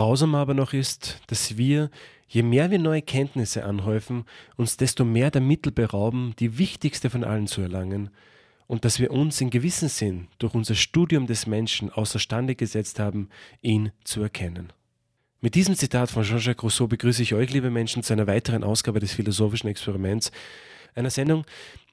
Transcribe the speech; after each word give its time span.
Grausam 0.00 0.34
aber 0.34 0.54
noch 0.54 0.72
ist, 0.72 1.20
dass 1.26 1.58
wir, 1.58 1.90
je 2.26 2.42
mehr 2.42 2.70
wir 2.70 2.78
neue 2.78 3.02
Kenntnisse 3.02 3.66
anhäufen, 3.66 4.24
uns 4.56 4.78
desto 4.78 5.04
mehr 5.04 5.30
der 5.30 5.42
Mittel 5.42 5.72
berauben, 5.72 6.32
die 6.38 6.56
wichtigste 6.56 7.10
von 7.10 7.22
allen 7.22 7.46
zu 7.46 7.60
erlangen, 7.60 8.08
und 8.66 8.86
dass 8.86 8.98
wir 8.98 9.10
uns 9.10 9.42
in 9.42 9.50
gewissem 9.50 9.90
Sinn 9.90 10.28
durch 10.38 10.54
unser 10.54 10.74
Studium 10.74 11.26
des 11.26 11.46
Menschen 11.46 11.90
außerstande 11.90 12.54
gesetzt 12.54 12.98
haben, 12.98 13.28
ihn 13.60 13.92
zu 14.02 14.22
erkennen. 14.22 14.72
Mit 15.42 15.54
diesem 15.54 15.74
Zitat 15.74 16.10
von 16.10 16.22
Jean-Jacques 16.22 16.62
Rousseau 16.62 16.86
begrüße 16.86 17.22
ich 17.22 17.34
euch, 17.34 17.52
liebe 17.52 17.68
Menschen, 17.68 18.02
zu 18.02 18.14
einer 18.14 18.26
weiteren 18.26 18.64
Ausgabe 18.64 19.00
des 19.00 19.12
philosophischen 19.12 19.68
Experiments, 19.68 20.32
einer 20.94 21.10
Sendung, 21.10 21.44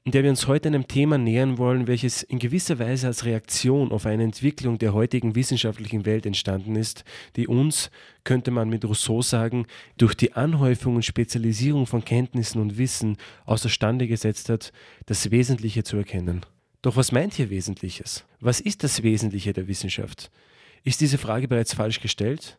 in 0.04 0.12
der 0.12 0.22
wir 0.22 0.30
uns 0.30 0.46
heute 0.46 0.68
einem 0.68 0.88
Thema 0.88 1.18
nähern 1.18 1.58
wollen, 1.58 1.86
welches 1.86 2.22
in 2.22 2.38
gewisser 2.38 2.78
Weise 2.78 3.08
als 3.08 3.26
Reaktion 3.26 3.92
auf 3.92 4.06
eine 4.06 4.22
Entwicklung 4.22 4.78
der 4.78 4.94
heutigen 4.94 5.34
wissenschaftlichen 5.34 6.06
Welt 6.06 6.24
entstanden 6.24 6.76
ist, 6.76 7.04
die 7.36 7.46
uns, 7.46 7.90
könnte 8.24 8.50
man 8.50 8.70
mit 8.70 8.86
Rousseau 8.86 9.20
sagen, 9.20 9.66
durch 9.98 10.14
die 10.14 10.32
Anhäufung 10.32 10.96
und 10.96 11.04
Spezialisierung 11.04 11.86
von 11.86 12.04
Kenntnissen 12.04 12.58
und 12.60 12.78
Wissen 12.78 13.18
außerstande 13.44 14.08
gesetzt 14.08 14.48
hat, 14.48 14.72
das 15.04 15.30
Wesentliche 15.30 15.84
zu 15.84 15.98
erkennen. 15.98 16.46
Doch 16.80 16.96
was 16.96 17.12
meint 17.12 17.34
hier 17.34 17.50
Wesentliches? 17.50 18.24
Was 18.40 18.60
ist 18.60 18.84
das 18.84 19.02
Wesentliche 19.02 19.52
der 19.52 19.68
Wissenschaft? 19.68 20.30
Ist 20.84 21.02
diese 21.02 21.18
Frage 21.18 21.48
bereits 21.48 21.74
falsch 21.74 22.00
gestellt? 22.00 22.56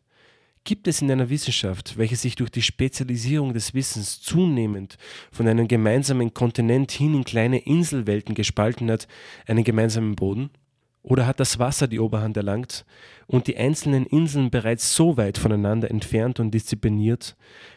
Gibt 0.64 0.88
es 0.88 1.02
in 1.02 1.10
einer 1.10 1.30
Wissenschaft, 1.30 1.98
welche 1.98 2.16
sich 2.16 2.36
durch 2.36 2.52
die 2.52 2.62
Spezialisierung 2.62 3.54
des 3.54 3.74
Wissens 3.74 4.22
zunehmend 4.22 4.98
von 5.32 5.48
einem 5.48 5.68
gemeinsamen 5.68 6.34
Kontinent 6.34 6.92
hin 6.92 7.16
in 7.16 7.24
kleine 7.24 7.60
Inselwelten 7.60 8.36
gespalten 8.36 8.92
hat, 8.92 9.08
einen 9.48 9.64
gemeinsamen 9.64 10.16
Boden? 10.16 10.52
Oder 11.02 11.26
hat 11.26 11.40
das 11.40 11.60
Wasser 11.60 11.88
die 11.88 12.00
Oberhand 12.00 12.36
erlangt 12.36 12.86
und 13.26 13.48
die 13.48 13.58
einzelnen 13.58 14.06
Inseln 14.06 14.52
bereits 14.52 14.96
so 14.96 15.18
weit 15.18 15.38
voneinander 15.38 15.90
entfernt 15.90 16.40
und 16.40 16.52
diszipliniert, 16.52 17.36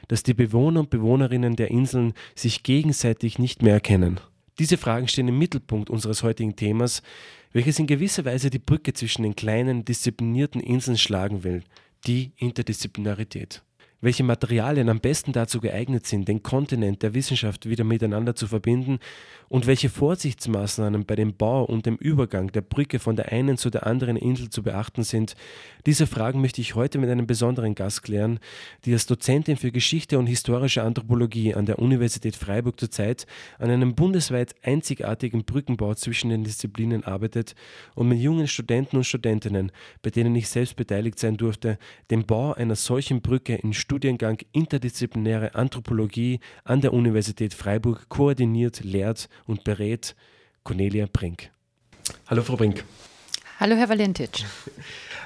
dass 0.08 0.24
die 0.24 0.34
Bewohner 0.34 0.80
und 0.80 0.90
Bewohnerinnen 0.90 1.56
der 1.56 1.70
Inseln 1.70 2.14
sich 2.34 2.62
gegenseitig 2.62 3.38
nicht 3.38 3.62
mehr 3.62 3.74
erkennen? 3.74 4.20
Diese 4.58 4.76
Fragen 4.76 5.08
stehen 5.08 5.28
im 5.28 5.38
Mittelpunkt 5.38 5.88
unseres 5.88 6.22
heutigen 6.22 6.56
Themas, 6.56 7.02
welches 7.52 7.78
in 7.78 7.86
gewisser 7.86 8.24
Weise 8.24 8.50
die 8.50 8.58
Brücke 8.58 8.92
zwischen 8.92 9.22
den 9.22 9.36
kleinen, 9.36 9.84
disziplinierten 9.84 10.60
Inseln 10.60 10.98
schlagen 10.98 11.44
will, 11.44 11.62
die 12.06 12.32
Interdisziplinarität. 12.36 13.62
Welche 14.04 14.24
Materialien 14.24 14.88
am 14.88 14.98
besten 14.98 15.32
dazu 15.32 15.60
geeignet 15.60 16.08
sind, 16.08 16.26
den 16.26 16.42
Kontinent 16.42 17.04
der 17.04 17.14
Wissenschaft 17.14 17.68
wieder 17.68 17.84
miteinander 17.84 18.34
zu 18.34 18.48
verbinden 18.48 18.98
und 19.48 19.68
welche 19.68 19.88
Vorsichtsmaßnahmen 19.90 21.06
bei 21.06 21.14
dem 21.14 21.36
Bau 21.36 21.62
und 21.62 21.86
dem 21.86 21.94
Übergang 21.98 22.50
der 22.50 22.62
Brücke 22.62 22.98
von 22.98 23.14
der 23.14 23.30
einen 23.30 23.58
zu 23.58 23.70
der 23.70 23.86
anderen 23.86 24.16
Insel 24.16 24.50
zu 24.50 24.64
beachten 24.64 25.04
sind, 25.04 25.36
diese 25.86 26.08
Fragen 26.08 26.40
möchte 26.40 26.60
ich 26.60 26.74
heute 26.74 26.98
mit 26.98 27.10
einem 27.10 27.28
besonderen 27.28 27.76
Gast 27.76 28.02
klären, 28.02 28.40
die 28.84 28.92
als 28.92 29.06
Dozentin 29.06 29.56
für 29.56 29.70
Geschichte 29.70 30.18
und 30.18 30.26
historische 30.26 30.82
Anthropologie 30.82 31.54
an 31.54 31.66
der 31.66 31.78
Universität 31.78 32.34
Freiburg 32.34 32.80
zurzeit 32.80 33.28
an 33.60 33.70
einem 33.70 33.94
bundesweit 33.94 34.56
einzigartigen 34.64 35.44
Brückenbau 35.44 35.94
zwischen 35.94 36.30
den 36.30 36.42
Disziplinen 36.42 37.04
arbeitet 37.04 37.54
und 37.94 38.08
mit 38.08 38.18
jungen 38.18 38.48
Studenten 38.48 38.96
und 38.96 39.04
Studentinnen, 39.04 39.70
bei 40.02 40.10
denen 40.10 40.34
ich 40.34 40.48
selbst 40.48 40.74
beteiligt 40.74 41.20
sein 41.20 41.36
durfte, 41.36 41.78
den 42.10 42.26
Bau 42.26 42.52
einer 42.52 42.74
solchen 42.74 43.20
Brücke 43.20 43.54
im 43.54 43.72
Studiengang 43.92 44.38
Interdisziplinäre 44.52 45.54
Anthropologie 45.54 46.40
an 46.64 46.80
der 46.80 46.94
Universität 46.94 47.52
Freiburg 47.52 48.08
koordiniert, 48.08 48.82
lehrt 48.82 49.28
und 49.44 49.64
berät 49.64 50.16
Cornelia 50.64 51.06
Brink. 51.12 51.50
Hallo 52.26 52.40
Frau 52.40 52.56
Brink. 52.56 52.84
Hallo 53.60 53.76
Herr 53.76 53.90
Valentic. 53.90 54.46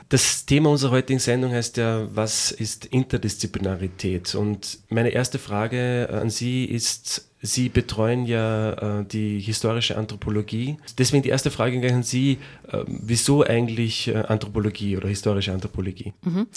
Das 0.08 0.46
Thema 0.46 0.70
unserer 0.70 0.90
heutigen 0.90 1.20
Sendung 1.20 1.52
heißt 1.52 1.76
ja, 1.76 2.08
was 2.12 2.50
ist 2.50 2.86
Interdisziplinarität? 2.86 4.34
Und 4.34 4.80
meine 4.88 5.10
erste 5.10 5.38
Frage 5.38 6.08
an 6.10 6.30
Sie 6.30 6.64
ist, 6.64 7.25
Sie 7.46 7.68
betreuen 7.68 8.26
ja 8.26 9.00
äh, 9.00 9.04
die 9.04 9.38
historische 9.38 9.96
Anthropologie. 9.96 10.78
Deswegen 10.98 11.22
die 11.22 11.28
erste 11.28 11.50
Frage 11.50 11.76
an 11.92 12.02
Sie, 12.02 12.38
äh, 12.70 12.84
wieso 12.86 13.44
eigentlich 13.44 14.08
äh, 14.08 14.16
Anthropologie 14.16 14.96
oder 14.96 15.08
historische 15.08 15.52
Anthropologie? 15.52 16.12
Mhm. 16.22 16.48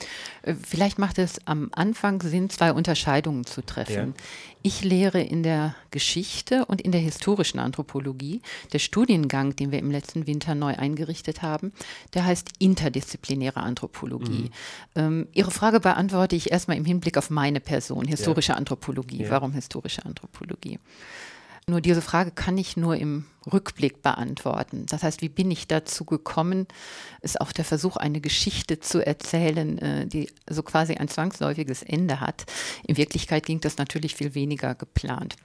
Äh, 0.41 0.55
vielleicht 0.55 0.97
macht 0.97 1.19
es 1.19 1.45
am 1.45 1.69
Anfang 1.73 2.22
Sinn, 2.22 2.49
zwei 2.49 2.73
Unterscheidungen 2.73 3.45
zu 3.45 3.61
treffen. 3.61 4.16
Ja. 4.17 4.23
Ich 4.62 4.84
lehre 4.84 5.22
in 5.22 5.42
der 5.42 5.75
Geschichte 5.90 6.66
und 6.66 6.81
in 6.81 6.92
der 6.92 7.00
historischen 7.00 7.59
Anthropologie. 7.59 8.42
Der 8.74 8.80
Studiengang, 8.80 9.56
den 9.56 9.72
wir 9.72 9.80
im 9.80 9.90
letzten 9.90 10.28
Winter 10.28 10.53
neu 10.53 10.75
eingerichtet 10.75 11.42
haben, 11.42 11.72
der 12.14 12.25
heißt 12.25 12.50
interdisziplinäre 12.59 13.62
Anthropologie. 13.62 14.50
Mhm. 14.50 14.52
Ähm, 14.96 15.28
Ihre 15.34 15.52
Frage 15.52 15.80
beantworte 15.80 16.36
ich 16.36 16.52
erstmal 16.52 16.78
im 16.78 16.86
Hinblick 16.86 17.18
auf 17.18 17.30
meine 17.30 17.62
Person, 17.62 18.06
historische 18.06 18.52
ja. 18.52 18.58
Anthropologie. 18.58 19.24
Ja. 19.24 19.30
Warum 19.30 19.53
historische 19.53 20.06
Anthropologie? 20.06 20.80
Nur 21.69 21.81
diese 21.81 22.02
Frage 22.02 22.31
kann 22.31 22.57
ich 22.57 22.78
nur 22.78 22.97
im 22.97 23.25
Rückblick 23.52 24.02
beantworten. 24.02 24.88
Das 24.88 25.03
heißt, 25.03 25.22
wie 25.22 25.30
bin 25.30 25.52
ich 25.52 25.68
dazu 25.68 26.03
gekommen, 26.03 26.68
ist 27.22 27.40
auch 27.40 27.52
der 27.52 27.63
Versuch, 27.63 27.96
eine 27.96 28.22
Geschichte 28.22 28.80
zu 28.80 29.06
erzählen, 29.06 29.78
äh, 29.78 30.08
die 30.08 30.31
so 30.50 30.63
quasi 30.63 30.96
ein 30.96 31.08
zwangsläufiges 31.08 31.84
Ende 31.84 32.22
hat. 32.22 32.46
In 32.88 32.97
Wirklichkeit 32.97 33.46
ging 33.46 33.62
das 33.62 33.78
natürlich 33.78 34.16
viel 34.16 34.34
weniger 34.34 34.74
geplant. 34.74 35.35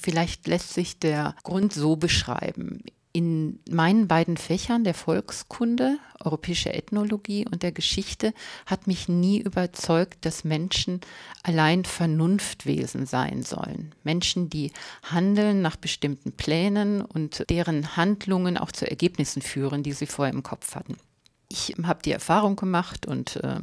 Vielleicht 0.00 0.46
lässt 0.46 0.72
sich 0.72 1.00
der 1.00 1.34
Grund 1.42 1.72
so 1.72 1.96
beschreiben 1.96 2.84
in 3.14 3.60
meinen 3.70 4.08
beiden 4.08 4.36
Fächern, 4.36 4.82
der 4.82 4.92
Volkskunde, 4.92 5.98
europäische 6.18 6.74
Ethnologie 6.74 7.46
und 7.48 7.62
der 7.62 7.70
Geschichte, 7.70 8.34
hat 8.66 8.88
mich 8.88 9.08
nie 9.08 9.40
überzeugt, 9.40 10.26
dass 10.26 10.42
Menschen 10.42 11.00
allein 11.44 11.84
Vernunftwesen 11.84 13.06
sein 13.06 13.44
sollen. 13.44 13.94
Menschen, 14.02 14.50
die 14.50 14.72
handeln 15.04 15.62
nach 15.62 15.76
bestimmten 15.76 16.32
Plänen 16.32 17.02
und 17.02 17.48
deren 17.50 17.96
Handlungen 17.96 18.58
auch 18.58 18.72
zu 18.72 18.90
Ergebnissen 18.90 19.42
führen, 19.42 19.84
die 19.84 19.92
sie 19.92 20.06
vorher 20.06 20.34
im 20.34 20.42
Kopf 20.42 20.74
hatten. 20.74 20.96
Ich 21.48 21.72
habe 21.84 22.02
die 22.02 22.10
Erfahrung 22.10 22.56
gemacht 22.56 23.06
und 23.06 23.36
äh, 23.36 23.60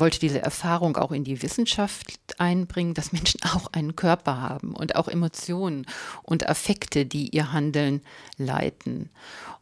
wollte 0.00 0.18
diese 0.18 0.42
Erfahrung 0.42 0.96
auch 0.96 1.12
in 1.12 1.24
die 1.24 1.42
Wissenschaft 1.42 2.18
einbringen, 2.38 2.94
dass 2.94 3.12
Menschen 3.12 3.40
auch 3.54 3.72
einen 3.72 3.96
Körper 3.96 4.40
haben 4.40 4.74
und 4.74 4.96
auch 4.96 5.08
Emotionen 5.08 5.86
und 6.22 6.48
Affekte, 6.48 7.06
die 7.06 7.28
ihr 7.28 7.52
Handeln 7.52 8.02
leiten. 8.36 9.10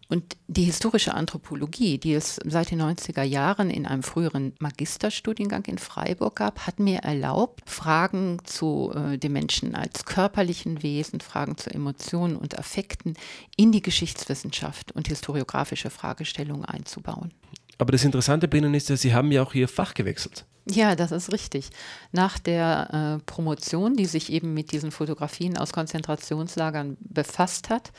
Und 0.09 0.37
die 0.49 0.65
historische 0.65 1.15
Anthropologie, 1.15 1.99
die 1.99 2.15
es 2.15 2.39
seit 2.45 2.71
den 2.71 2.83
90er 2.83 3.23
Jahren 3.23 3.71
in 3.71 3.87
einem 3.87 4.03
früheren 4.03 4.53
Magisterstudiengang 4.59 5.65
in 5.65 5.79
Freiburg 5.79 6.37
gab, 6.37 6.67
hat 6.67 6.79
mir 6.79 6.99
erlaubt, 6.99 7.69
Fragen 7.69 8.39
zu 8.45 8.93
äh, 8.95 9.19
den 9.19 9.33
Menschen 9.33 9.75
als 9.75 10.05
körperlichen 10.05 10.83
Wesen, 10.83 11.21
Fragen 11.21 11.57
zu 11.57 11.71
Emotionen 11.71 12.37
und 12.37 12.59
Affekten 12.59 13.15
in 13.57 13.73
die 13.73 13.83
Geschichtswissenschaft 13.83 14.93
und 14.93 15.09
historiografische 15.09 15.91
Fragestellungen 15.91 16.67
einzubauen. 16.67 17.33
Aber 17.79 17.93
das 17.93 18.05
Interessante 18.05 18.49
bei 18.49 18.59
Ihnen 18.59 18.75
ist 18.75 18.89
ja, 18.89 18.97
Sie 18.97 19.15
haben 19.15 19.33
ja 19.33 19.43
auch 19.43 19.55
Ihr 19.55 19.69
Fach 19.69 19.95
gewechselt. 19.95 20.45
Ja, 20.67 20.95
das 20.95 21.13
ist 21.13 21.31
richtig. 21.33 21.69
Nach 22.13 22.39
der 22.39 23.19
äh, 23.21 23.25
Promotion, 23.27 23.97
die 23.97 24.07
sich 24.07 24.33
eben 24.33 24.55
mit 24.55 24.73
diesen 24.73 24.93
Fotografien 24.93 25.59
aus 25.59 25.73
Konzentrationslagern 25.73 26.97
befasst 27.01 27.69
hat, 27.69 27.93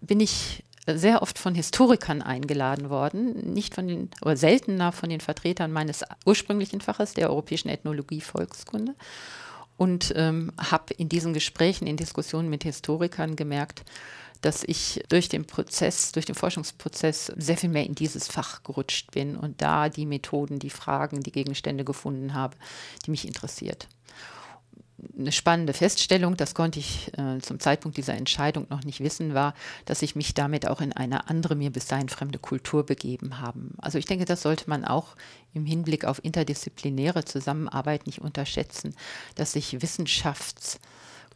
bin 0.00 0.18
ich 0.18 0.64
sehr 0.86 1.22
oft 1.22 1.38
von 1.38 1.54
Historikern 1.54 2.22
eingeladen 2.22 2.90
worden, 2.90 3.52
nicht 3.52 3.74
von 3.74 3.86
den, 3.86 4.10
oder 4.22 4.36
seltener 4.36 4.90
von 4.90 5.10
den 5.10 5.20
Vertretern 5.20 5.70
meines 5.70 6.02
ursprünglichen 6.24 6.80
Faches, 6.80 7.14
der 7.14 7.30
europäischen 7.30 7.68
Ethnologie 7.68 8.20
Volkskunde. 8.20 8.94
Und 9.76 10.12
ähm, 10.16 10.50
habe 10.58 10.94
in 10.94 11.08
diesen 11.08 11.34
Gesprächen, 11.34 11.86
in 11.86 11.96
Diskussionen 11.96 12.50
mit 12.50 12.64
Historikern 12.64 13.36
gemerkt, 13.36 13.84
dass 14.40 14.62
ich 14.64 15.02
durch 15.08 15.28
den 15.28 15.46
Prozess, 15.46 16.12
durch 16.12 16.26
den 16.26 16.34
Forschungsprozess 16.34 17.32
sehr 17.36 17.56
viel 17.56 17.70
mehr 17.70 17.86
in 17.86 17.94
dieses 17.94 18.28
Fach 18.28 18.62
gerutscht 18.62 19.10
bin 19.10 19.36
und 19.36 19.60
da 19.60 19.88
die 19.88 20.06
Methoden, 20.06 20.58
die 20.58 20.70
Fragen, 20.70 21.22
die 21.22 21.32
Gegenstände 21.32 21.84
gefunden 21.84 22.34
habe, 22.34 22.56
die 23.04 23.10
mich 23.10 23.26
interessiert. 23.26 23.88
Eine 25.16 25.30
spannende 25.30 25.74
Feststellung, 25.74 26.36
das 26.36 26.54
konnte 26.56 26.80
ich 26.80 27.12
äh, 27.16 27.38
zum 27.38 27.60
Zeitpunkt 27.60 27.96
dieser 27.96 28.14
Entscheidung 28.14 28.66
noch 28.68 28.82
nicht 28.82 28.98
wissen, 28.98 29.32
war, 29.32 29.54
dass 29.84 30.02
ich 30.02 30.16
mich 30.16 30.34
damit 30.34 30.66
auch 30.66 30.80
in 30.80 30.92
eine 30.92 31.28
andere, 31.28 31.54
mir 31.54 31.70
bis 31.70 31.86
dahin 31.86 32.08
fremde 32.08 32.40
Kultur 32.40 32.84
begeben 32.84 33.40
habe. 33.40 33.60
Also 33.78 33.98
ich 33.98 34.06
denke, 34.06 34.24
das 34.24 34.42
sollte 34.42 34.68
man 34.68 34.84
auch 34.84 35.14
im 35.54 35.66
Hinblick 35.66 36.04
auf 36.04 36.24
interdisziplinäre 36.24 37.24
Zusammenarbeit 37.24 38.06
nicht 38.06 38.20
unterschätzen, 38.20 38.94
dass 39.36 39.52
sich 39.52 39.76
Wissenschafts- 39.76 40.80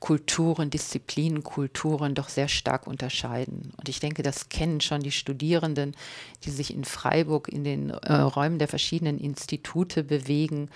Kulturen, 0.03 0.69
Disziplinen, 0.69 1.45
Kulturen 1.45 2.17
doch 2.17 2.29
sehr 2.29 2.49
stark 2.49 2.89
unterscheiden. 2.89 3.73
Und 3.77 3.89
ich 3.89 4.01
denke, 4.01 4.25
das 4.25 4.49
kennen 4.49 4.81
schon 4.81 5.01
die 5.01 5.13
Studierenden, 5.13 5.95
die 6.43 6.51
sich 6.51 6.75
in 6.75 6.83
Freiburg 6.83 7.47
in 7.47 7.63
den 7.63 7.91
äh, 7.91 8.15
Räumen 8.15 8.59
der 8.59 8.67
verschiedenen 8.67 9.17
Institute 9.21 10.03
bewegen 10.03 10.71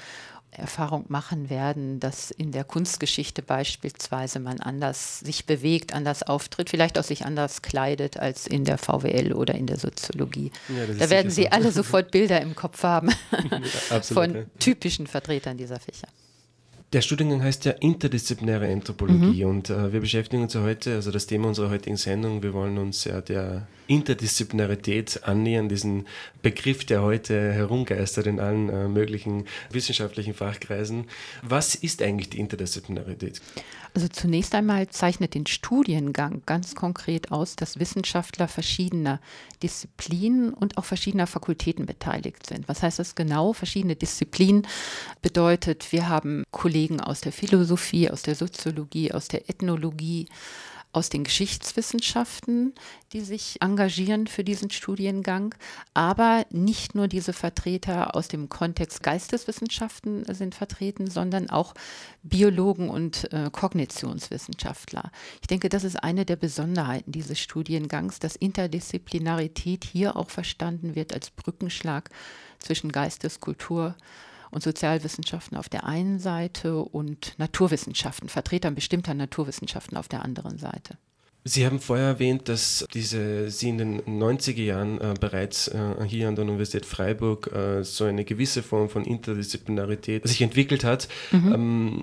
Erfahrung 0.52 1.06
machen 1.08 1.50
werden, 1.50 1.98
dass 1.98 2.30
in 2.30 2.52
der 2.52 2.62
Kunstgeschichte 2.62 3.42
beispielsweise 3.42 4.38
man 4.38 4.60
anders 4.60 5.18
sich 5.18 5.44
bewegt, 5.44 5.92
anders 5.92 6.22
auftritt, 6.22 6.70
vielleicht 6.70 6.96
auch 6.96 7.04
sich 7.04 7.26
anders 7.26 7.62
kleidet 7.62 8.18
als 8.18 8.46
in 8.46 8.64
der 8.64 8.78
VWL 8.78 9.32
oder 9.32 9.56
in 9.56 9.66
der 9.66 9.76
Soziologie. 9.76 10.52
Ja, 10.68 10.86
da 10.94 11.10
werden 11.10 11.32
Sie 11.32 11.50
alle 11.50 11.72
sofort 11.72 12.12
Bilder 12.12 12.40
im 12.40 12.54
Kopf 12.54 12.84
haben 12.84 13.10
ja, 13.90 14.00
von 14.02 14.46
typischen 14.60 15.08
Vertretern 15.08 15.56
dieser 15.56 15.80
Fächer. 15.80 16.06
Der 16.96 17.02
Studiengang 17.02 17.42
heißt 17.42 17.66
ja 17.66 17.72
interdisziplinäre 17.72 18.72
Anthropologie 18.72 19.44
mhm. 19.44 19.50
und 19.50 19.68
äh, 19.68 19.92
wir 19.92 20.00
beschäftigen 20.00 20.42
uns 20.42 20.54
ja 20.54 20.62
heute, 20.62 20.94
also 20.94 21.10
das 21.10 21.26
Thema 21.26 21.48
unserer 21.48 21.68
heutigen 21.68 21.98
Sendung, 21.98 22.42
wir 22.42 22.54
wollen 22.54 22.78
uns 22.78 23.04
ja 23.04 23.20
der 23.20 23.66
Interdisziplinarität 23.86 25.20
annähern, 25.24 25.68
diesen 25.68 26.06
Begriff, 26.42 26.84
der 26.84 27.02
heute 27.02 27.52
herumgeistert 27.52 28.26
in 28.26 28.40
allen 28.40 28.68
äh, 28.68 28.88
möglichen 28.88 29.44
wissenschaftlichen 29.70 30.32
Fachkreisen. 30.32 31.04
Was 31.42 31.74
ist 31.74 32.02
eigentlich 32.02 32.30
die 32.30 32.40
Interdisziplinarität? 32.40 33.40
Also 33.94 34.08
zunächst 34.08 34.54
einmal 34.54 34.88
zeichnet 34.88 35.34
den 35.34 35.46
Studiengang 35.46 36.42
ganz 36.44 36.74
konkret 36.74 37.32
aus, 37.32 37.56
dass 37.56 37.78
Wissenschaftler 37.78 38.46
verschiedener 38.46 39.20
Disziplinen 39.62 40.52
und 40.52 40.76
auch 40.76 40.84
verschiedener 40.84 41.26
Fakultäten 41.26 41.86
beteiligt 41.86 42.46
sind. 42.46 42.68
Was 42.68 42.82
heißt 42.82 42.98
das 42.98 43.14
genau? 43.14 43.54
Verschiedene 43.54 43.96
Disziplinen 43.96 44.66
bedeutet, 45.22 45.92
wir 45.92 46.10
haben 46.10 46.44
Kollegen 46.50 46.85
aus 47.00 47.20
der 47.20 47.32
Philosophie, 47.32 48.10
aus 48.10 48.22
der 48.22 48.34
Soziologie, 48.34 49.12
aus 49.12 49.28
der 49.28 49.48
Ethnologie, 49.50 50.28
aus 50.96 51.10
den 51.10 51.24
Geschichtswissenschaften, 51.24 52.72
die 53.12 53.20
sich 53.20 53.60
engagieren 53.60 54.26
für 54.26 54.44
diesen 54.44 54.70
Studiengang. 54.70 55.54
Aber 55.92 56.46
nicht 56.50 56.94
nur 56.94 57.06
diese 57.06 57.34
Vertreter 57.34 58.16
aus 58.16 58.28
dem 58.28 58.48
Kontext 58.48 59.02
Geisteswissenschaften 59.02 60.24
sind 60.32 60.54
vertreten, 60.54 61.06
sondern 61.10 61.50
auch 61.50 61.74
Biologen 62.22 62.88
und 62.88 63.30
äh, 63.30 63.50
Kognitionswissenschaftler. 63.52 65.10
Ich 65.42 65.46
denke, 65.48 65.68
das 65.68 65.84
ist 65.84 66.02
eine 66.02 66.24
der 66.24 66.36
Besonderheiten 66.36 67.12
dieses 67.12 67.38
Studiengangs, 67.38 68.18
dass 68.18 68.34
Interdisziplinarität 68.34 69.84
hier 69.84 70.16
auch 70.16 70.30
verstanden 70.30 70.94
wird 70.94 71.12
als 71.12 71.28
Brückenschlag 71.28 72.08
zwischen 72.58 72.90
Geistes, 72.90 73.40
Kultur, 73.40 73.96
und 74.50 74.62
Sozialwissenschaften 74.62 75.56
auf 75.56 75.68
der 75.68 75.84
einen 75.84 76.18
Seite 76.18 76.76
und 76.76 77.34
Naturwissenschaften, 77.38 78.28
Vertretern 78.28 78.74
bestimmter 78.74 79.14
Naturwissenschaften 79.14 79.96
auf 79.96 80.08
der 80.08 80.22
anderen 80.22 80.58
Seite. 80.58 80.98
Sie 81.48 81.64
haben 81.64 81.78
vorher 81.78 82.06
erwähnt, 82.06 82.48
dass 82.48 82.84
diese, 82.92 83.50
Sie 83.50 83.68
in 83.68 83.78
den 83.78 84.02
90er 84.02 84.64
Jahren 84.64 85.00
äh, 85.00 85.14
bereits 85.18 85.68
äh, 85.68 86.04
hier 86.04 86.26
an 86.26 86.34
der 86.34 86.44
Universität 86.44 86.84
Freiburg 86.84 87.52
äh, 87.52 87.84
so 87.84 88.04
eine 88.04 88.24
gewisse 88.24 88.64
Form 88.64 88.88
von 88.88 89.04
Interdisziplinarität 89.04 90.26
sich 90.26 90.42
entwickelt 90.42 90.82
hat. 90.82 91.06
Mhm. 91.30 91.52
Ähm, 91.52 92.02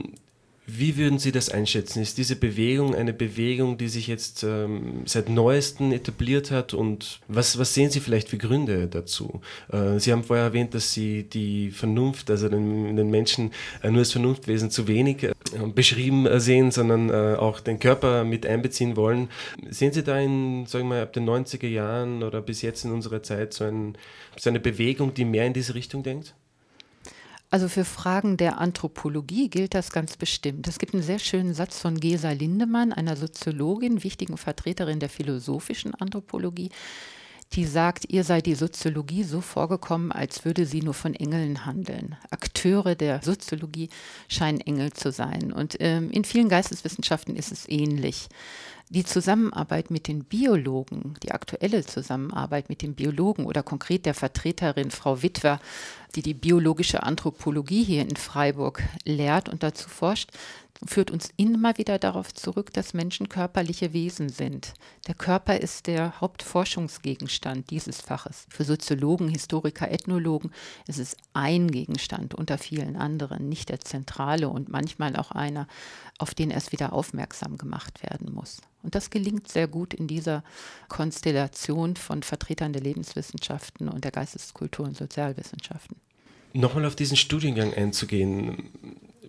wie 0.66 0.96
würden 0.96 1.20
Sie 1.20 1.34
das 1.34 1.50
einschätzen? 1.50 2.02
Ist 2.02 2.18
diese 2.18 2.38
Bewegung 2.38 2.96
eine 2.96 3.12
Bewegung, 3.12 3.78
die 3.78 3.90
sich 3.90 4.08
jetzt 4.08 4.44
ähm, 4.44 5.04
seit 5.06 5.28
neuestem 5.28 5.92
etabliert 5.92 6.52
hat? 6.52 6.74
Und 6.74 7.20
was, 7.28 7.60
was 7.60 7.74
sehen 7.74 7.90
Sie 7.90 8.00
vielleicht 8.00 8.30
für 8.30 8.38
Gründe 8.38 8.88
dazu? 8.88 9.42
Äh, 9.72 10.00
Sie 10.00 10.14
haben 10.14 10.24
vorher 10.24 10.46
erwähnt, 10.46 10.74
dass 10.74 10.94
Sie 10.94 11.24
die 11.24 11.72
Vernunft, 11.72 12.30
also 12.32 12.48
den, 12.48 12.96
den 12.96 13.10
Menschen 13.10 13.52
äh, 13.82 13.90
nur 13.90 14.00
als 14.00 14.14
Vernunftwesen 14.14 14.72
zu 14.72 14.88
wenig 14.88 15.24
äh, 15.24 15.34
beschrieben 15.76 16.28
sehen, 16.40 16.72
sondern 16.72 17.10
äh, 17.10 17.36
auch 17.36 17.60
den 17.60 17.80
Körper 17.80 18.24
mit 18.24 18.46
einbeziehen 18.46 18.96
wollen. 18.96 19.30
Sehen 19.70 19.92
Sie 19.92 20.04
da 20.04 20.18
in, 20.18 20.66
sagen 20.66 20.86
wir 20.86 20.96
mal, 20.96 21.04
ab 21.04 21.12
den 21.12 21.30
90er 21.30 21.68
Jahren 21.68 22.24
oder 22.24 22.42
bis 22.42 22.62
jetzt 22.62 22.86
in 22.86 22.92
unserer 22.92 23.22
Zeit 23.22 23.54
so, 23.54 23.66
ein, 23.66 23.98
so 24.38 24.50
eine 24.50 24.62
Bewegung, 24.62 25.14
die 25.14 25.26
mehr 25.26 25.46
in 25.46 25.54
diese 25.54 25.76
Richtung 25.76 26.04
denkt? 26.04 26.36
Also 27.54 27.68
für 27.68 27.86
Fragen 27.86 28.36
der 28.36 28.58
Anthropologie 28.58 29.48
gilt 29.48 29.76
das 29.76 29.92
ganz 29.92 30.18
bestimmt. 30.18 30.68
Es 30.68 30.80
gibt 30.80 30.96
einen 30.96 31.04
sehr 31.04 31.20
schönen 31.20 31.54
Satz 31.54 31.78
von 31.78 32.00
Gesa 32.00 32.32
Lindemann, 32.32 32.92
einer 32.92 33.16
Soziologin, 33.16 34.04
wichtigen 34.04 34.38
Vertreterin 34.38 35.00
der 35.00 35.10
philosophischen 35.10 35.94
Anthropologie, 35.94 36.72
die 37.52 37.66
sagt, 37.66 38.06
ihr 38.10 38.24
sei 38.24 38.42
die 38.42 38.56
Soziologie 38.56 39.24
so 39.24 39.40
vorgekommen, 39.40 40.12
als 40.12 40.46
würde 40.46 40.66
sie 40.66 40.82
nur 40.82 40.96
von 40.96 41.14
Engeln 41.14 41.64
handeln. 41.68 42.16
Akteure 42.32 42.96
der 42.96 43.22
Soziologie 43.22 43.90
scheinen 44.30 44.60
Engel 44.60 44.92
zu 44.94 45.12
sein. 45.12 45.54
Und 45.54 45.78
ähm, 45.80 46.10
in 46.10 46.24
vielen 46.24 46.50
Geisteswissenschaften 46.50 47.36
ist 47.36 47.52
es 47.52 47.70
ähnlich. 47.70 48.30
Die 48.94 49.04
Zusammenarbeit 49.04 49.90
mit 49.90 50.08
den 50.08 50.24
Biologen, 50.24 51.16
die 51.24 51.32
aktuelle 51.32 51.84
Zusammenarbeit 51.84 52.70
mit 52.70 52.84
den 52.84 52.94
Biologen 52.94 53.48
oder 53.48 53.64
konkret 53.64 54.06
der 54.06 54.14
Vertreterin 54.14 54.92
Frau 54.92 55.24
Witwer, 55.24 55.60
die 56.14 56.22
die 56.22 56.36
biologische 56.36 57.02
Anthropologie 57.02 57.84
hier 57.84 58.04
in 58.04 58.16
Freiburg 58.16 58.84
lehrt 59.04 59.50
und 59.50 59.64
dazu 59.64 59.90
forscht, 59.90 60.30
führt 60.86 61.12
uns 61.12 61.30
immer 61.38 61.78
wieder 61.78 62.00
darauf 62.00 62.34
zurück, 62.34 62.74
dass 62.74 62.94
Menschen 62.94 63.30
körperliche 63.30 63.94
Wesen 63.94 64.30
sind. 64.30 64.74
Der 65.08 65.16
Körper 65.16 65.58
ist 65.58 65.88
der 65.88 66.20
Hauptforschungsgegenstand 66.22 67.70
dieses 67.70 68.02
Faches. 68.02 68.46
Für 68.50 68.64
Soziologen, 68.64 69.30
Historiker, 69.30 69.92
Ethnologen 69.92 70.52
ist 70.88 71.00
es 71.00 71.18
ein 71.34 71.70
Gegenstand 71.72 72.34
unter 72.36 72.58
vielen 72.58 72.96
anderen, 72.96 73.50
nicht 73.50 73.70
der 73.70 73.80
zentrale 73.80 74.50
und 74.50 74.70
manchmal 74.70 75.16
auch 75.16 75.32
einer, 75.32 75.68
auf 76.18 76.34
den 76.34 76.52
erst 76.52 76.72
wieder 76.72 76.94
aufmerksam 76.94 77.58
gemacht 77.58 78.04
werden 78.04 78.34
muss. 78.34 78.62
Und 78.82 78.96
das 78.96 79.10
gelingt 79.10 79.48
sehr 79.48 79.68
gut 79.68 79.94
in 79.94 80.08
dieser 80.08 80.44
Konstellation 80.90 81.96
von 81.96 82.22
Vertretern 82.22 82.74
der 82.74 82.82
Lebenswissenschaften 82.82 83.88
und 83.88 84.04
der 84.04 84.12
Geisteskultur 84.12 84.86
und 84.86 84.98
Sozialwissenschaften. 84.98 85.96
Nochmal 86.54 86.86
auf 86.86 86.96
diesen 86.96 87.18
Studiengang 87.18 87.74
einzugehen. 87.74 88.72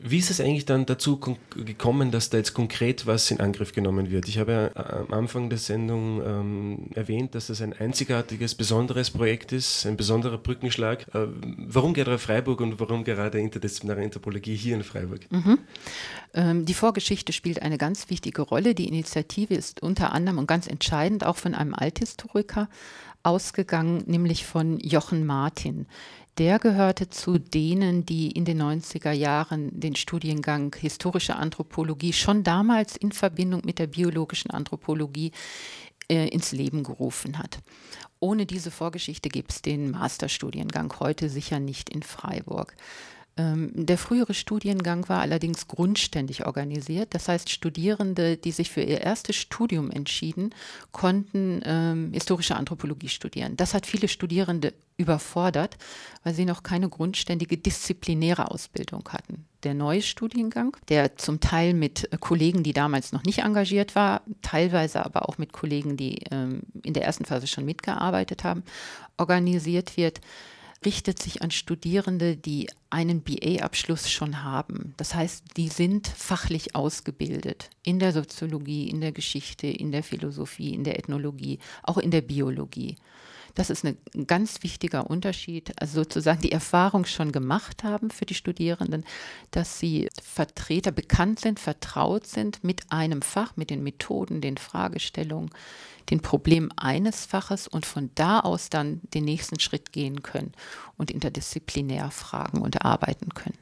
Wie 0.06 0.18
ist 0.18 0.28
es 0.28 0.38
eigentlich 0.38 0.66
dann 0.66 0.84
dazu 0.84 1.18
gekommen, 1.18 2.10
dass 2.10 2.28
da 2.28 2.36
jetzt 2.36 2.52
konkret 2.52 3.06
was 3.06 3.30
in 3.30 3.40
Angriff 3.40 3.72
genommen 3.72 4.10
wird? 4.10 4.28
Ich 4.28 4.38
habe 4.38 4.52
ja 4.52 4.66
äh, 4.66 4.98
am 4.98 5.14
Anfang 5.14 5.48
der 5.48 5.58
Sendung 5.58 6.20
ähm, 6.22 6.90
erwähnt, 6.94 7.34
dass 7.34 7.46
das 7.46 7.62
ein 7.62 7.72
einzigartiges, 7.72 8.54
besonderes 8.54 9.10
Projekt 9.10 9.52
ist, 9.52 9.86
ein 9.86 9.96
besonderer 9.96 10.36
Brückenschlag. 10.36 11.06
Äh, 11.14 11.28
warum 11.56 11.94
gerade 11.94 12.18
Freiburg 12.18 12.60
und 12.60 12.78
warum 12.78 13.02
gerade 13.02 13.40
interdisziplinäre 13.40 14.04
Anthropologie 14.04 14.54
hier 14.54 14.76
in 14.76 14.84
Freiburg? 14.84 15.20
Mhm. 15.32 15.58
Ähm, 16.34 16.66
die 16.66 16.74
Vorgeschichte 16.74 17.32
spielt 17.32 17.62
eine 17.62 17.78
ganz 17.78 18.10
wichtige 18.10 18.42
Rolle. 18.42 18.74
Die 18.74 18.88
Initiative 18.88 19.54
ist 19.54 19.82
unter 19.82 20.12
anderem 20.12 20.36
und 20.36 20.46
ganz 20.46 20.66
entscheidend 20.66 21.24
auch 21.24 21.36
von 21.36 21.54
einem 21.54 21.72
Althistoriker 21.72 22.68
ausgegangen, 23.22 24.04
nämlich 24.06 24.44
von 24.44 24.78
Jochen 24.80 25.24
Martin 25.24 25.86
der 26.38 26.58
gehörte 26.58 27.08
zu 27.08 27.38
denen, 27.38 28.04
die 28.04 28.30
in 28.30 28.44
den 28.44 28.60
90er 28.60 29.12
Jahren 29.12 29.78
den 29.78 29.94
Studiengang 29.94 30.74
historische 30.74 31.36
Anthropologie 31.36 32.12
schon 32.12 32.42
damals 32.42 32.96
in 32.96 33.12
Verbindung 33.12 33.62
mit 33.64 33.78
der 33.78 33.86
biologischen 33.86 34.50
Anthropologie 34.50 35.32
äh, 36.08 36.28
ins 36.28 36.52
Leben 36.52 36.82
gerufen 36.82 37.38
hat. 37.38 37.58
Ohne 38.20 38.46
diese 38.46 38.70
Vorgeschichte 38.70 39.28
gibt 39.28 39.52
es 39.52 39.62
den 39.62 39.90
Masterstudiengang 39.90 40.92
heute 40.98 41.28
sicher 41.28 41.60
nicht 41.60 41.90
in 41.90 42.02
Freiburg. 42.02 42.74
Ähm, 43.36 43.72
der 43.74 43.98
frühere 43.98 44.32
Studiengang 44.32 45.08
war 45.08 45.20
allerdings 45.20 45.66
grundständig 45.66 46.46
organisiert. 46.46 47.14
Das 47.14 47.28
heißt, 47.28 47.50
Studierende, 47.50 48.36
die 48.36 48.52
sich 48.52 48.70
für 48.70 48.82
ihr 48.82 49.00
erstes 49.00 49.34
Studium 49.34 49.90
entschieden, 49.90 50.54
konnten 50.92 51.60
ähm, 51.64 52.12
historische 52.12 52.54
Anthropologie 52.54 53.08
studieren. 53.08 53.56
Das 53.56 53.74
hat 53.74 53.86
viele 53.86 54.06
Studierende 54.06 54.72
überfordert, 54.96 55.76
weil 56.22 56.34
sie 56.34 56.44
noch 56.44 56.62
keine 56.62 56.88
grundständige 56.88 57.58
disziplinäre 57.58 58.52
Ausbildung 58.52 59.08
hatten. 59.08 59.46
Der 59.64 59.74
neue 59.74 60.02
Studiengang, 60.02 60.76
der 60.88 61.16
zum 61.16 61.40
Teil 61.40 61.74
mit 61.74 62.08
Kollegen, 62.20 62.62
die 62.62 62.72
damals 62.72 63.10
noch 63.10 63.24
nicht 63.24 63.40
engagiert 63.40 63.96
waren, 63.96 64.20
teilweise 64.42 65.04
aber 65.04 65.28
auch 65.28 65.38
mit 65.38 65.52
Kollegen, 65.52 65.96
die 65.96 66.22
ähm, 66.30 66.60
in 66.84 66.94
der 66.94 67.04
ersten 67.04 67.24
Phase 67.24 67.48
schon 67.48 67.64
mitgearbeitet 67.64 68.44
haben, 68.44 68.62
organisiert 69.16 69.96
wird, 69.96 70.20
richtet 70.84 71.20
sich 71.20 71.42
an 71.42 71.50
Studierende, 71.50 72.36
die 72.36 72.68
einen 72.90 73.22
BA-Abschluss 73.22 74.10
schon 74.10 74.42
haben. 74.42 74.94
Das 74.96 75.14
heißt, 75.14 75.44
die 75.56 75.68
sind 75.68 76.06
fachlich 76.06 76.74
ausgebildet 76.74 77.70
in 77.82 77.98
der 77.98 78.12
Soziologie, 78.12 78.88
in 78.88 79.00
der 79.00 79.12
Geschichte, 79.12 79.66
in 79.66 79.92
der 79.92 80.02
Philosophie, 80.02 80.74
in 80.74 80.84
der 80.84 80.98
Ethnologie, 80.98 81.58
auch 81.82 81.98
in 81.98 82.10
der 82.10 82.22
Biologie. 82.22 82.96
Das 83.54 83.70
ist 83.70 83.84
ein 83.84 83.96
ganz 84.26 84.64
wichtiger 84.64 85.08
Unterschied, 85.08 85.72
also 85.80 86.02
sozusagen 86.02 86.40
die 86.40 86.50
Erfahrung 86.50 87.04
schon 87.04 87.30
gemacht 87.30 87.84
haben 87.84 88.10
für 88.10 88.26
die 88.26 88.34
Studierenden, 88.34 89.04
dass 89.52 89.78
sie 89.78 90.08
Vertreter 90.20 90.90
bekannt 90.90 91.38
sind, 91.38 91.60
vertraut 91.60 92.26
sind 92.26 92.64
mit 92.64 92.90
einem 92.90 93.22
Fach, 93.22 93.56
mit 93.56 93.70
den 93.70 93.84
Methoden, 93.84 94.40
den 94.40 94.56
Fragestellungen, 94.56 95.50
den 96.10 96.20
Problemen 96.20 96.70
eines 96.76 97.26
Faches 97.26 97.68
und 97.68 97.86
von 97.86 98.10
da 98.14 98.40
aus 98.40 98.70
dann 98.70 99.00
den 99.14 99.24
nächsten 99.24 99.60
Schritt 99.60 99.92
gehen 99.92 100.22
können 100.22 100.52
und 100.96 101.10
interdisziplinär 101.10 102.10
fragen 102.10 102.62
und 102.62 102.84
arbeiten 102.84 103.30
können. 103.30 103.58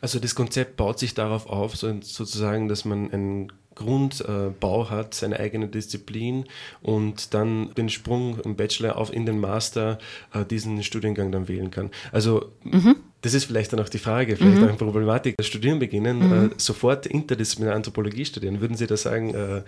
Also 0.00 0.18
das 0.18 0.34
Konzept 0.34 0.76
baut 0.76 0.98
sich 0.98 1.14
darauf 1.14 1.46
auf, 1.46 1.76
sozusagen, 1.76 2.68
dass 2.68 2.84
man 2.84 3.10
einen 3.10 3.52
Grundbau 3.74 4.88
hat, 4.88 5.14
seine 5.14 5.38
eigene 5.38 5.68
Disziplin 5.68 6.46
und 6.80 7.34
dann 7.34 7.74
den 7.74 7.90
Sprung 7.90 8.40
im 8.40 8.56
Bachelor 8.56 8.96
auf 8.96 9.12
in 9.12 9.26
den 9.26 9.38
Master 9.38 9.98
äh, 10.32 10.44
diesen 10.44 10.82
Studiengang 10.82 11.30
dann 11.30 11.46
wählen 11.46 11.70
kann. 11.70 11.90
Also 12.10 12.52
mhm 12.64 12.96
das 13.22 13.34
ist 13.34 13.44
vielleicht 13.44 13.72
dann 13.72 13.80
auch 13.80 13.88
die 13.88 13.98
Frage, 13.98 14.36
vielleicht 14.36 14.58
mhm. 14.58 14.64
auch 14.64 14.68
eine 14.68 14.76
Problematik. 14.76 15.36
Studieren 15.40 15.78
beginnen, 15.78 16.18
mhm. 16.18 16.46
äh, 16.46 16.54
sofort 16.58 17.06
interdisziplinäre 17.06 17.74
Anthropologie 17.74 18.24
studieren. 18.24 18.60
Würden 18.60 18.76
Sie 18.76 18.86
da 18.86 18.96
sagen, 18.96 19.34
äh, 19.34 19.62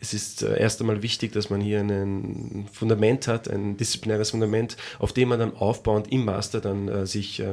es 0.00 0.14
ist 0.14 0.42
äh, 0.42 0.58
erst 0.58 0.80
einmal 0.80 1.02
wichtig, 1.02 1.32
dass 1.32 1.50
man 1.50 1.60
hier 1.60 1.80
ein 1.80 2.68
Fundament 2.72 3.28
hat, 3.28 3.48
ein 3.48 3.76
disziplinäres 3.76 4.30
Fundament, 4.30 4.76
auf 4.98 5.12
dem 5.12 5.28
man 5.28 5.38
dann 5.38 5.54
aufbauend 5.54 6.10
im 6.10 6.24
Master 6.24 6.60
dann 6.60 6.88
äh, 6.88 7.06
sich 7.06 7.40
äh, 7.40 7.46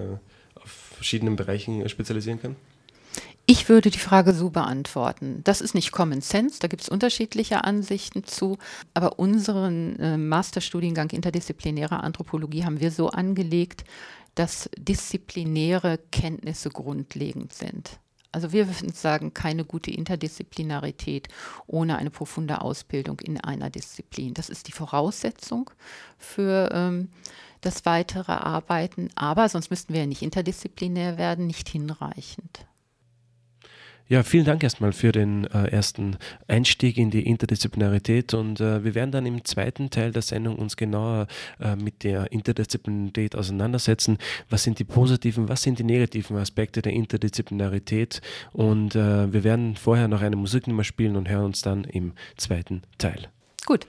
auf 0.55 0.71
verschiedenen 0.95 1.35
Bereichen 1.35 1.88
spezialisieren 1.89 2.41
kann? 2.41 2.55
Ich 3.45 3.67
würde 3.67 3.91
die 3.91 4.00
Frage 4.00 4.31
so 4.31 4.50
beantworten. 4.50 5.41
Das 5.43 5.59
ist 5.59 5.75
nicht 5.75 5.91
Common 5.91 6.21
Sense, 6.21 6.59
da 6.62 6.69
gibt 6.69 6.83
es 6.83 6.89
unterschiedliche 6.89 7.65
Ansichten 7.65 8.23
zu. 8.23 8.57
Aber 8.93 9.19
unseren 9.19 10.00
äh, 10.00 10.17
Masterstudiengang 10.17 11.09
interdisziplinäre 11.09 12.01
Anthropologie 12.01 12.63
haben 12.63 12.79
wir 12.79 12.89
so 12.89 13.09
angelegt, 13.09 13.83
dass 14.35 14.69
disziplinäre 14.77 15.99
Kenntnisse 16.11 16.69
grundlegend 16.69 17.53
sind. 17.53 17.99
Also 18.31 18.51
wir 18.51 18.67
würden 18.67 18.91
sagen, 18.91 19.35
keine 19.35 19.63
gute 19.63 19.91
Interdisziplinarität 19.91 21.27
ohne 21.67 21.97
eine 21.97 22.09
profunde 22.09 22.61
Ausbildung 22.61 23.19
in 23.19 23.39
einer 23.39 23.69
Disziplin. 23.69 24.33
Das 24.33 24.49
ist 24.49 24.67
die 24.67 24.71
Voraussetzung 24.71 25.69
für 26.17 26.69
ähm, 26.73 27.09
das 27.61 27.85
weitere 27.85 28.31
Arbeiten. 28.31 29.09
Aber 29.13 29.49
sonst 29.49 29.69
müssten 29.69 29.93
wir 29.93 30.01
ja 30.01 30.07
nicht 30.07 30.23
interdisziplinär 30.23 31.19
werden, 31.19 31.45
nicht 31.45 31.69
hinreichend. 31.69 32.65
Ja, 34.13 34.22
vielen 34.22 34.46
Dank 34.46 34.62
erstmal 34.62 34.93
für 34.93 35.12
den 35.12 35.46
äh, 35.46 35.70
ersten 35.70 36.17
Einstieg 36.48 37.00
in 37.00 37.10
die 37.10 37.25
Interdisziplinarität 37.25 38.36
und 38.36 38.62
äh, 38.62 38.84
wir 38.84 38.93
werden 38.93 39.10
dann 39.10 39.25
im 39.25 39.43
zweiten 39.43 39.89
Teil 39.89 40.12
der 40.12 40.22
Sendung 40.22 40.58
uns 40.58 40.77
genauer 40.77 41.25
äh, 41.60 41.75
mit 41.75 42.03
der 42.03 42.32
Interdisziplinarität 42.32 43.36
auseinandersetzen. 43.36 44.20
Was 44.51 44.62
sind 44.62 44.77
die 44.77 44.84
positiven, 44.84 45.50
was 45.50 45.63
sind 45.63 45.79
die 45.79 45.84
negativen 45.84 46.38
Aspekte 46.38 46.84
der 46.84 46.93
Interdisziplinarität 46.93 48.22
und 48.51 48.93
äh, 48.93 49.34
wir 49.34 49.43
werden 49.43 49.77
vorher 49.77 50.08
noch 50.08 50.22
eine 50.22 50.36
Musiknummer 50.36 50.84
spielen 50.84 51.15
und 51.15 51.27
hören 51.27 51.46
uns 51.46 51.63
dann 51.63 51.84
im 51.84 52.13
zweiten 52.38 52.84
Teil. 53.00 53.29
Gut. 53.65 53.88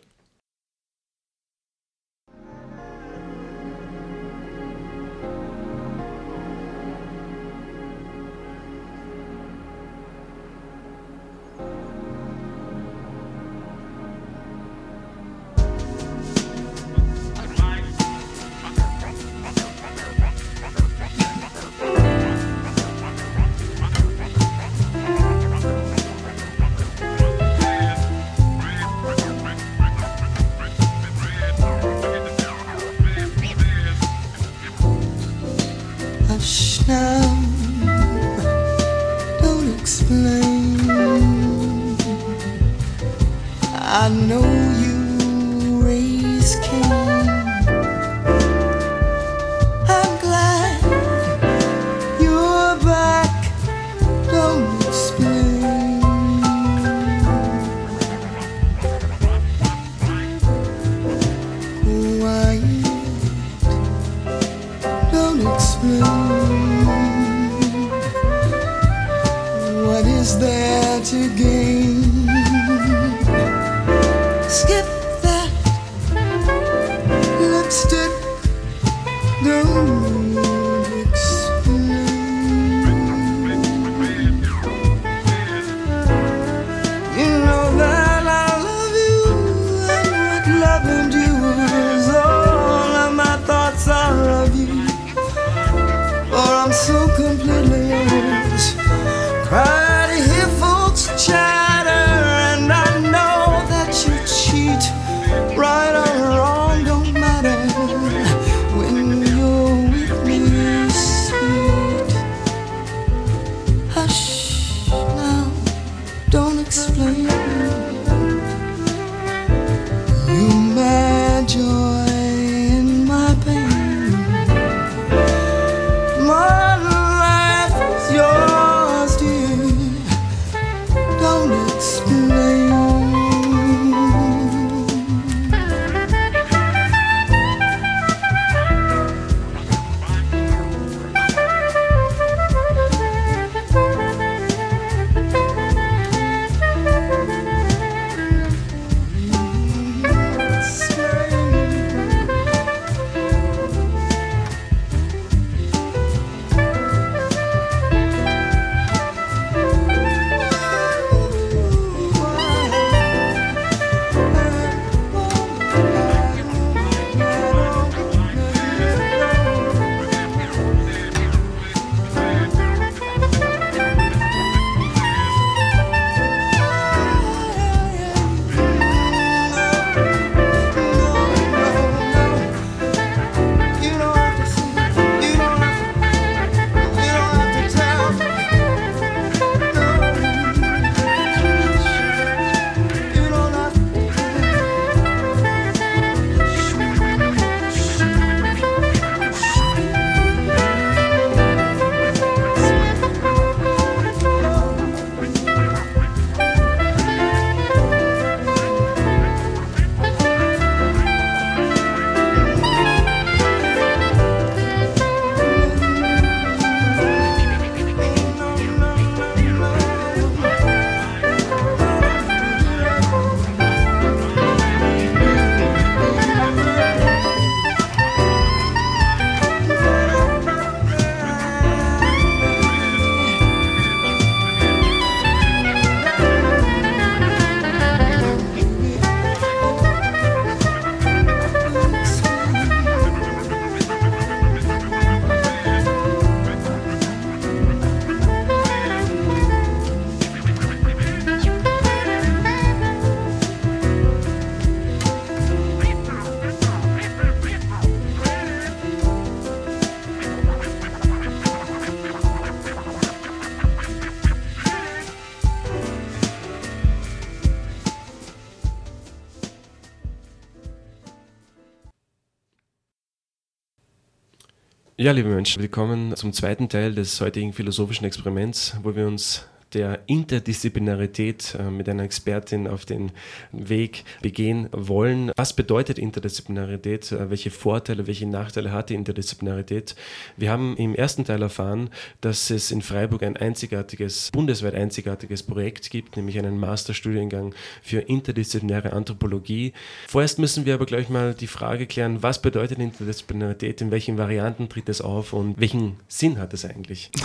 Ja, 275.05 275.13
liebe 275.13 275.29
Menschen, 275.29 275.61
willkommen 275.61 276.17
zum 276.17 276.33
zweiten 276.33 276.71
Teil 276.71 276.95
des 276.95 277.21
heutigen 277.21 277.53
philosophischen 277.53 278.07
Experiments, 278.07 278.75
wo 278.83 278.97
wir 278.97 279.07
uns 279.07 279.47
der 279.75 280.01
Interdisziplinarität 280.07 281.57
äh, 281.59 281.71
mit 281.71 281.89
einer 281.89 282.05
Expertin 282.05 282.67
auf 282.69 282.85
den 282.85 283.13
Weg 283.53 284.05
begehen 284.23 284.69
wollen. 284.73 285.33
Was 285.37 285.55
bedeutet 285.55 285.99
Interdisziplinarität? 285.99 287.13
Äh, 287.13 287.31
welche 287.31 287.51
Vorteile, 287.51 288.07
welche 288.07 288.27
Nachteile 288.27 288.73
hat 288.73 288.91
die 288.91 288.95
Interdisziplinarität? 288.95 289.97
Wir 290.37 290.51
haben 290.51 290.77
im 290.77 290.95
ersten 290.95 291.25
Teil 291.25 291.43
erfahren, 291.43 291.91
dass 292.21 292.51
es 292.51 292.71
in 292.71 292.83
Freiburg 292.83 293.23
ein 293.23 293.37
einzigartiges, 293.37 294.31
bundesweit 294.33 294.75
einzigartiges 294.75 295.43
Projekt 295.43 295.91
gibt, 295.91 296.17
nämlich 296.17 296.39
einen 296.39 296.59
Masterstudiengang 296.59 297.55
für 297.83 298.01
interdisziplinäre 298.01 298.93
Anthropologie. 298.93 299.73
Vorerst 300.09 300.39
müssen 300.39 300.65
wir 300.65 300.75
aber 300.75 300.87
gleich 300.87 301.09
mal 301.09 301.35
die 301.35 301.47
Frage 301.47 301.87
klären, 301.87 302.23
was 302.23 302.41
bedeutet 302.41 302.79
Interdisziplinarität, 302.79 303.81
in 303.81 303.91
welchen 303.91 304.19
Varianten 304.19 304.69
tritt 304.69 304.89
es 304.89 305.01
auf 305.01 305.33
und 305.33 305.59
welchen 305.61 305.97
Sinn 306.09 306.39
hat 306.39 306.55
es 306.55 306.65
eigentlich? 306.65 307.11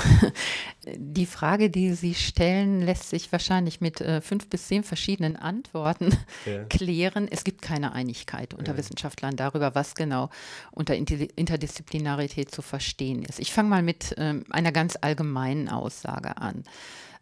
Die 0.98 1.26
Frage, 1.26 1.70
die 1.70 1.94
Sie 1.94 2.16
stellen, 2.16 2.39
Stellen 2.40 2.80
lässt 2.80 3.10
sich 3.10 3.30
wahrscheinlich 3.34 3.82
mit 3.82 4.00
äh, 4.00 4.22
fünf 4.22 4.48
bis 4.48 4.70
zehn 4.70 4.86
verschiedenen 4.86 5.36
Antworten 5.36 6.18
ja. 6.46 6.64
klären. 6.70 7.28
Es 7.30 7.44
gibt 7.44 7.62
keine 7.62 7.92
Einigkeit 7.92 8.54
unter 8.54 8.72
ja. 8.72 8.78
Wissenschaftlern 8.78 9.36
darüber, 9.36 9.76
was 9.76 9.94
genau 9.94 10.30
unter 10.72 10.96
Interdisziplinarität 10.96 12.50
zu 12.50 12.62
verstehen 12.62 13.24
ist. 13.24 13.42
Ich 13.42 13.52
fange 13.52 13.68
mal 13.68 13.84
mit 13.84 14.16
ähm, 14.18 14.46
einer 14.52 14.72
ganz 14.72 14.98
allgemeinen 15.02 15.68
Aussage 15.68 16.38
an. 16.38 16.64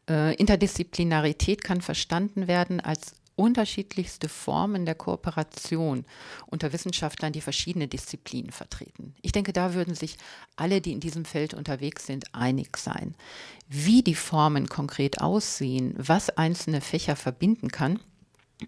Äh, 0.08 0.36
Interdisziplinarität 0.36 1.64
kann 1.64 1.82
verstanden 1.82 2.48
werden 2.48 2.80
als 2.80 3.16
unterschiedlichste 3.38 4.28
Formen 4.28 4.86
der 4.86 4.96
Kooperation 4.96 6.04
unter 6.48 6.74
Wissenschaftlern, 6.74 7.32
die 7.32 7.42
verschiedene 7.42 7.88
Disziplinen 7.88 8.52
vertreten. 8.52 9.14
Ich 9.22 9.32
denke, 9.32 9.54
da 9.54 9.74
würden 9.74 9.96
sich 9.96 10.18
alle, 10.56 10.82
die 10.82 10.92
in 10.92 11.00
diesem 11.00 11.24
Feld 11.24 11.54
unterwegs 11.54 12.06
sind, 12.06 12.34
einig 12.34 12.76
sein. 12.78 13.16
Wie 13.70 14.02
die 14.02 14.16
Formen 14.16 14.68
konkret 14.68 15.22
aussehen, 15.22 15.94
was 15.98 16.30
einzelne 16.32 16.82
Fächer 16.82 17.16
verbinden 17.16 17.70
kann, 17.70 18.00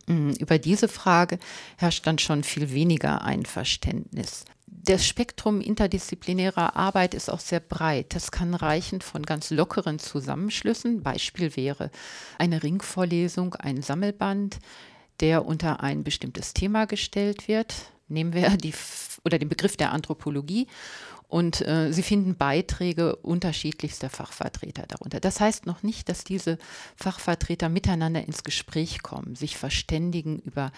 mm, 0.07 0.31
über 0.39 0.59
diese 0.59 0.87
Frage 0.87 1.39
herrscht 1.77 2.05
dann 2.05 2.19
schon 2.19 2.43
viel 2.43 2.71
weniger 2.71 3.23
Einverständnis 3.23 4.45
das 4.89 5.05
Spektrum 5.05 5.61
interdisziplinärer 5.61 6.75
Arbeit 6.75 7.13
ist 7.13 7.29
auch 7.29 7.39
sehr 7.39 7.59
breit. 7.59 8.15
Das 8.15 8.31
kann 8.31 8.55
reichen 8.55 9.01
von 9.01 9.21
ganz 9.21 9.51
lockeren 9.51 9.99
Zusammenschlüssen. 9.99 11.03
Beispiel 11.03 11.55
wäre 11.55 11.91
eine 12.39 12.63
Ringvorlesung, 12.63 13.53
ein 13.53 13.83
Sammelband, 13.83 14.57
der 15.19 15.45
unter 15.45 15.83
ein 15.83 16.03
bestimmtes 16.03 16.53
Thema 16.55 16.87
gestellt 16.87 17.47
wird. 17.47 17.75
Nehmen 18.07 18.33
wir 18.33 18.49
die, 18.57 18.73
oder 19.23 19.37
den 19.37 19.49
Begriff 19.49 19.77
der 19.77 19.91
Anthropologie 19.91 20.65
und 21.27 21.61
äh, 21.61 21.93
Sie 21.93 22.01
finden 22.01 22.35
Beiträge 22.35 23.15
unterschiedlichster 23.17 24.09
Fachvertreter 24.09 24.87
darunter. 24.87 25.19
Das 25.19 25.39
heißt 25.39 25.67
noch 25.67 25.83
nicht, 25.83 26.09
dass 26.09 26.23
diese 26.23 26.57
Fachvertreter 26.95 27.69
miteinander 27.69 28.25
ins 28.25 28.43
Gespräch 28.43 29.03
kommen, 29.03 29.35
sich 29.35 29.55
verständigen 29.55 30.39
über 30.39 30.71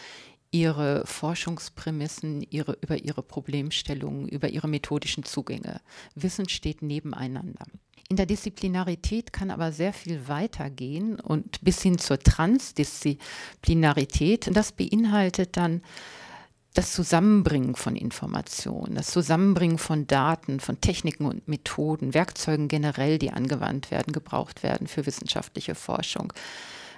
ihre 0.51 1.05
Forschungsprämissen, 1.05 2.45
ihre, 2.49 2.77
über 2.81 2.97
ihre 2.97 3.23
Problemstellungen, 3.23 4.27
über 4.27 4.49
ihre 4.49 4.67
methodischen 4.67 5.23
Zugänge. 5.23 5.79
Wissen 6.15 6.49
steht 6.49 6.81
nebeneinander. 6.81 7.63
Interdisziplinarität 8.09 9.31
kann 9.31 9.51
aber 9.51 9.71
sehr 9.71 9.93
viel 9.93 10.27
weiter 10.27 10.69
gehen 10.69 11.17
und 11.19 11.61
bis 11.61 11.81
hin 11.81 11.97
zur 11.97 12.19
Transdisziplinarität. 12.19 14.49
Und 14.49 14.57
das 14.57 14.73
beinhaltet 14.73 15.55
dann 15.55 15.81
das 16.73 16.93
Zusammenbringen 16.93 17.75
von 17.75 17.95
Informationen, 17.95 18.95
das 18.95 19.11
Zusammenbringen 19.11 19.77
von 19.77 20.07
Daten, 20.07 20.59
von 20.59 20.81
Techniken 20.81 21.25
und 21.25 21.47
Methoden, 21.47 22.13
Werkzeugen 22.13 22.67
generell, 22.67 23.17
die 23.17 23.31
angewandt 23.31 23.91
werden, 23.91 24.11
gebraucht 24.13 24.63
werden 24.63 24.87
für 24.87 25.05
wissenschaftliche 25.05 25.75
Forschung. 25.75 26.33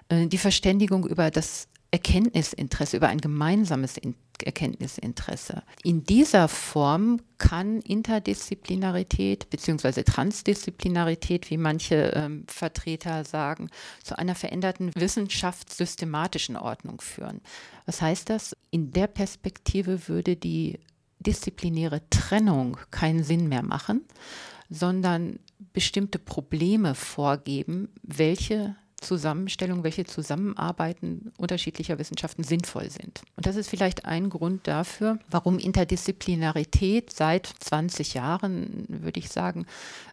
Äh, 0.10 0.28
die 0.28 0.38
Verständigung 0.38 1.08
über 1.08 1.32
das 1.32 1.68
Erkenntnisinteresse, 1.94 2.98
über 2.98 3.10
ein 3.10 3.22
gemeinsames 3.22 3.98
Erkenntnisinteresse. 4.44 5.62
In 5.84 6.04
dieser 6.04 6.48
Form 6.48 7.22
kann 7.38 7.82
Interdisziplinarität 7.82 9.48
bzw. 9.52 10.02
Transdisziplinarität, 10.02 11.52
wie 11.52 11.58
manche 11.58 12.12
ähm, 12.16 12.46
Vertreter 12.48 13.24
sagen, 13.26 13.70
zu 14.04 14.18
einer 14.18 14.34
veränderten 14.34 14.90
wissenschaftssystematischen 14.96 16.58
Ordnung 16.58 17.00
führen. 17.00 17.42
Was 17.86 18.02
heißt 18.02 18.28
das? 18.32 18.56
In 18.72 18.92
der 18.92 19.06
Perspektive 19.06 20.08
würde 20.08 20.36
die 20.36 20.80
disziplinäre 21.20 22.02
Trennung 22.10 22.78
keinen 22.90 23.24
Sinn 23.24 23.50
mehr 23.50 23.64
machen, 23.64 24.02
sondern 24.68 25.38
bestimmte 25.74 26.18
Probleme 26.18 26.96
vorgeben, 26.96 27.90
welche 28.02 28.76
Zusammenstellung, 29.04 29.84
welche 29.84 30.06
Zusammenarbeiten 30.06 31.32
unterschiedlicher 31.38 32.00
Wissenschaften 32.00 32.44
sinnvoll 32.44 32.90
sind. 32.90 33.22
Und 33.36 33.46
das 33.46 33.56
ist 33.56 33.70
vielleicht 33.70 34.06
ein 34.06 34.30
Grund 34.30 34.68
dafür, 34.68 35.20
warum 35.30 35.60
Interdisziplinarität 35.60 37.12
seit 37.12 37.46
20 37.46 38.16
Jahren, 38.16 38.86
würde 38.88 39.20
ich 39.20 39.30
sagen, 39.30 39.66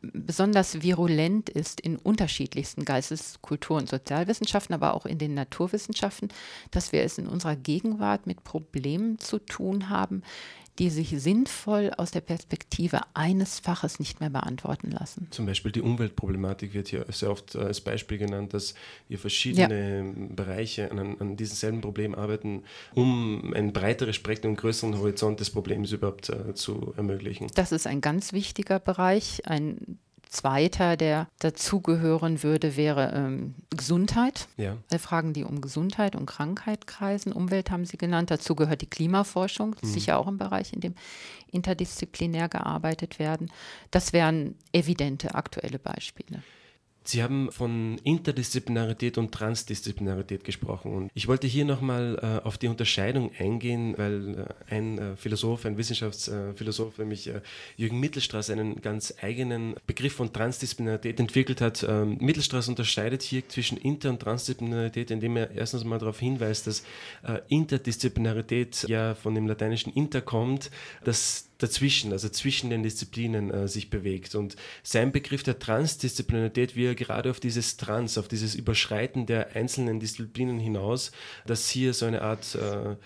besonders 0.03 0.83
virulent 0.83 1.49
ist 1.49 1.81
in 1.81 1.97
unterschiedlichsten 1.97 2.85
Geistes-, 2.85 3.41
Kultur- 3.41 3.79
und 3.79 3.89
Sozialwissenschaften, 3.89 4.75
aber 4.75 4.95
auch 4.95 5.07
in 5.07 5.19
den 5.19 5.35
Naturwissenschaften, 5.35 6.29
dass 6.71 6.93
wir 6.93 7.03
es 7.03 7.19
in 7.19 7.27
unserer 7.27 7.57
Gegenwart 7.57 8.27
mit 8.27 8.45
Problemen 8.45 9.19
zu 9.19 9.39
tun 9.39 9.89
haben, 9.89 10.23
die 10.81 10.89
sich 10.89 11.11
sinnvoll 11.21 11.93
aus 11.99 12.11
der 12.11 12.23
Perspektive 12.23 13.01
eines 13.13 13.61
Faches 13.61 13.99
nicht 13.99 14.21
mehr 14.21 14.31
beantworten 14.31 14.91
lassen. 14.91 15.29
Zum 15.31 15.45
Beispiel 15.45 15.73
die 15.73 15.83
Umweltproblematik 15.83 16.73
wird 16.73 16.89
hier 16.89 17.05
sehr 17.11 17.31
oft 17.31 17.55
als 17.55 17.83
Beispiel 17.83 18.17
genannt, 18.17 18.55
dass 18.55 18.75
hier 19.07 19.19
verschiedene 19.19 19.99
ja. 19.99 20.27
Bereiche 20.31 20.91
an, 20.91 21.19
an 21.21 21.37
diesem 21.37 21.57
selben 21.57 21.81
Problem 21.83 22.15
arbeiten, 22.15 22.65
um 22.95 23.53
ein 23.55 23.75
breiteres 23.75 24.17
Spektrum 24.17 24.53
und 24.53 24.57
größeren 24.57 24.97
Horizont 24.97 25.41
des 25.41 25.51
Problems 25.51 25.93
überhaupt 25.93 26.31
äh, 26.31 26.55
zu 26.55 26.95
ermöglichen. 26.97 27.49
Das 27.55 27.73
ist 27.73 27.87
ein 27.87 28.01
ganz 28.01 28.33
wichtiger 28.33 28.81
Bereich, 28.81 29.43
ein 29.45 29.99
zweiter, 30.31 30.97
der 30.97 31.29
dazugehören 31.41 32.43
würde, 32.43 32.77
wäre 32.77 33.13
ähm, 33.15 33.55
Gesundheit. 33.71 34.49
Ja. 34.57 34.77
Fragen, 34.99 35.33
die 35.33 35.45
um 35.45 35.61
Gesundheit 35.61 36.15
und 36.17 36.27
Krankheit 36.27 36.87
kreisen. 36.87 37.33
Umwelt 37.33 37.71
haben 37.71 37.85
Sie 37.85 37.99
genannt. 37.99 38.31
Dazu 38.31 38.55
gehört 38.55 38.81
die 38.81 38.87
Klimaforschung. 38.87 39.77
Mhm. 39.83 39.87
sicher 39.87 40.19
auch 40.19 40.29
ein 40.29 40.39
Bereich, 40.39 40.73
in 40.73 40.81
dem 40.81 40.95
interdisziplinär 41.51 42.49
gearbeitet 42.49 43.19
werden. 43.19 43.51
Das 43.91 44.13
wären 44.13 44.55
evidente 44.73 45.35
aktuelle 45.35 45.79
Beispiele. 45.79 46.43
Sie 47.11 47.25
haben 47.25 47.51
von 47.51 47.99
Interdisziplinarität 48.05 49.19
und 49.19 49.33
Transdisziplinarität 49.33 50.45
gesprochen. 50.45 50.95
Und 50.95 51.11
ich 51.13 51.27
wollte 51.27 51.49
hier 51.49 51.65
nochmal 51.65 52.17
äh, 52.23 52.47
auf 52.47 52.57
die 52.57 52.69
Unterscheidung 52.69 53.33
eingehen, 53.37 53.95
weil 53.99 54.47
äh, 54.71 54.73
ein 54.73 54.99
äh, 54.99 55.17
Philosoph, 55.17 55.67
ein 55.67 55.77
Wissenschaftsphilosoph, 55.77 56.99
nämlich 56.99 57.27
äh, 57.27 57.41
Jürgen 57.77 57.99
Mittelstraß, 57.99 58.51
einen 58.51 58.81
ganz 58.81 59.13
eigenen 59.21 59.75
Begriff 59.89 60.13
von 60.13 60.33
Transdisziplinarität 60.33 61.19
entwickelt 61.19 61.61
hat. 61.61 61.83
Ähm, 61.83 62.17
Mittelstraß 62.21 62.69
unterscheidet 62.69 63.23
hier 63.23 63.49
zwischen 63.49 63.77
Inter- 63.77 64.11
und 64.11 64.21
Transdisziplinarität, 64.23 65.11
indem 65.11 65.37
er 65.37 65.51
erstens 65.51 65.83
mal 65.83 65.99
darauf 65.99 66.21
hinweist, 66.21 66.69
dass 66.69 66.85
äh, 67.27 67.41
Interdisziplinarität 67.49 68.85
ja 68.87 69.17
von 69.17 69.35
dem 69.35 69.49
lateinischen 69.49 69.93
Inter 69.93 70.21
kommt, 70.21 70.71
dass 71.03 71.50
dazwischen, 71.63 72.13
also 72.13 72.29
zwischen 72.29 72.71
den 72.71 72.83
Disziplinen 72.83 73.51
äh, 73.51 73.69
sich 73.69 73.91
bewegt. 73.91 74.35
Und 74.35 74.57
sein 74.83 75.13
Begriff 75.13 75.43
der 75.43 75.59
Transdisziplinarität, 75.59 76.77
wie 76.77 76.87
er 76.87 76.95
gerade 76.95 77.31
auf 77.31 77.41
dieses 77.41 77.77
Trans, 77.77 78.19
auf 78.19 78.29
dieses 78.29 78.55
Überschreiten 78.55 79.27
der 79.27 79.55
einzelnen 79.55 80.01
Disziplinen 80.01 80.59
hinaus, 80.59 81.13
dass 81.47 81.69
hier 81.69 81.95
so 81.95 82.07
eine 82.07 82.23
Art 82.23 82.55
äh, 82.55 82.97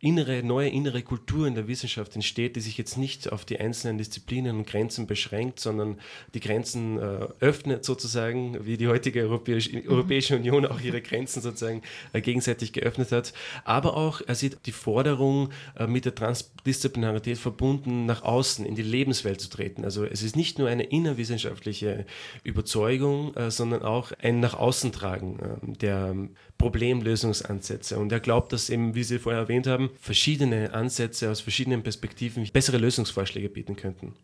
innere, 0.00 0.44
neue 0.44 0.68
innere 0.68 1.02
Kultur 1.02 1.48
in 1.48 1.56
der 1.56 1.66
Wissenschaft 1.66 2.14
entsteht, 2.14 2.54
die 2.54 2.60
sich 2.60 2.78
jetzt 2.78 2.96
nicht 2.96 3.32
auf 3.32 3.44
die 3.44 3.58
einzelnen 3.58 3.98
Disziplinen 3.98 4.58
und 4.58 4.66
Grenzen 4.66 5.08
beschränkt, 5.08 5.58
sondern 5.58 5.98
die 6.34 6.40
Grenzen 6.40 6.98
äh, 6.98 7.26
öffnet 7.40 7.84
sozusagen, 7.84 8.64
wie 8.64 8.76
die 8.76 8.86
heutige 8.86 9.22
Europäische, 9.22 9.76
mhm. 9.76 9.88
Europäische 9.88 10.36
Union 10.36 10.66
auch 10.66 10.80
ihre 10.80 11.02
Grenzen 11.02 11.42
sozusagen 11.42 11.82
äh, 12.12 12.20
gegenseitig 12.20 12.72
geöffnet 12.72 13.10
hat. 13.10 13.32
Aber 13.64 13.96
auch 13.96 14.20
er 14.24 14.36
sieht 14.36 14.58
die 14.66 14.72
Forderung, 14.72 15.50
äh, 15.76 15.88
mit 15.88 16.04
der 16.04 16.14
Transdisziplinarität 16.14 17.38
verbunden, 17.38 18.06
nach 18.06 18.22
außen 18.22 18.64
in 18.64 18.76
die 18.76 18.82
Lebenswelt 18.82 19.40
zu 19.40 19.50
treten. 19.50 19.84
Also 19.84 20.04
es 20.04 20.22
ist 20.22 20.36
nicht 20.36 20.60
nur 20.60 20.68
eine 20.68 20.84
innerwissenschaftliche 20.84 22.06
Überzeugung, 22.44 23.34
äh, 23.34 23.50
sondern 23.50 23.82
auch 23.82 24.12
ein 24.22 24.38
nach 24.38 24.54
außen 24.54 24.92
tragen 24.92 25.40
äh, 25.40 25.76
der 25.78 26.14
Problemlösungsansätze. 26.58 27.98
Und 27.98 28.12
er 28.12 28.20
glaubt, 28.20 28.52
dass 28.52 28.68
eben, 28.68 28.94
wie 28.94 29.04
Sie 29.04 29.18
vorher 29.18 29.42
erwähnt 29.42 29.66
haben, 29.66 29.90
verschiedene 30.00 30.74
Ansätze 30.74 31.30
aus 31.30 31.40
verschiedenen 31.40 31.82
Perspektiven 31.82 32.46
bessere 32.52 32.78
Lösungsvorschläge 32.78 33.48
bieten 33.48 33.76
könnten. 33.76 34.14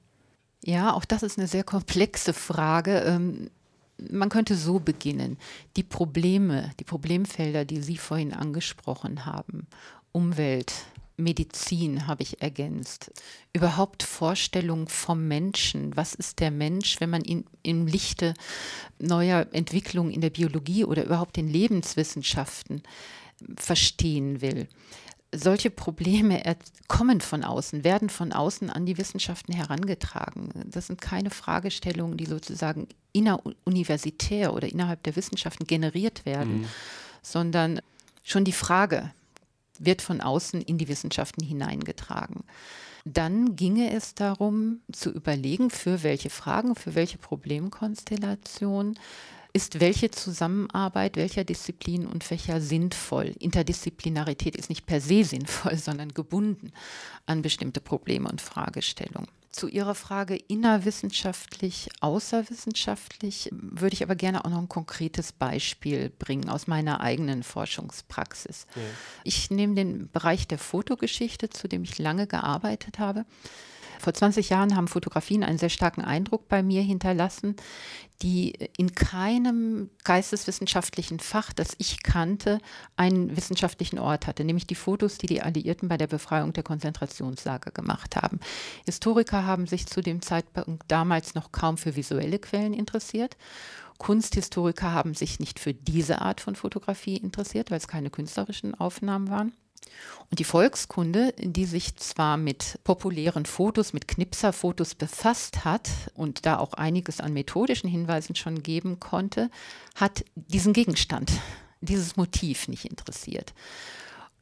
Ja, 0.65 0.93
auch 0.93 1.05
das 1.05 1.23
ist 1.23 1.39
eine 1.39 1.47
sehr 1.47 1.65
komplexe 1.65 2.33
Frage. 2.33 2.99
Ähm, 3.01 3.51
man 4.11 4.29
könnte 4.29 4.57
so 4.57 4.81
beginnen. 4.81 5.39
Die 5.77 5.83
Probleme, 5.83 6.73
die 6.81 6.85
Problemfelder, 6.85 7.65
die 7.65 7.81
Sie 7.81 7.97
vorhin 7.97 8.33
angesprochen 8.33 9.25
haben, 9.25 9.67
Umwelt, 10.11 10.73
Medizin 11.17 12.07
habe 12.07 12.23
ich 12.23 12.43
ergänzt. 12.43 13.13
Überhaupt 13.53 14.03
Vorstellung 14.03 14.89
vom 14.89 15.29
Menschen. 15.29 15.97
Was 15.97 16.15
ist 16.15 16.41
der 16.41 16.51
Mensch, 16.51 17.01
wenn 17.01 17.11
man 17.11 17.23
ihn 17.23 17.45
im 17.63 17.87
Lichte 17.87 18.35
neuer 18.99 19.47
Entwicklungen 19.53 20.13
in 20.13 20.21
der 20.21 20.31
Biologie 20.31 20.85
oder 20.85 21.05
überhaupt 21.05 21.39
in 21.39 21.49
Lebenswissenschaften 21.49 22.83
verstehen 23.57 24.41
will? 24.41 24.69
Solche 25.33 25.71
Probleme 25.71 26.43
kommen 26.87 27.21
von 27.21 27.43
außen, 27.43 27.83
werden 27.83 28.09
von 28.09 28.33
außen 28.33 28.71
an 28.71 28.87
die 28.87 28.99
Wissenschaften 28.99 29.53
herangetragen. 29.53 30.51
Das 30.67 30.87
sind 30.87 31.01
keine 31.01 31.31
Fragestellungen, 31.31 32.17
die 32.17 32.27
sozusagen 32.27 32.89
inneruniversitär 33.13 34.53
oder 34.53 34.69
innerhalb 34.69 35.03
der 35.03 35.17
Wissenschaften 35.17 35.67
generiert 35.67 36.25
werden, 36.25 36.61
mhm. 36.61 36.69
sondern 37.23 37.81
schon 38.23 38.45
die 38.45 38.53
Frage, 38.53 39.13
wird 39.87 40.03
von 40.03 40.21
außen 40.21 40.61
in 40.63 40.79
die 40.79 40.89
Wissenschaften 40.89 41.45
hineingetragen. 41.45 42.45
Dann 43.05 43.55
ginge 43.55 43.93
es 43.93 44.15
darum 44.15 44.81
zu 44.91 45.11
überlegen, 45.11 45.71
für 45.71 46.03
welche 46.03 46.31
Fragen, 46.31 46.75
für 46.75 46.95
welche 46.95 47.19
Problemkonstellation 47.19 48.99
ist 49.55 49.79
welche 49.79 50.11
Zusammenarbeit 50.11 51.17
welcher 51.17 51.45
Disziplinen 51.45 52.09
und 52.09 52.25
Fächer 52.25 52.61
sinnvoll. 52.61 53.35
Interdisziplinarität 53.39 54.57
ist 54.57 54.69
nicht 54.69 54.85
per 54.85 55.01
se 55.01 55.25
sinnvoll, 55.25 55.77
sondern 55.79 56.13
gebunden 56.13 56.73
an 57.25 57.41
bestimmte 57.41 57.81
Probleme 57.81 58.29
und 58.29 58.41
Fragestellungen. 58.41 59.29
Zu 59.55 59.69
Ihrer 59.69 59.95
Frage 59.95 60.35
innerwissenschaftlich, 60.35 61.89
außerwissenschaftlich 62.01 63.51
würde 63.53 63.95
ich 63.95 64.03
aber 64.03 64.17
gerne 64.17 64.45
auch 64.45 64.51
noch 64.51 64.59
ein 64.59 64.69
konkretes 64.69 65.31
Beispiel 65.31 66.11
bringen 66.11 66.49
aus 66.49 66.67
meiner 66.67 67.01
eigenen 67.01 67.45
Forschungspraxis. 67.45 68.67
Ja. 68.75 68.83
Ich 69.23 69.53
nehme 69.53 69.77
den 69.77 70.11
Bereich 70.11 70.49
der 70.49 70.59
Fotogeschichte, 70.59 71.51
zu 71.51 71.69
dem 71.69 71.85
ich 71.85 71.99
lange 71.99 72.27
gearbeitet 72.27 72.99
habe. 72.99 73.27
Vor 74.05 74.13
20 74.13 74.51
Jahren 74.51 74.77
haben 74.77 74.87
Fotografien 74.87 75.43
einen 75.43 75.57
sehr 75.57 75.71
starken 75.71 76.03
Eindruck 76.03 76.47
bei 76.47 76.63
mir 76.63 76.83
hinterlassen, 76.83 77.57
die 78.21 78.51
in 78.77 78.95
keinem 78.95 79.89
geisteswissenschaftlichen 80.05 81.21
Fach, 81.21 81.55
das 81.55 81.71
ich 81.79 82.03
kannte, 82.03 82.59
einen 82.97 83.35
wissenschaftlichen 83.35 83.99
Ort 83.99 84.27
hatte, 84.27 84.45
nämlich 84.45 84.67
die 84.67 84.75
Fotos, 84.75 85.17
die 85.17 85.27
die 85.27 85.41
Alliierten 85.41 85.89
bei 85.89 85.97
der 85.97 86.07
Befreiung 86.07 86.53
der 86.53 86.65
Konzentrationslager 86.65 87.71
gemacht 87.71 88.17
haben. 88.17 88.41
Historiker 88.85 89.47
haben 89.47 89.67
sich 89.67 89.87
zu 89.87 90.03
dem 90.03 90.21
Zeitpunkt 90.21 90.83
damals 90.89 91.35
noch 91.35 91.51
kaum 91.51 91.79
für 91.79 91.97
visuelle 91.97 92.39
Quellen 92.39 92.75
interessiert. 92.75 93.39
Kunsthistoriker 93.97 94.93
haben 94.93 95.15
sich 95.15 95.41
nicht 95.41 95.59
für 95.59 95.73
diese 95.73 96.21
Art 96.21 96.43
von 96.43 96.57
Fotografie 96.57 97.17
interessiert, 97.17 97.71
weil 97.71 97.79
es 97.79 97.89
keine 97.89 98.11
künstlerischen 98.11 98.75
Aufnahmen 98.75 99.31
waren. 99.31 99.55
Und 100.31 100.39
die 100.39 100.45
Volkskunde, 100.45 101.35
die 101.39 101.65
sich 101.65 101.97
zwar 101.97 102.37
mit 102.37 102.79
populären 102.83 103.47
Fotos, 103.47 103.93
mit 103.93 104.09
Knipserfotos 104.09 104.95
befasst 104.95 105.65
hat 105.65 105.91
und 106.15 106.47
da 106.47 106.59
auch 106.59 106.73
einiges 106.75 107.21
an 107.21 107.33
methodischen 107.33 107.89
Hinweisen 107.89 108.35
schon 108.35 108.63
geben 108.63 109.01
konnte, 109.01 109.51
hat 109.95 110.25
diesen 110.35 110.73
Gegenstand, 110.73 111.33
dieses 111.81 112.17
Motiv 112.17 112.69
nicht 112.69 112.87
interessiert. 112.87 113.55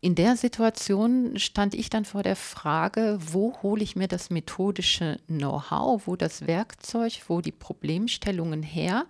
In 0.00 0.16
der 0.16 0.36
Situation 0.36 1.38
stand 1.38 1.74
ich 1.74 1.88
dann 1.88 2.04
vor 2.04 2.24
der 2.24 2.34
Frage, 2.34 3.18
wo 3.20 3.56
hole 3.62 3.84
ich 3.84 3.94
mir 3.94 4.08
das 4.08 4.30
methodische 4.30 5.20
Know-how, 5.28 6.08
wo 6.08 6.16
das 6.16 6.48
Werkzeug, 6.48 7.20
wo 7.28 7.40
die 7.40 7.52
Problemstellungen 7.52 8.64
her, 8.64 9.06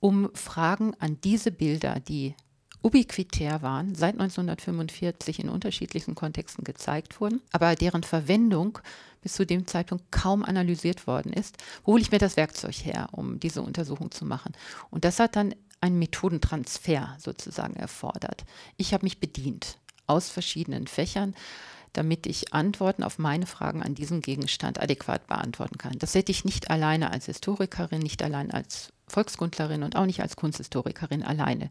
um 0.00 0.30
Fragen 0.34 0.94
an 0.98 1.18
diese 1.22 1.50
Bilder, 1.50 2.00
die 2.00 2.34
ubiquitär 2.84 3.62
waren, 3.62 3.94
seit 3.94 4.14
1945 4.14 5.40
in 5.40 5.48
unterschiedlichen 5.48 6.14
Kontexten 6.14 6.64
gezeigt 6.64 7.20
wurden, 7.20 7.40
aber 7.50 7.74
deren 7.74 8.02
Verwendung 8.02 8.78
bis 9.22 9.32
zu 9.32 9.46
dem 9.46 9.66
Zeitpunkt 9.66 10.12
kaum 10.12 10.44
analysiert 10.44 11.06
worden 11.06 11.32
ist, 11.32 11.56
hole 11.86 12.02
ich 12.02 12.12
mir 12.12 12.18
das 12.18 12.36
Werkzeug 12.36 12.74
her, 12.74 13.08
um 13.12 13.40
diese 13.40 13.62
Untersuchung 13.62 14.10
zu 14.10 14.26
machen. 14.26 14.52
Und 14.90 15.04
das 15.06 15.18
hat 15.18 15.34
dann 15.34 15.54
einen 15.80 15.98
Methodentransfer 15.98 17.16
sozusagen 17.18 17.74
erfordert. 17.74 18.44
Ich 18.76 18.92
habe 18.92 19.06
mich 19.06 19.18
bedient 19.18 19.78
aus 20.06 20.28
verschiedenen 20.28 20.86
Fächern, 20.86 21.34
damit 21.94 22.26
ich 22.26 22.52
Antworten 22.52 23.02
auf 23.02 23.18
meine 23.18 23.46
Fragen 23.46 23.82
an 23.82 23.94
diesem 23.94 24.20
Gegenstand 24.20 24.80
adäquat 24.80 25.26
beantworten 25.26 25.78
kann. 25.78 25.98
Das 25.98 26.14
hätte 26.14 26.32
ich 26.32 26.44
nicht 26.44 26.70
alleine 26.70 27.10
als 27.10 27.26
Historikerin, 27.26 28.00
nicht 28.00 28.22
allein 28.22 28.50
als 28.50 28.92
Volkskundlerin 29.08 29.82
und 29.82 29.96
auch 29.96 30.06
nicht 30.06 30.20
als 30.20 30.36
Kunsthistorikerin 30.36 31.22
alleine 31.22 31.70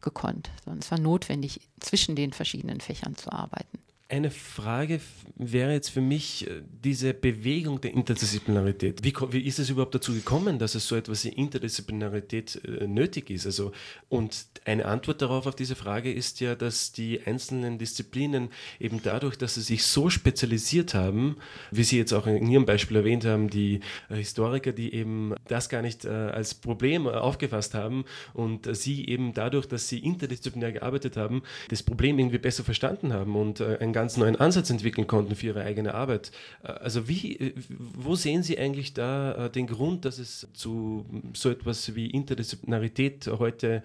gekonnt, 0.00 0.50
sondern 0.64 0.80
es 0.80 0.90
war 0.90 0.98
notwendig, 0.98 1.60
zwischen 1.80 2.16
den 2.16 2.32
verschiedenen 2.32 2.80
Fächern 2.80 3.16
zu 3.16 3.32
arbeiten. 3.32 3.78
Eine 4.10 4.30
Frage 4.30 5.02
wäre 5.36 5.74
jetzt 5.74 5.90
für 5.90 6.00
mich 6.00 6.48
äh, 6.48 6.62
diese 6.82 7.12
Bewegung 7.12 7.82
der 7.82 7.92
Interdisziplinarität. 7.92 9.04
Wie, 9.04 9.12
wie, 9.32 9.42
ist 9.42 9.58
es 9.58 9.68
überhaupt 9.68 9.94
dazu 9.94 10.14
gekommen, 10.14 10.58
dass 10.58 10.74
es 10.74 10.88
so 10.88 10.96
etwas 10.96 11.26
wie 11.26 11.28
Interdisziplinarität 11.28 12.58
äh, 12.64 12.86
nötig 12.86 13.28
ist? 13.28 13.44
Also, 13.44 13.72
und 14.08 14.46
eine 14.64 14.86
Antwort 14.86 15.20
darauf 15.20 15.46
auf 15.46 15.54
diese 15.54 15.76
Frage 15.76 16.10
ist 16.10 16.40
ja, 16.40 16.54
dass 16.54 16.92
die 16.92 17.20
einzelnen 17.26 17.76
Disziplinen 17.76 18.48
eben 18.80 19.02
dadurch, 19.02 19.36
dass 19.36 19.56
sie 19.56 19.60
sich 19.60 19.84
so 19.84 20.08
spezialisiert 20.08 20.94
haben, 20.94 21.36
wie 21.70 21.84
Sie 21.84 21.98
jetzt 21.98 22.14
auch 22.14 22.26
in 22.26 22.50
Ihrem 22.50 22.64
Beispiel 22.64 22.96
erwähnt 22.96 23.26
haben, 23.26 23.50
die 23.50 23.80
äh, 24.08 24.14
Historiker, 24.14 24.72
die 24.72 24.94
eben 24.94 25.34
das 25.48 25.68
gar 25.68 25.82
nicht 25.82 26.06
als 26.06 26.54
Problem 26.54 27.06
aufgefasst 27.06 27.74
haben 27.74 28.04
und 28.32 28.74
Sie 28.74 29.06
eben 29.06 29.34
dadurch, 29.34 29.66
dass 29.66 29.88
Sie 29.88 29.98
interdisziplinär 29.98 30.72
gearbeitet 30.72 31.16
haben, 31.18 31.42
das 31.68 31.82
Problem 31.82 32.18
irgendwie 32.18 32.38
besser 32.38 32.64
verstanden 32.64 33.12
haben 33.12 33.36
und 33.36 33.60
ein 33.60 33.92
ganz 33.98 34.16
neuen 34.16 34.36
Ansatz 34.36 34.70
entwickeln 34.70 35.08
konnten 35.08 35.34
für 35.34 35.46
ihre 35.46 35.64
eigene 35.64 35.92
Arbeit. 35.92 36.30
Äh, 36.62 36.68
also 36.68 37.08
wie, 37.08 37.36
äh, 37.36 37.52
wo 37.68 38.14
sehen 38.14 38.44
Sie 38.44 38.56
eigentlich 38.56 38.94
da 38.94 39.46
äh, 39.46 39.50
den 39.50 39.66
Grund, 39.66 40.04
dass 40.04 40.18
es 40.18 40.46
zu 40.54 41.04
so 41.32 41.50
etwas 41.50 41.96
wie 41.96 42.06
Interdisziplinarität 42.06 43.26
heute 43.26 43.82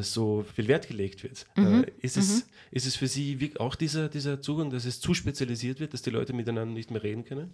so 0.00 0.44
viel 0.54 0.68
Wert 0.68 0.86
gelegt 0.86 1.24
wird? 1.24 1.44
Mhm. 1.56 1.84
Ist, 2.00 2.16
es, 2.16 2.36
mhm. 2.36 2.42
ist 2.70 2.86
es 2.86 2.94
für 2.94 3.08
Sie 3.08 3.50
auch 3.58 3.74
dieser, 3.74 4.08
dieser 4.08 4.40
Zugang, 4.40 4.70
dass 4.70 4.84
es 4.84 5.00
zu 5.00 5.12
spezialisiert 5.12 5.80
wird, 5.80 5.92
dass 5.92 6.02
die 6.02 6.10
Leute 6.10 6.32
miteinander 6.32 6.72
nicht 6.72 6.90
mehr 6.90 7.02
reden 7.02 7.24
können? 7.24 7.50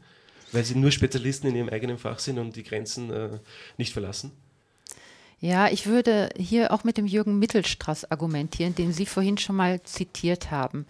Weil 0.52 0.62
sie 0.64 0.74
nur 0.74 0.90
Spezialisten 0.90 1.46
in 1.48 1.56
ihrem 1.56 1.68
eigenen 1.70 1.96
Fach 1.96 2.18
sind 2.18 2.38
und 2.38 2.54
die 2.54 2.62
Grenzen 2.62 3.10
nicht 3.78 3.94
verlassen? 3.94 4.30
Ja, 5.40 5.68
ich 5.68 5.86
würde 5.86 6.28
hier 6.36 6.70
auch 6.70 6.84
mit 6.84 6.96
dem 6.98 7.06
Jürgen 7.06 7.40
Mittelstraß 7.40 8.12
argumentieren, 8.12 8.76
den 8.76 8.92
Sie 8.92 9.06
vorhin 9.06 9.38
schon 9.38 9.56
mal 9.56 9.82
zitiert 9.82 10.52
haben. 10.52 10.86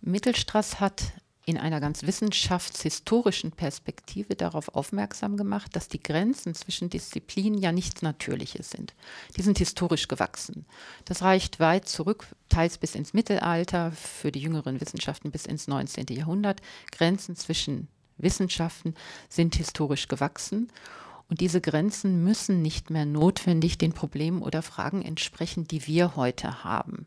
Mittelstraß 0.00 0.80
hat 0.80 1.12
in 1.48 1.56
einer 1.56 1.80
ganz 1.80 2.02
wissenschaftshistorischen 2.02 3.52
Perspektive 3.52 4.36
darauf 4.36 4.74
aufmerksam 4.74 5.38
gemacht, 5.38 5.74
dass 5.74 5.88
die 5.88 6.02
Grenzen 6.02 6.54
zwischen 6.54 6.90
Disziplinen 6.90 7.58
ja 7.58 7.72
nichts 7.72 8.02
Natürliches 8.02 8.68
sind. 8.68 8.94
Die 9.34 9.40
sind 9.40 9.56
historisch 9.56 10.08
gewachsen. 10.08 10.66
Das 11.06 11.22
reicht 11.22 11.58
weit 11.58 11.88
zurück, 11.88 12.26
teils 12.50 12.76
bis 12.76 12.94
ins 12.94 13.14
Mittelalter, 13.14 13.92
für 13.92 14.30
die 14.30 14.40
jüngeren 14.40 14.78
Wissenschaften 14.78 15.30
bis 15.30 15.46
ins 15.46 15.68
19. 15.68 16.04
Jahrhundert. 16.10 16.60
Grenzen 16.92 17.34
zwischen 17.34 17.88
Wissenschaften 18.18 18.94
sind 19.30 19.54
historisch 19.54 20.06
gewachsen. 20.08 20.70
Und 21.30 21.40
diese 21.42 21.60
Grenzen 21.60 22.24
müssen 22.24 22.62
nicht 22.62 22.88
mehr 22.88 23.04
notwendig 23.04 23.76
den 23.76 23.92
Problemen 23.92 24.40
oder 24.40 24.62
Fragen 24.62 25.02
entsprechen, 25.02 25.68
die 25.68 25.86
wir 25.86 26.16
heute 26.16 26.64
haben. 26.64 27.06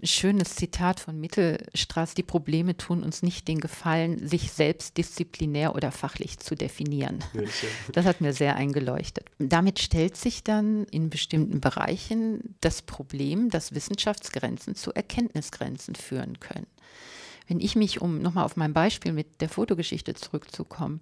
Ein 0.00 0.06
schönes 0.06 0.54
Zitat 0.54 1.00
von 1.00 1.20
Mittelstraß, 1.20 2.14
die 2.14 2.22
Probleme 2.22 2.76
tun 2.76 3.02
uns 3.02 3.24
nicht 3.24 3.48
den 3.48 3.58
Gefallen, 3.58 4.24
sich 4.24 4.52
selbst 4.52 4.96
disziplinär 4.96 5.74
oder 5.74 5.90
fachlich 5.90 6.38
zu 6.38 6.54
definieren. 6.54 7.18
Das 7.92 8.06
hat 8.06 8.20
mir 8.20 8.32
sehr 8.32 8.54
eingeleuchtet. 8.54 9.26
Damit 9.38 9.80
stellt 9.80 10.16
sich 10.16 10.44
dann 10.44 10.84
in 10.84 11.10
bestimmten 11.10 11.60
Bereichen 11.60 12.54
das 12.60 12.82
Problem, 12.82 13.50
dass 13.50 13.74
Wissenschaftsgrenzen 13.74 14.76
zu 14.76 14.92
Erkenntnisgrenzen 14.92 15.96
führen 15.96 16.38
können 16.38 16.66
wenn 17.48 17.60
ich 17.60 17.76
mich, 17.76 18.00
um 18.00 18.20
nochmal 18.20 18.44
auf 18.44 18.56
mein 18.56 18.72
Beispiel 18.72 19.12
mit 19.12 19.40
der 19.40 19.48
Fotogeschichte 19.48 20.14
zurückzukommen, 20.14 21.00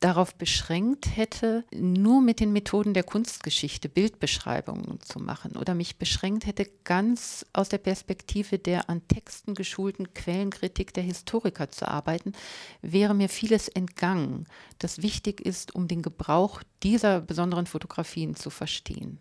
darauf 0.00 0.34
beschränkt 0.34 1.16
hätte, 1.16 1.64
nur 1.74 2.20
mit 2.22 2.40
den 2.40 2.52
Methoden 2.52 2.94
der 2.94 3.02
Kunstgeschichte 3.02 3.88
Bildbeschreibungen 3.88 5.00
zu 5.00 5.20
machen 5.20 5.56
oder 5.56 5.74
mich 5.74 5.96
beschränkt 5.96 6.46
hätte, 6.46 6.66
ganz 6.84 7.46
aus 7.52 7.68
der 7.68 7.78
Perspektive 7.78 8.58
der 8.58 8.88
an 8.88 9.06
Texten 9.08 9.54
geschulten 9.54 10.12
Quellenkritik 10.14 10.94
der 10.94 11.04
Historiker 11.04 11.70
zu 11.70 11.86
arbeiten, 11.86 12.32
wäre 12.80 13.14
mir 13.14 13.28
vieles 13.28 13.68
entgangen, 13.68 14.46
das 14.78 15.02
wichtig 15.02 15.40
ist, 15.40 15.74
um 15.74 15.86
den 15.86 16.02
Gebrauch 16.02 16.62
dieser 16.82 17.20
besonderen 17.20 17.66
Fotografien 17.66 18.34
zu 18.34 18.48
verstehen. 18.48 19.20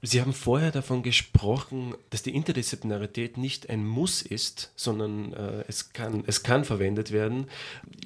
Sie 0.00 0.20
haben 0.20 0.32
vorher 0.32 0.70
davon 0.70 1.02
gesprochen, 1.02 1.92
dass 2.10 2.22
die 2.22 2.32
Interdisziplinarität 2.32 3.36
nicht 3.36 3.68
ein 3.68 3.84
Muss 3.84 4.22
ist, 4.22 4.72
sondern 4.76 5.32
äh, 5.32 5.64
es, 5.66 5.92
kann, 5.92 6.22
es 6.24 6.44
kann 6.44 6.64
verwendet 6.64 7.10
werden. 7.10 7.46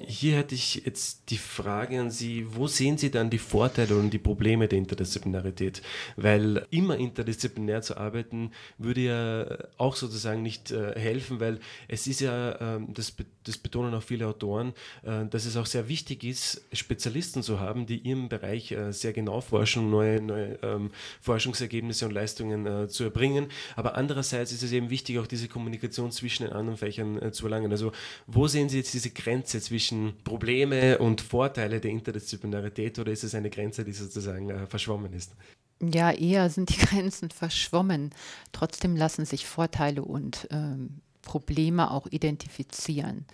Hier 0.03 0.37
hätte 0.37 0.55
ich 0.55 0.85
jetzt 0.85 1.29
die 1.29 1.37
Frage 1.37 1.99
an 1.99 2.09
Sie, 2.09 2.47
wo 2.55 2.65
sehen 2.65 2.97
Sie 2.97 3.11
dann 3.11 3.29
die 3.29 3.37
Vorteile 3.37 3.95
und 3.95 4.09
die 4.09 4.17
Probleme 4.17 4.67
der 4.67 4.79
Interdisziplinarität? 4.79 5.83
Weil 6.15 6.65
immer 6.71 6.97
interdisziplinär 6.97 7.83
zu 7.83 7.95
arbeiten, 7.95 8.53
würde 8.79 9.01
ja 9.01 9.57
auch 9.77 9.95
sozusagen 9.95 10.41
nicht 10.41 10.71
äh, 10.71 10.99
helfen, 10.99 11.39
weil 11.39 11.59
es 11.87 12.07
ist 12.07 12.21
ja, 12.21 12.77
äh, 12.77 12.79
das, 12.87 13.13
das 13.43 13.59
betonen 13.59 13.93
auch 13.93 14.01
viele 14.01 14.25
Autoren, 14.25 14.73
äh, 15.03 15.27
dass 15.27 15.45
es 15.45 15.57
auch 15.57 15.67
sehr 15.67 15.87
wichtig 15.87 16.23
ist, 16.23 16.65
Spezialisten 16.73 17.43
zu 17.43 17.59
haben, 17.59 17.85
die 17.85 17.99
ihrem 17.99 18.29
Bereich 18.29 18.71
äh, 18.71 18.91
sehr 18.91 19.13
genau 19.13 19.41
forschen, 19.41 19.91
neue, 19.91 20.19
neue 20.19 20.57
ähm, 20.63 20.89
Forschungsergebnisse 21.21 21.82
Ergebnisse 21.83 22.05
und 22.05 22.11
Leistungen 22.11 22.65
äh, 22.65 22.87
zu 22.87 23.03
erbringen. 23.03 23.47
Aber 23.75 23.95
andererseits 23.95 24.51
ist 24.51 24.63
es 24.63 24.71
eben 24.71 24.89
wichtig, 24.89 25.19
auch 25.19 25.27
diese 25.27 25.47
Kommunikation 25.47 26.11
zwischen 26.11 26.43
den 26.45 26.53
anderen 26.53 26.77
Fächern 26.77 27.21
äh, 27.21 27.31
zu 27.31 27.45
erlangen. 27.45 27.71
Also 27.71 27.91
wo 28.25 28.47
sehen 28.47 28.69
Sie 28.69 28.77
jetzt 28.77 28.93
diese 28.93 29.09
Grenze 29.09 29.59
zwischen 29.59 30.13
Probleme 30.23 30.97
und 30.99 31.21
Vorteile 31.21 31.79
der 31.79 31.91
Interdisziplinarität 31.91 32.97
oder 32.99 33.11
ist 33.11 33.23
es 33.23 33.35
eine 33.35 33.49
Grenze, 33.49 33.83
die 33.83 33.91
sozusagen 33.91 34.49
äh, 34.49 34.67
verschwommen 34.67 35.13
ist? 35.13 35.35
Ja, 35.81 36.11
eher 36.11 36.49
sind 36.49 36.69
die 36.69 36.77
Grenzen 36.85 37.29
verschwommen. 37.29 38.11
Trotzdem 38.53 38.95
lassen 38.95 39.25
sich 39.25 39.45
Vorteile 39.45 40.03
und 40.03 40.47
ähm, 40.51 41.01
Probleme 41.21 41.91
auch 41.91 42.07
identifizieren. 42.07 43.25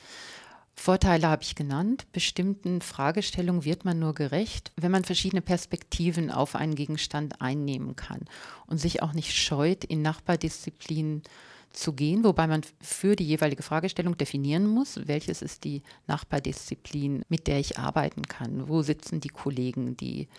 Vorteile 0.79 1.27
habe 1.27 1.43
ich 1.43 1.55
genannt. 1.55 2.07
Bestimmten 2.13 2.79
Fragestellungen 2.79 3.65
wird 3.65 3.83
man 3.83 3.99
nur 3.99 4.13
gerecht, 4.13 4.71
wenn 4.77 4.93
man 4.93 5.03
verschiedene 5.03 5.41
Perspektiven 5.41 6.31
auf 6.31 6.55
einen 6.55 6.73
Gegenstand 6.73 7.41
einnehmen 7.41 7.97
kann 7.97 8.21
und 8.65 8.77
sich 8.77 9.03
auch 9.03 9.11
nicht 9.11 9.35
scheut, 9.35 9.83
in 9.83 10.01
Nachbardisziplinen 10.01 11.23
zu 11.71 11.91
gehen, 11.91 12.23
wobei 12.23 12.47
man 12.47 12.61
für 12.79 13.17
die 13.17 13.27
jeweilige 13.27 13.61
Fragestellung 13.61 14.17
definieren 14.17 14.67
muss, 14.67 15.05
welches 15.05 15.41
ist 15.41 15.65
die 15.65 15.83
Nachbardisziplin, 16.07 17.23
mit 17.27 17.47
der 17.47 17.59
ich 17.59 17.77
arbeiten 17.77 18.21
kann. 18.21 18.69
Wo 18.69 18.81
sitzen 18.81 19.19
die 19.19 19.27
Kollegen, 19.27 19.97
die 19.97 20.29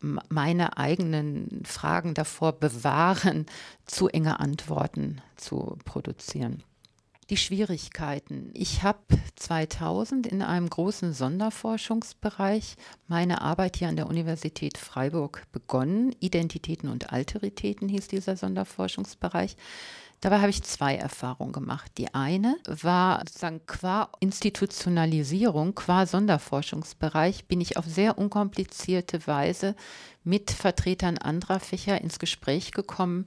meine 0.00 0.78
eigenen 0.78 1.62
Fragen 1.64 2.14
davor 2.14 2.52
bewahren, 2.52 3.44
zu 3.86 4.06
enge 4.06 4.38
Antworten 4.38 5.20
zu 5.34 5.76
produzieren 5.84 6.62
die 7.30 7.36
Schwierigkeiten. 7.36 8.50
Ich 8.54 8.82
habe 8.82 8.98
2000 9.36 10.26
in 10.26 10.42
einem 10.42 10.68
großen 10.68 11.12
Sonderforschungsbereich 11.12 12.76
meine 13.06 13.40
Arbeit 13.40 13.76
hier 13.76 13.88
an 13.88 13.96
der 13.96 14.08
Universität 14.08 14.76
Freiburg 14.76 15.44
begonnen. 15.52 16.14
Identitäten 16.18 16.88
und 16.88 17.12
Alteritäten 17.12 17.88
hieß 17.88 18.08
dieser 18.08 18.36
Sonderforschungsbereich. 18.36 19.56
Dabei 20.20 20.40
habe 20.40 20.50
ich 20.50 20.62
zwei 20.62 20.96
Erfahrungen 20.96 21.52
gemacht. 21.52 21.92
Die 21.96 22.12
eine 22.12 22.56
war 22.66 23.20
sozusagen 23.20 23.64
qua 23.64 24.10
Institutionalisierung, 24.20 25.74
qua 25.74 26.04
Sonderforschungsbereich, 26.04 27.46
bin 27.46 27.62
ich 27.62 27.78
auf 27.78 27.86
sehr 27.86 28.18
unkomplizierte 28.18 29.26
Weise 29.26 29.74
mit 30.22 30.50
Vertretern 30.50 31.16
anderer 31.16 31.58
Fächer 31.58 32.02
ins 32.02 32.18
Gespräch 32.18 32.72
gekommen, 32.72 33.26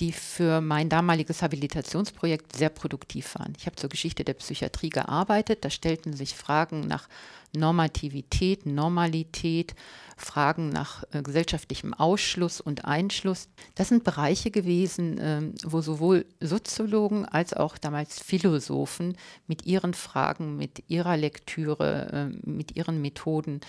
die 0.00 0.12
für 0.12 0.60
mein 0.60 0.88
damaliges 0.88 1.42
Habilitationsprojekt 1.42 2.54
sehr 2.54 2.68
produktiv 2.68 3.34
waren. 3.34 3.54
Ich 3.58 3.66
habe 3.66 3.76
zur 3.76 3.90
Geschichte 3.90 4.24
der 4.24 4.34
Psychiatrie 4.34 4.90
gearbeitet. 4.90 5.64
Da 5.64 5.70
stellten 5.70 6.12
sich 6.12 6.34
Fragen 6.34 6.86
nach 6.86 7.08
Normativität, 7.56 8.66
Normalität, 8.66 9.74
Fragen 10.16 10.68
nach 10.68 11.04
äh, 11.12 11.22
gesellschaftlichem 11.22 11.94
Ausschluss 11.94 12.60
und 12.60 12.84
Einschluss. 12.84 13.48
Das 13.74 13.88
sind 13.88 14.04
Bereiche 14.04 14.50
gewesen, 14.50 15.18
äh, 15.18 15.42
wo 15.64 15.80
sowohl 15.80 16.26
Soziologen 16.40 17.24
als 17.24 17.54
auch 17.54 17.78
damals 17.78 18.20
Philosophen 18.20 19.16
mit 19.46 19.66
ihren 19.66 19.94
Fragen, 19.94 20.56
mit 20.56 20.84
ihrer 20.88 21.16
Lektüre, 21.16 22.30
äh, 22.30 22.48
mit 22.48 22.76
ihren 22.76 23.00
Methoden 23.00 23.60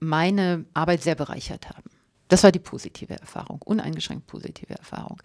meine 0.00 0.64
Arbeit 0.74 1.02
sehr 1.02 1.14
bereichert 1.14 1.68
haben. 1.70 1.90
Das 2.28 2.42
war 2.42 2.52
die 2.52 2.58
positive 2.58 3.18
Erfahrung, 3.18 3.62
uneingeschränkt 3.62 4.26
positive 4.26 4.74
Erfahrung. 4.74 5.22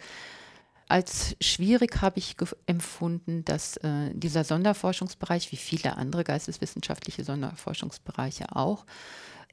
Als 0.87 1.35
schwierig 1.41 2.01
habe 2.01 2.19
ich 2.19 2.35
empfunden, 2.65 3.45
dass 3.45 3.77
äh, 3.77 4.11
dieser 4.13 4.43
Sonderforschungsbereich, 4.43 5.51
wie 5.51 5.57
viele 5.57 5.97
andere 5.97 6.23
geisteswissenschaftliche 6.23 7.23
Sonderforschungsbereiche 7.23 8.55
auch, 8.55 8.85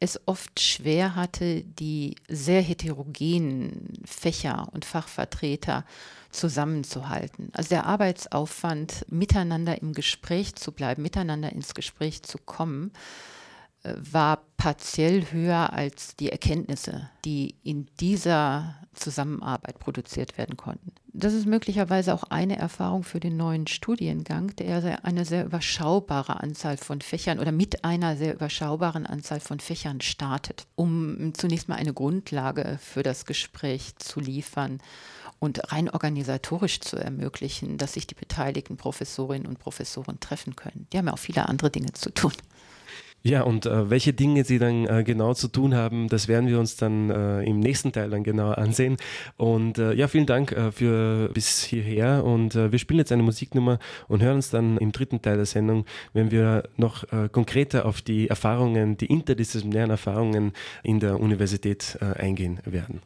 es 0.02 0.18
oft 0.26 0.58
schwer 0.60 1.14
hatte, 1.14 1.62
die 1.62 2.16
sehr 2.28 2.62
heterogenen 2.62 4.02
Fächer 4.04 4.68
und 4.72 4.86
Fachvertreter 4.86 5.84
zusammenzuhalten. 6.30 7.50
Also 7.52 7.68
der 7.70 7.86
Arbeitsaufwand, 7.86 9.04
miteinander 9.10 9.80
im 9.82 9.92
Gespräch 9.92 10.54
zu 10.54 10.72
bleiben, 10.72 11.02
miteinander 11.02 11.52
ins 11.52 11.74
Gespräch 11.74 12.22
zu 12.22 12.38
kommen, 12.38 12.92
war 13.82 14.42
partiell 14.56 15.32
höher 15.32 15.72
als 15.72 16.16
die 16.16 16.30
Erkenntnisse, 16.30 17.10
die 17.24 17.54
in 17.62 17.86
dieser 17.98 18.76
Zusammenarbeit 18.94 19.78
produziert 19.78 20.36
werden 20.36 20.56
konnten. 20.56 20.92
Das 21.12 21.34
ist 21.34 21.46
möglicherweise 21.46 22.14
auch 22.14 22.22
eine 22.24 22.56
Erfahrung 22.56 23.02
für 23.02 23.18
den 23.18 23.36
neuen 23.36 23.66
Studiengang, 23.66 24.54
der 24.56 25.04
eine 25.04 25.24
sehr 25.24 25.44
überschaubare 25.44 26.38
Anzahl 26.40 26.76
von 26.76 27.00
Fächern 27.00 27.40
oder 27.40 27.50
mit 27.50 27.84
einer 27.84 28.16
sehr 28.16 28.34
überschaubaren 28.34 29.06
Anzahl 29.06 29.40
von 29.40 29.58
Fächern 29.58 30.00
startet, 30.00 30.66
um 30.76 31.32
zunächst 31.34 31.68
mal 31.68 31.74
eine 31.74 31.92
Grundlage 31.92 32.78
für 32.80 33.02
das 33.02 33.26
Gespräch 33.26 33.96
zu 33.96 34.20
liefern 34.20 34.78
und 35.40 35.72
rein 35.72 35.90
organisatorisch 35.90 36.80
zu 36.80 36.96
ermöglichen, 36.96 37.76
dass 37.76 37.94
sich 37.94 38.06
die 38.06 38.14
beteiligten 38.14 38.76
Professorinnen 38.76 39.48
und 39.48 39.58
Professoren 39.58 40.20
treffen 40.20 40.54
können. 40.54 40.86
Die 40.92 40.98
haben 40.98 41.06
ja 41.06 41.12
auch 41.12 41.18
viele 41.18 41.48
andere 41.48 41.70
Dinge 41.70 41.92
zu 41.92 42.14
tun. 42.14 42.32
Ja, 43.22 43.42
und 43.42 43.66
äh, 43.66 43.90
welche 43.90 44.14
Dinge 44.14 44.44
sie 44.44 44.58
dann 44.58 44.86
äh, 44.86 45.04
genau 45.04 45.34
zu 45.34 45.48
tun 45.48 45.74
haben, 45.74 46.08
das 46.08 46.26
werden 46.26 46.48
wir 46.48 46.58
uns 46.58 46.76
dann 46.76 47.10
äh, 47.10 47.42
im 47.42 47.60
nächsten 47.60 47.92
Teil 47.92 48.08
dann 48.08 48.24
genauer 48.24 48.56
ansehen. 48.56 48.96
Und 49.36 49.76
äh, 49.76 49.92
ja, 49.92 50.08
vielen 50.08 50.24
Dank 50.24 50.52
äh, 50.52 50.72
für 50.72 51.28
bis 51.34 51.62
hierher 51.62 52.24
und 52.24 52.54
äh, 52.54 52.72
wir 52.72 52.78
spielen 52.78 52.98
jetzt 52.98 53.12
eine 53.12 53.22
Musiknummer 53.22 53.78
und 54.08 54.22
hören 54.22 54.36
uns 54.36 54.48
dann 54.48 54.78
im 54.78 54.92
dritten 54.92 55.20
Teil 55.20 55.36
der 55.36 55.44
Sendung, 55.46 55.84
wenn 56.14 56.30
wir 56.30 56.68
noch 56.76 57.04
konkreter 57.32 57.86
auf 57.86 58.02
die 58.02 58.28
Erfahrungen, 58.28 58.96
die 58.96 59.06
interdisziplinären 59.06 59.90
Erfahrungen 59.90 60.52
in 60.82 61.00
der 61.00 61.20
Universität 61.20 61.98
eingehen 62.00 62.60
werden. 62.64 63.00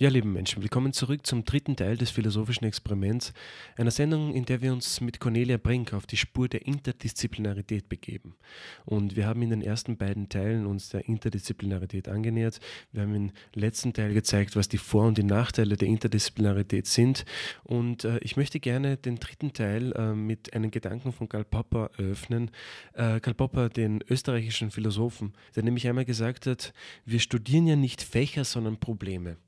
Ja, 0.00 0.10
lieben 0.10 0.32
Menschen, 0.32 0.62
willkommen 0.62 0.92
zurück 0.92 1.26
zum 1.26 1.44
dritten 1.44 1.74
Teil 1.74 1.96
des 1.96 2.10
philosophischen 2.10 2.64
Experiments, 2.68 3.32
einer 3.76 3.90
Sendung, 3.90 4.32
in 4.32 4.44
der 4.44 4.62
wir 4.62 4.72
uns 4.72 5.00
mit 5.00 5.18
Cornelia 5.18 5.56
Brink 5.56 5.92
auf 5.92 6.06
die 6.06 6.16
Spur 6.16 6.46
der 6.46 6.64
Interdisziplinarität 6.68 7.88
begeben. 7.88 8.36
Und 8.84 9.16
wir 9.16 9.26
haben 9.26 9.42
in 9.42 9.50
den 9.50 9.60
ersten 9.60 9.96
beiden 9.96 10.28
Teilen 10.28 10.66
uns 10.66 10.90
der 10.90 11.08
Interdisziplinarität 11.08 12.08
angenähert. 12.08 12.60
Wir 12.92 13.02
haben 13.02 13.12
im 13.12 13.32
letzten 13.54 13.92
Teil 13.92 14.14
gezeigt, 14.14 14.54
was 14.54 14.68
die 14.68 14.78
Vor- 14.78 15.08
und 15.08 15.18
die 15.18 15.24
Nachteile 15.24 15.76
der 15.76 15.88
Interdisziplinarität 15.88 16.86
sind. 16.86 17.24
Und 17.64 18.04
äh, 18.04 18.18
ich 18.18 18.36
möchte 18.36 18.60
gerne 18.60 18.98
den 18.98 19.16
dritten 19.16 19.52
Teil 19.52 19.90
äh, 19.96 20.14
mit 20.14 20.54
einem 20.54 20.70
Gedanken 20.70 21.10
von 21.10 21.28
Karl 21.28 21.44
Popper 21.44 21.90
eröffnen. 21.98 22.52
Äh, 22.92 23.18
Karl 23.18 23.34
Popper, 23.34 23.68
den 23.68 24.04
österreichischen 24.08 24.70
Philosophen, 24.70 25.32
der 25.56 25.64
nämlich 25.64 25.88
einmal 25.88 26.04
gesagt 26.04 26.46
hat, 26.46 26.72
wir 27.04 27.18
studieren 27.18 27.66
ja 27.66 27.74
nicht 27.74 28.00
Fächer, 28.00 28.44
sondern 28.44 28.78
Probleme. 28.78 29.38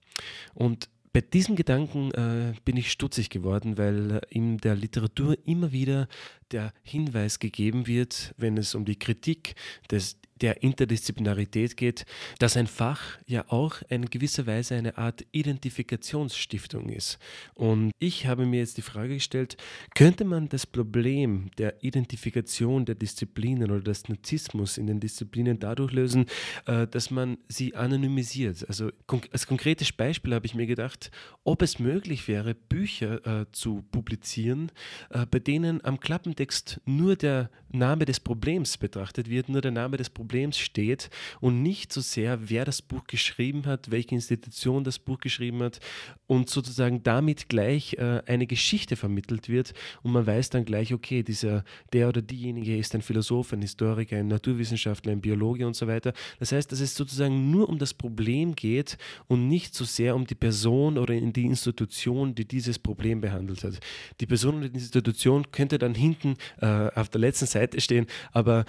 Und 0.54 0.88
bei 1.12 1.20
diesem 1.20 1.56
Gedanken 1.56 2.12
äh, 2.12 2.52
bin 2.64 2.76
ich 2.76 2.92
stutzig 2.92 3.30
geworden, 3.30 3.78
weil 3.78 4.12
äh, 4.12 4.20
in 4.30 4.58
der 4.58 4.76
Literatur 4.76 5.36
immer 5.44 5.72
wieder 5.72 6.08
der 6.52 6.72
Hinweis 6.82 7.40
gegeben 7.40 7.86
wird, 7.86 8.34
wenn 8.36 8.56
es 8.56 8.74
um 8.74 8.84
die 8.84 8.98
Kritik 8.98 9.54
des 9.90 10.16
der 10.40 10.62
Interdisziplinarität 10.62 11.76
geht, 11.76 12.06
dass 12.38 12.56
ein 12.56 12.66
Fach 12.66 13.18
ja 13.26 13.44
auch 13.48 13.82
in 13.88 14.06
gewisser 14.06 14.46
Weise 14.46 14.74
eine 14.74 14.96
Art 14.96 15.24
Identifikationsstiftung 15.32 16.88
ist. 16.88 17.18
Und 17.54 17.92
ich 17.98 18.26
habe 18.26 18.46
mir 18.46 18.60
jetzt 18.60 18.78
die 18.78 18.82
Frage 18.82 19.14
gestellt, 19.14 19.56
könnte 19.94 20.24
man 20.24 20.48
das 20.48 20.66
Problem 20.66 21.50
der 21.58 21.82
Identifikation 21.84 22.84
der 22.84 22.94
Disziplinen 22.94 23.70
oder 23.70 23.82
des 23.82 24.08
Narzissmus 24.08 24.78
in 24.78 24.86
den 24.86 25.00
Disziplinen 25.00 25.58
dadurch 25.58 25.92
lösen, 25.92 26.26
äh, 26.66 26.86
dass 26.86 27.10
man 27.10 27.38
sie 27.48 27.74
anonymisiert? 27.74 28.66
Also 28.68 28.90
als 29.32 29.46
konkretes 29.46 29.92
Beispiel 29.92 30.34
habe 30.34 30.46
ich 30.46 30.54
mir 30.54 30.66
gedacht, 30.66 31.10
ob 31.44 31.62
es 31.62 31.78
möglich 31.78 32.28
wäre, 32.28 32.54
Bücher 32.54 33.26
äh, 33.26 33.46
zu 33.52 33.82
publizieren, 33.90 34.72
äh, 35.10 35.26
bei 35.26 35.38
denen 35.38 35.84
am 35.84 36.00
Klappentext 36.00 36.80
nur 36.86 37.16
der 37.16 37.50
Name 37.72 38.04
des 38.04 38.20
Problems 38.20 38.78
betrachtet 38.78 39.28
wird, 39.28 39.48
nur 39.48 39.60
der 39.60 39.70
Name 39.70 39.96
des 39.96 40.08
Problems 40.10 40.29
Problems 40.30 40.58
steht 40.58 41.10
und 41.40 41.60
nicht 41.60 41.92
so 41.92 42.00
sehr, 42.00 42.50
wer 42.50 42.64
das 42.64 42.82
Buch 42.82 43.02
geschrieben 43.08 43.66
hat, 43.66 43.90
welche 43.90 44.14
Institution 44.14 44.84
das 44.84 45.00
Buch 45.00 45.18
geschrieben 45.18 45.60
hat 45.60 45.80
und 46.28 46.48
sozusagen 46.48 47.02
damit 47.02 47.48
gleich 47.48 47.94
äh, 47.94 48.22
eine 48.26 48.46
Geschichte 48.46 48.94
vermittelt 48.94 49.48
wird 49.48 49.72
und 50.04 50.12
man 50.12 50.24
weiß 50.24 50.50
dann 50.50 50.64
gleich, 50.64 50.94
okay, 50.94 51.24
dieser, 51.24 51.64
der 51.92 52.08
oder 52.08 52.22
diejenige 52.22 52.78
ist 52.78 52.94
ein 52.94 53.02
Philosoph, 53.02 53.52
ein 53.52 53.62
Historiker, 53.62 54.18
ein 54.18 54.28
Naturwissenschaftler, 54.28 55.10
ein 55.10 55.20
Biologe 55.20 55.66
und 55.66 55.74
so 55.74 55.88
weiter. 55.88 56.12
Das 56.38 56.52
heißt, 56.52 56.70
dass 56.70 56.78
es 56.78 56.94
sozusagen 56.94 57.50
nur 57.50 57.68
um 57.68 57.80
das 57.80 57.92
Problem 57.92 58.54
geht 58.54 58.98
und 59.26 59.48
nicht 59.48 59.74
so 59.74 59.84
sehr 59.84 60.14
um 60.14 60.28
die 60.28 60.36
Person 60.36 60.96
oder 60.96 61.14
in 61.14 61.32
die 61.32 61.46
Institution, 61.46 62.36
die 62.36 62.44
dieses 62.44 62.78
Problem 62.78 63.20
behandelt 63.20 63.64
hat. 63.64 63.80
Die 64.20 64.26
Person 64.26 64.58
oder 64.58 64.68
die 64.68 64.78
Institution 64.78 65.50
könnte 65.50 65.78
dann 65.78 65.96
hinten 65.96 66.36
äh, 66.60 66.88
auf 66.94 67.08
der 67.08 67.20
letzten 67.20 67.46
Seite 67.46 67.80
stehen, 67.80 68.06
aber 68.30 68.64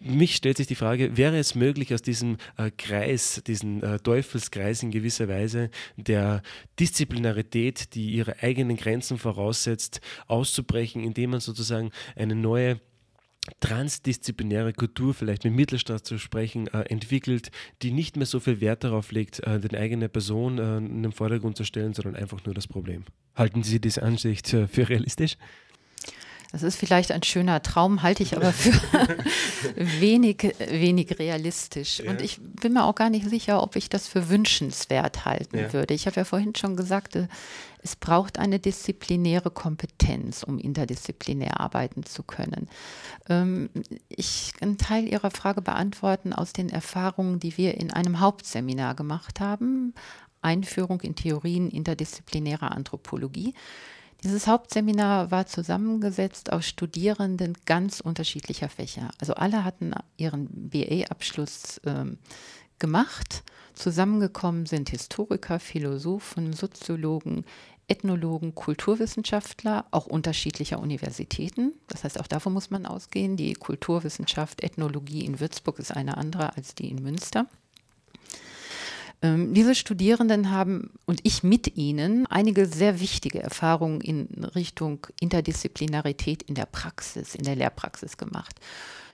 mich 0.00 0.36
stellt 0.36 0.56
sich 0.56 0.66
die 0.66 0.74
Frage, 0.74 1.16
wäre 1.16 1.36
es 1.38 1.54
möglich, 1.54 1.92
aus 1.92 2.02
diesem 2.02 2.36
äh, 2.56 2.70
Kreis, 2.70 3.42
diesen 3.46 3.82
äh, 3.82 3.98
Teufelskreis 3.98 4.82
in 4.82 4.90
gewisser 4.90 5.28
Weise 5.28 5.70
der 5.96 6.42
Disziplinarität, 6.78 7.94
die 7.94 8.10
ihre 8.10 8.42
eigenen 8.42 8.76
Grenzen 8.76 9.18
voraussetzt, 9.18 10.00
auszubrechen, 10.26 11.02
indem 11.02 11.30
man 11.30 11.40
sozusagen 11.40 11.90
eine 12.16 12.34
neue 12.34 12.80
transdisziplinäre 13.60 14.72
Kultur, 14.72 15.14
vielleicht 15.14 15.44
mit 15.44 15.54
Mittelstadt 15.54 16.04
zu 16.04 16.18
sprechen, 16.18 16.68
äh, 16.68 16.82
entwickelt, 16.82 17.50
die 17.82 17.90
nicht 17.90 18.16
mehr 18.16 18.26
so 18.26 18.40
viel 18.40 18.60
Wert 18.60 18.84
darauf 18.84 19.10
legt, 19.10 19.40
äh, 19.40 19.58
die 19.60 19.76
eigene 19.76 20.08
Person 20.08 20.58
äh, 20.58 20.76
in 20.78 21.02
den 21.02 21.12
Vordergrund 21.12 21.56
zu 21.56 21.64
stellen, 21.64 21.94
sondern 21.94 22.16
einfach 22.16 22.44
nur 22.44 22.54
das 22.54 22.66
Problem. 22.66 23.04
Halten 23.34 23.62
Sie 23.62 23.80
diese 23.80 24.02
Ansicht 24.02 24.52
äh, 24.52 24.66
für 24.66 24.88
realistisch? 24.88 25.36
Das 26.50 26.62
ist 26.62 26.76
vielleicht 26.76 27.12
ein 27.12 27.22
schöner 27.22 27.62
Traum, 27.62 28.02
halte 28.02 28.22
ich 28.22 28.34
aber 28.34 28.52
für 28.52 28.72
wenig, 29.76 30.54
wenig 30.58 31.18
realistisch. 31.18 32.00
Ja. 32.00 32.10
Und 32.10 32.22
ich 32.22 32.40
bin 32.40 32.72
mir 32.72 32.84
auch 32.84 32.94
gar 32.94 33.10
nicht 33.10 33.28
sicher, 33.28 33.62
ob 33.62 33.76
ich 33.76 33.90
das 33.90 34.08
für 34.08 34.30
wünschenswert 34.30 35.26
halten 35.26 35.58
ja. 35.58 35.72
würde. 35.74 35.92
Ich 35.92 36.06
habe 36.06 36.16
ja 36.16 36.24
vorhin 36.24 36.54
schon 36.54 36.74
gesagt, 36.74 37.16
äh, 37.16 37.28
es 37.82 37.96
braucht 37.96 38.38
eine 38.38 38.58
disziplinäre 38.58 39.50
Kompetenz, 39.50 40.42
um 40.42 40.58
interdisziplinär 40.58 41.60
arbeiten 41.60 42.04
zu 42.04 42.22
können. 42.22 42.68
Ähm, 43.28 43.68
ich 44.08 44.52
kann 44.58 44.70
einen 44.70 44.78
Teil 44.78 45.06
Ihrer 45.06 45.30
Frage 45.30 45.60
beantworten 45.60 46.32
aus 46.32 46.54
den 46.54 46.70
Erfahrungen, 46.70 47.40
die 47.40 47.58
wir 47.58 47.74
in 47.74 47.92
einem 47.92 48.20
Hauptseminar 48.20 48.94
gemacht 48.94 49.40
haben. 49.40 49.94
Einführung 50.40 51.00
in 51.02 51.14
Theorien 51.14 51.70
interdisziplinärer 51.70 52.72
Anthropologie. 52.72 53.54
Dieses 54.24 54.48
Hauptseminar 54.48 55.30
war 55.30 55.46
zusammengesetzt 55.46 56.52
aus 56.52 56.66
Studierenden 56.66 57.56
ganz 57.66 58.00
unterschiedlicher 58.00 58.68
Fächer. 58.68 59.10
Also 59.20 59.34
alle 59.34 59.64
hatten 59.64 59.92
ihren 60.16 60.48
BA-Abschluss 60.70 61.80
ähm, 61.86 62.18
gemacht. 62.80 63.44
Zusammengekommen 63.74 64.66
sind 64.66 64.90
Historiker, 64.90 65.60
Philosophen, 65.60 66.52
Soziologen, 66.52 67.44
Ethnologen, 67.86 68.54
Kulturwissenschaftler, 68.56 69.86
auch 69.92 70.06
unterschiedlicher 70.06 70.80
Universitäten. 70.80 71.72
Das 71.86 72.02
heißt, 72.02 72.18
auch 72.20 72.26
davon 72.26 72.52
muss 72.52 72.70
man 72.70 72.86
ausgehen. 72.86 73.36
Die 73.36 73.54
Kulturwissenschaft, 73.54 74.62
Ethnologie 74.62 75.24
in 75.24 75.38
Würzburg 75.38 75.78
ist 75.78 75.92
eine 75.92 76.16
andere 76.16 76.56
als 76.56 76.74
die 76.74 76.90
in 76.90 77.02
Münster. 77.02 77.46
Ähm, 79.20 79.52
diese 79.52 79.74
Studierenden 79.74 80.50
haben 80.50 80.90
und 81.06 81.20
ich 81.24 81.42
mit 81.42 81.76
ihnen 81.76 82.26
einige 82.26 82.66
sehr 82.66 83.00
wichtige 83.00 83.42
Erfahrungen 83.42 84.00
in 84.00 84.44
Richtung 84.54 85.06
Interdisziplinarität 85.20 86.42
in 86.44 86.54
der 86.54 86.66
Praxis, 86.66 87.34
in 87.34 87.44
der 87.44 87.56
Lehrpraxis 87.56 88.16
gemacht. 88.16 88.60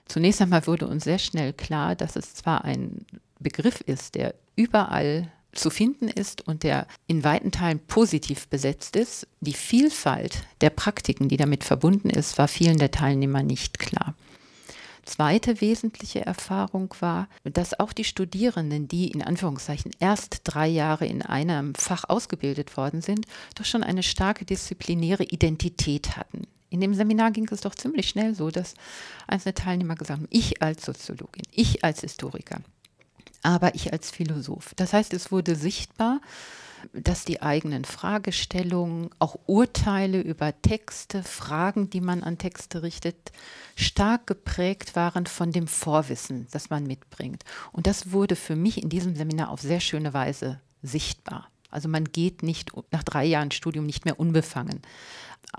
Zunächst 0.07 0.41
einmal 0.41 0.67
wurde 0.67 0.87
uns 0.87 1.03
sehr 1.03 1.17
schnell 1.17 1.53
klar, 1.53 1.95
dass 1.95 2.15
es 2.15 2.35
zwar 2.35 2.63
ein 2.63 3.05
Begriff 3.39 3.81
ist, 3.81 4.13
der 4.15 4.35
überall 4.55 5.31
zu 5.55 5.69
finden 5.69 6.07
ist 6.07 6.47
und 6.47 6.63
der 6.63 6.85
in 7.07 7.23
weiten 7.23 7.51
Teilen 7.51 7.79
positiv 7.79 8.47
besetzt 8.47 8.95
ist. 8.95 9.27
Die 9.41 9.53
Vielfalt 9.53 10.43
der 10.61 10.69
Praktiken, 10.69 11.29
die 11.29 11.37
damit 11.37 11.63
verbunden 11.63 12.09
ist, 12.09 12.37
war 12.37 12.47
vielen 12.47 12.77
der 12.77 12.91
Teilnehmer 12.91 13.41
nicht 13.41 13.79
klar. 13.79 14.15
Zweite 15.05 15.61
wesentliche 15.61 16.25
Erfahrung 16.25 16.93
war, 16.99 17.29
dass 17.43 17.79
auch 17.79 17.93
die 17.93 18.03
Studierenden, 18.03 18.87
die 18.87 19.09
in 19.09 19.21
Anführungszeichen 19.21 19.91
erst 19.99 20.41
drei 20.43 20.67
Jahre 20.67 21.05
in 21.05 21.21
einem 21.21 21.75
Fach 21.75 22.05
ausgebildet 22.09 22.75
worden 22.75 23.01
sind, 23.01 23.25
doch 23.55 23.65
schon 23.65 23.83
eine 23.83 24.03
starke 24.03 24.45
disziplinäre 24.45 25.23
Identität 25.23 26.17
hatten. 26.17 26.47
In 26.69 26.81
dem 26.81 26.93
Seminar 26.93 27.31
ging 27.31 27.47
es 27.51 27.61
doch 27.61 27.75
ziemlich 27.75 28.09
schnell 28.09 28.35
so, 28.35 28.49
dass 28.49 28.73
einzelne 29.27 29.53
Teilnehmer 29.53 29.95
gesagt 29.95 30.19
haben, 30.19 30.27
ich 30.31 30.61
als 30.61 30.83
Soziologin, 30.83 31.43
ich 31.51 31.83
als 31.83 32.01
Historiker, 32.01 32.59
aber 33.43 33.75
ich 33.75 33.93
als 33.93 34.11
Philosoph. 34.11 34.73
Das 34.75 34.91
heißt, 34.91 35.13
es 35.13 35.31
wurde 35.31 35.55
sichtbar, 35.55 36.19
dass 36.93 37.25
die 37.25 37.41
eigenen 37.41 37.85
Fragestellungen, 37.85 39.09
auch 39.19 39.37
Urteile 39.45 40.21
über 40.21 40.53
Texte, 40.61 41.23
Fragen, 41.23 41.89
die 41.89 42.01
man 42.01 42.23
an 42.23 42.37
Texte 42.37 42.83
richtet, 42.83 43.31
stark 43.75 44.27
geprägt 44.27 44.95
waren 44.95 45.25
von 45.25 45.51
dem 45.51 45.67
Vorwissen, 45.67 46.47
das 46.51 46.69
man 46.69 46.85
mitbringt. 46.85 47.43
Und 47.71 47.87
das 47.87 48.11
wurde 48.11 48.35
für 48.35 48.55
mich 48.55 48.81
in 48.81 48.89
diesem 48.89 49.15
Seminar 49.15 49.49
auf 49.49 49.61
sehr 49.61 49.79
schöne 49.79 50.13
Weise 50.13 50.59
sichtbar. 50.81 51.49
Also 51.69 51.89
man 51.89 52.05
geht 52.05 52.41
nicht 52.41 52.71
nach 52.91 53.03
drei 53.03 53.25
Jahren 53.25 53.51
Studium 53.51 53.85
nicht 53.85 54.05
mehr 54.05 54.19
unbefangen 54.19 54.81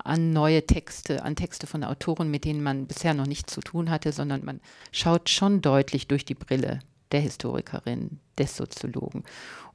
an 0.03 0.31
neue 0.33 0.65
Texte, 0.65 1.23
an 1.23 1.35
Texte 1.35 1.67
von 1.67 1.83
Autoren, 1.83 2.29
mit 2.29 2.45
denen 2.45 2.63
man 2.63 2.87
bisher 2.87 3.13
noch 3.13 3.25
nichts 3.25 3.53
zu 3.53 3.61
tun 3.61 3.89
hatte, 3.89 4.11
sondern 4.11 4.45
man 4.45 4.59
schaut 4.91 5.29
schon 5.29 5.61
deutlich 5.61 6.07
durch 6.07 6.25
die 6.25 6.35
Brille 6.35 6.79
der 7.11 7.21
Historikerin, 7.21 8.19
des 8.37 8.55
Soziologen 8.55 9.23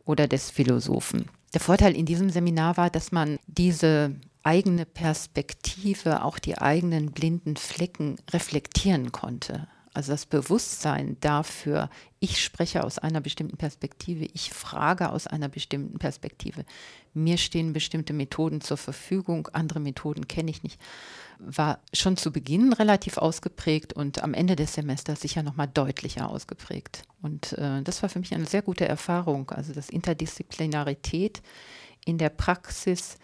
oder 0.04 0.28
des 0.28 0.50
Philosophen. 0.50 1.28
Der 1.54 1.60
Vorteil 1.60 1.94
in 1.94 2.06
diesem 2.06 2.30
Seminar 2.30 2.76
war, 2.76 2.90
dass 2.90 3.12
man 3.12 3.38
diese 3.46 4.16
eigene 4.42 4.86
Perspektive, 4.86 6.24
auch 6.24 6.38
die 6.38 6.58
eigenen 6.58 7.12
blinden 7.12 7.56
Flecken 7.56 8.16
reflektieren 8.32 9.12
konnte. 9.12 9.68
Also 9.94 10.12
das 10.12 10.24
Bewusstsein 10.24 11.18
dafür, 11.20 11.90
ich 12.18 12.42
spreche 12.42 12.82
aus 12.82 12.98
einer 12.98 13.20
bestimmten 13.20 13.58
Perspektive, 13.58 14.24
ich 14.32 14.50
frage 14.50 15.10
aus 15.10 15.26
einer 15.26 15.48
bestimmten 15.48 15.98
Perspektive. 15.98 16.64
Mir 17.12 17.36
stehen 17.36 17.74
bestimmte 17.74 18.14
Methoden 18.14 18.62
zur 18.62 18.78
Verfügung, 18.78 19.48
andere 19.52 19.80
Methoden 19.80 20.28
kenne 20.28 20.50
ich 20.50 20.62
nicht, 20.62 20.80
war 21.38 21.80
schon 21.92 22.16
zu 22.16 22.32
Beginn 22.32 22.72
relativ 22.72 23.18
ausgeprägt 23.18 23.92
und 23.92 24.22
am 24.22 24.32
Ende 24.32 24.56
des 24.56 24.72
Semesters 24.74 25.20
sicher 25.20 25.42
nochmal 25.42 25.68
deutlicher 25.68 26.30
ausgeprägt. 26.30 27.02
Und 27.20 27.52
äh, 27.58 27.82
das 27.82 28.02
war 28.02 28.08
für 28.08 28.20
mich 28.20 28.34
eine 28.34 28.46
sehr 28.46 28.62
gute 28.62 28.88
Erfahrung, 28.88 29.50
also 29.50 29.74
dass 29.74 29.90
Interdisziplinarität 29.90 31.42
in 32.06 32.16
der 32.16 32.30
Praxis 32.30 33.18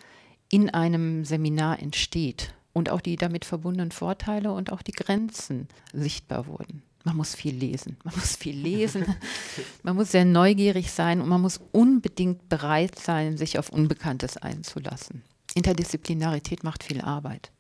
in 0.51 0.69
einem 0.69 1.25
Seminar 1.25 1.81
entsteht 1.81 2.53
und 2.73 2.91
auch 2.91 3.01
die 3.01 3.17
damit 3.17 3.45
verbundenen 3.45 3.93
Vorteile 3.93 4.53
und 4.53 4.73
auch 4.73 4.83
die 4.83 4.93
Grenzen 4.93 5.69
sichtbar 5.93 6.47
wurden. 6.47 6.83
Man 7.05 7.17
muss 7.17 7.35
viel 7.35 7.55
lesen, 7.55 7.97
man 8.05 8.15
muss 8.15 8.37
viel 8.37 8.57
lesen, 8.57 9.07
man 9.83 9.97
muss 9.97 10.13
sehr 10.13 10.25
neugierig 10.25 10.91
sein 10.91 11.21
und 11.21 11.29
man 11.29 11.41
muss 11.41 11.61
unbedingt 11.73 12.49
bereit 12.49 12.99
sein, 12.99 13.37
sich 13.37 13.59
auf 13.59 13.71
Unbekanntes 13.71 14.37
einzulassen. 14.37 15.23
Interdisziplinarität 15.55 16.65
macht 16.65 16.85
viel 16.85 17.01
Arbeit. 17.01 17.51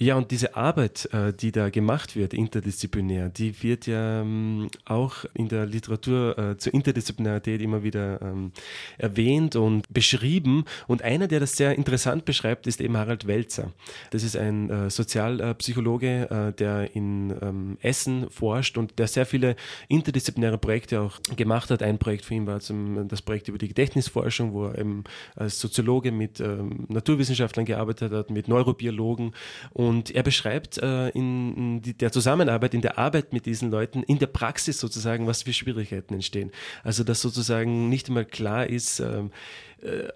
Ja, 0.00 0.14
und 0.14 0.30
diese 0.30 0.54
Arbeit, 0.54 1.08
äh, 1.12 1.32
die 1.32 1.50
da 1.50 1.70
gemacht 1.70 2.14
wird, 2.14 2.32
interdisziplinär, 2.32 3.30
die 3.30 3.64
wird 3.64 3.88
ja 3.88 4.20
ähm, 4.20 4.70
auch 4.84 5.24
in 5.34 5.48
der 5.48 5.66
Literatur 5.66 6.38
äh, 6.38 6.56
zur 6.56 6.72
Interdisziplinarität 6.72 7.60
immer 7.60 7.82
wieder 7.82 8.22
ähm, 8.22 8.52
erwähnt 8.96 9.56
und 9.56 9.92
beschrieben. 9.92 10.66
Und 10.86 11.02
einer, 11.02 11.26
der 11.26 11.40
das 11.40 11.56
sehr 11.56 11.74
interessant 11.74 12.24
beschreibt, 12.26 12.68
ist 12.68 12.80
eben 12.80 12.96
Harald 12.96 13.26
Welzer. 13.26 13.72
Das 14.10 14.22
ist 14.22 14.36
ein 14.36 14.70
äh, 14.70 14.88
Sozialpsychologe, 14.88 16.54
der 16.56 16.94
in 16.94 17.34
ähm, 17.42 17.76
Essen 17.82 18.30
forscht 18.30 18.78
und 18.78 19.00
der 19.00 19.08
sehr 19.08 19.26
viele 19.26 19.56
interdisziplinäre 19.88 20.58
Projekte 20.58 21.00
auch 21.00 21.18
gemacht 21.34 21.72
hat. 21.72 21.82
Ein 21.82 21.98
Projekt 21.98 22.24
für 22.24 22.34
ihn 22.34 22.46
war 22.46 22.60
zum, 22.60 23.08
das 23.08 23.20
Projekt 23.20 23.48
über 23.48 23.58
die 23.58 23.66
Gedächtnisforschung, 23.66 24.52
wo 24.52 24.66
er 24.66 24.78
eben 24.78 25.02
als 25.34 25.58
Soziologe 25.58 26.12
mit 26.12 26.40
Naturwissenschaftlern 26.88 27.66
gearbeitet 27.66 28.12
hat, 28.12 28.30
mit 28.30 28.46
Neurobiologen 28.46 29.34
und 29.70 29.87
und 29.88 30.10
er 30.10 30.22
beschreibt 30.22 30.76
äh, 30.76 31.08
in, 31.08 31.80
in 31.82 31.98
der 31.98 32.12
Zusammenarbeit, 32.12 32.74
in 32.74 32.82
der 32.82 32.98
Arbeit 32.98 33.32
mit 33.32 33.46
diesen 33.46 33.70
Leuten, 33.70 34.02
in 34.02 34.18
der 34.18 34.26
Praxis 34.26 34.78
sozusagen, 34.78 35.26
was 35.26 35.44
für 35.44 35.54
Schwierigkeiten 35.54 36.12
entstehen. 36.12 36.52
Also 36.84 37.04
dass 37.04 37.22
sozusagen 37.22 37.88
nicht 37.88 38.08
einmal 38.08 38.26
klar 38.26 38.66
ist, 38.66 39.00
ähm, 39.00 39.30
äh, 39.30 39.67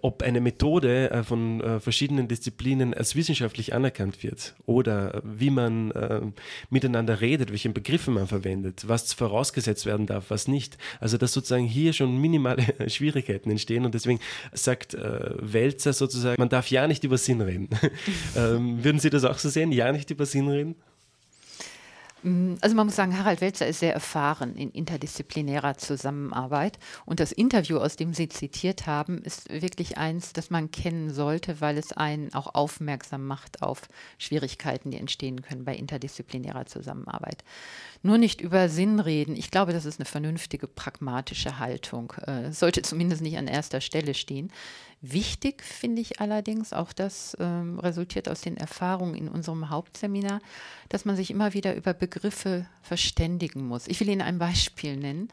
ob 0.02 0.22
eine 0.22 0.40
Methode 0.40 1.10
äh, 1.10 1.22
von 1.22 1.60
äh, 1.60 1.80
verschiedenen 1.80 2.28
Disziplinen 2.28 2.94
als 2.94 3.14
wissenschaftlich 3.14 3.74
anerkannt 3.74 4.22
wird 4.22 4.54
oder 4.66 5.22
wie 5.24 5.50
man 5.50 5.92
miteinander 6.70 7.20
redet, 7.20 7.50
welche 7.50 7.70
Begriffe 7.70 8.10
man 8.10 8.26
verwendet, 8.26 8.84
was 8.86 9.12
vorausgesetzt 9.12 9.86
werden 9.86 10.06
darf, 10.06 10.26
was 10.28 10.48
nicht. 10.48 10.78
Also 11.00 11.18
dass 11.18 11.32
sozusagen 11.32 11.64
hier 11.64 11.92
schon 11.92 12.20
minimale 12.20 12.64
Schwierigkeiten 12.88 13.50
entstehen 13.50 13.84
und 13.84 13.94
deswegen 13.94 14.20
sagt 14.52 14.96
Welzer 14.96 15.92
sozusagen, 15.92 16.40
man 16.40 16.48
darf 16.48 16.68
ja 16.70 16.86
nicht 16.86 17.04
über 17.04 17.18
Sinn 17.18 17.40
reden. 17.40 17.68
Ähm, 18.34 18.82
würden 18.82 18.98
Sie 18.98 19.10
das 19.10 19.24
auch 19.24 19.38
so 19.38 19.48
sehen? 19.48 19.72
Ja 19.72 19.92
nicht 19.92 20.10
über 20.10 20.26
Sinn 20.26 20.48
reden? 20.48 20.74
Mm, 22.22 22.54
also 22.60 22.76
man 22.76 22.86
muss 22.86 22.96
sagen, 22.96 23.18
Harald 23.18 23.40
Welzer 23.40 23.66
ist 23.66 23.80
sehr 23.80 23.94
erfahren 23.94 24.56
in 24.56 24.70
interdisziplinärer 24.70 25.76
Zusammenarbeit. 25.76 26.78
Und 27.04 27.20
das 27.20 27.32
Interview, 27.32 27.78
aus 27.78 27.96
dem 27.96 28.14
Sie 28.14 28.28
zitiert 28.28 28.86
haben, 28.86 29.22
ist 29.22 29.50
wirklich 29.50 29.98
eins, 29.98 30.32
das 30.32 30.50
man 30.50 30.70
kennen 30.70 31.10
sollte, 31.10 31.60
weil 31.60 31.78
es 31.78 31.92
einen 31.92 32.32
auch 32.34 32.54
aufmerksam 32.54 33.26
macht 33.26 33.62
auf 33.62 33.82
Schwierigkeiten, 34.18 34.90
die 34.90 34.98
entstehen 34.98 35.42
können 35.42 35.64
bei 35.64 35.74
interdisziplinärer 35.74 36.66
Zusammenarbeit. 36.66 37.44
Nur 38.02 38.18
nicht 38.18 38.40
über 38.40 38.68
Sinn 38.68 39.00
reden. 39.00 39.36
Ich 39.36 39.50
glaube, 39.50 39.72
das 39.72 39.84
ist 39.84 40.00
eine 40.00 40.06
vernünftige, 40.06 40.66
pragmatische 40.66 41.58
Haltung. 41.58 42.12
Äh, 42.26 42.52
sollte 42.52 42.82
zumindest 42.82 43.22
nicht 43.22 43.38
an 43.38 43.46
erster 43.46 43.80
Stelle 43.80 44.14
stehen. 44.14 44.50
Wichtig 45.04 45.64
finde 45.64 46.00
ich 46.00 46.20
allerdings, 46.20 46.72
auch 46.72 46.92
das 46.92 47.36
ähm, 47.40 47.80
resultiert 47.80 48.28
aus 48.28 48.40
den 48.40 48.56
Erfahrungen 48.56 49.16
in 49.16 49.28
unserem 49.28 49.68
Hauptseminar, 49.68 50.40
dass 50.88 51.04
man 51.04 51.16
sich 51.16 51.30
immer 51.32 51.54
wieder 51.54 51.74
über 51.74 51.92
Begriffe 51.92 52.66
verständigen 52.82 53.66
muss. 53.66 53.88
Ich 53.88 53.98
will 53.98 54.08
Ihnen 54.08 54.22
ein 54.22 54.38
Beispiel 54.38 54.96
nennen. 54.96 55.28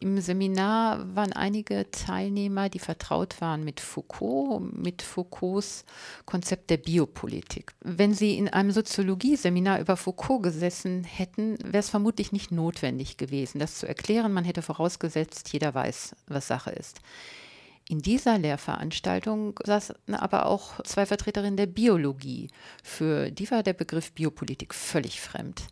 Im 0.00 0.20
Seminar 0.20 1.16
waren 1.16 1.32
einige 1.32 1.90
Teilnehmer, 1.90 2.68
die 2.68 2.78
vertraut 2.78 3.40
waren 3.40 3.64
mit 3.64 3.80
Foucault, 3.80 4.60
mit 4.72 5.02
Foucaults 5.02 5.84
Konzept 6.24 6.70
der 6.70 6.76
Biopolitik. 6.76 7.72
Wenn 7.80 8.14
sie 8.14 8.36
in 8.36 8.48
einem 8.48 8.70
Soziologie-Seminar 8.70 9.80
über 9.80 9.96
Foucault 9.96 10.42
gesessen 10.42 11.02
hätten, 11.02 11.58
wäre 11.64 11.78
es 11.78 11.90
vermutlich 11.90 12.30
nicht 12.30 12.52
notwendig 12.52 13.16
gewesen, 13.16 13.58
das 13.58 13.78
zu 13.78 13.88
erklären. 13.88 14.32
Man 14.32 14.44
hätte 14.44 14.62
vorausgesetzt, 14.62 15.52
jeder 15.52 15.74
weiß, 15.74 16.14
was 16.28 16.46
Sache 16.46 16.70
ist. 16.70 17.00
In 17.90 18.02
dieser 18.02 18.36
Lehrveranstaltung 18.36 19.58
saßen 19.64 19.96
aber 20.12 20.44
auch 20.44 20.82
zwei 20.82 21.06
Vertreterinnen 21.06 21.56
der 21.56 21.66
Biologie. 21.66 22.50
Für 22.82 23.30
die 23.30 23.50
war 23.50 23.62
der 23.62 23.72
Begriff 23.72 24.12
Biopolitik 24.12 24.74
völlig 24.74 25.22
fremd. 25.22 25.62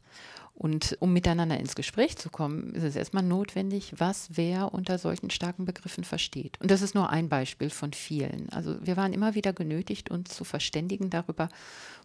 Und 0.59 0.96
um 1.00 1.12
miteinander 1.12 1.61
ins 1.61 1.74
Gespräch 1.74 2.16
zu 2.16 2.30
kommen, 2.30 2.74
ist 2.74 2.82
es 2.82 2.96
erstmal 2.96 3.22
notwendig, 3.22 3.92
was 3.98 4.30
wer 4.32 4.72
unter 4.72 4.96
solchen 4.96 5.28
starken 5.28 5.66
Begriffen 5.66 6.02
versteht. 6.02 6.59
Und 6.62 6.70
das 6.70 6.80
ist 6.80 6.94
nur 6.94 7.11
ein 7.11 7.28
Beispiel 7.28 7.68
von 7.68 7.92
vielen. 7.92 8.48
Also 8.48 8.74
wir 8.80 8.96
waren 8.96 9.12
immer 9.12 9.34
wieder 9.34 9.52
genötigt, 9.52 10.11
uns 10.11 10.30
zu 10.30 10.44
verständigen 10.44 11.11
darüber, 11.11 11.50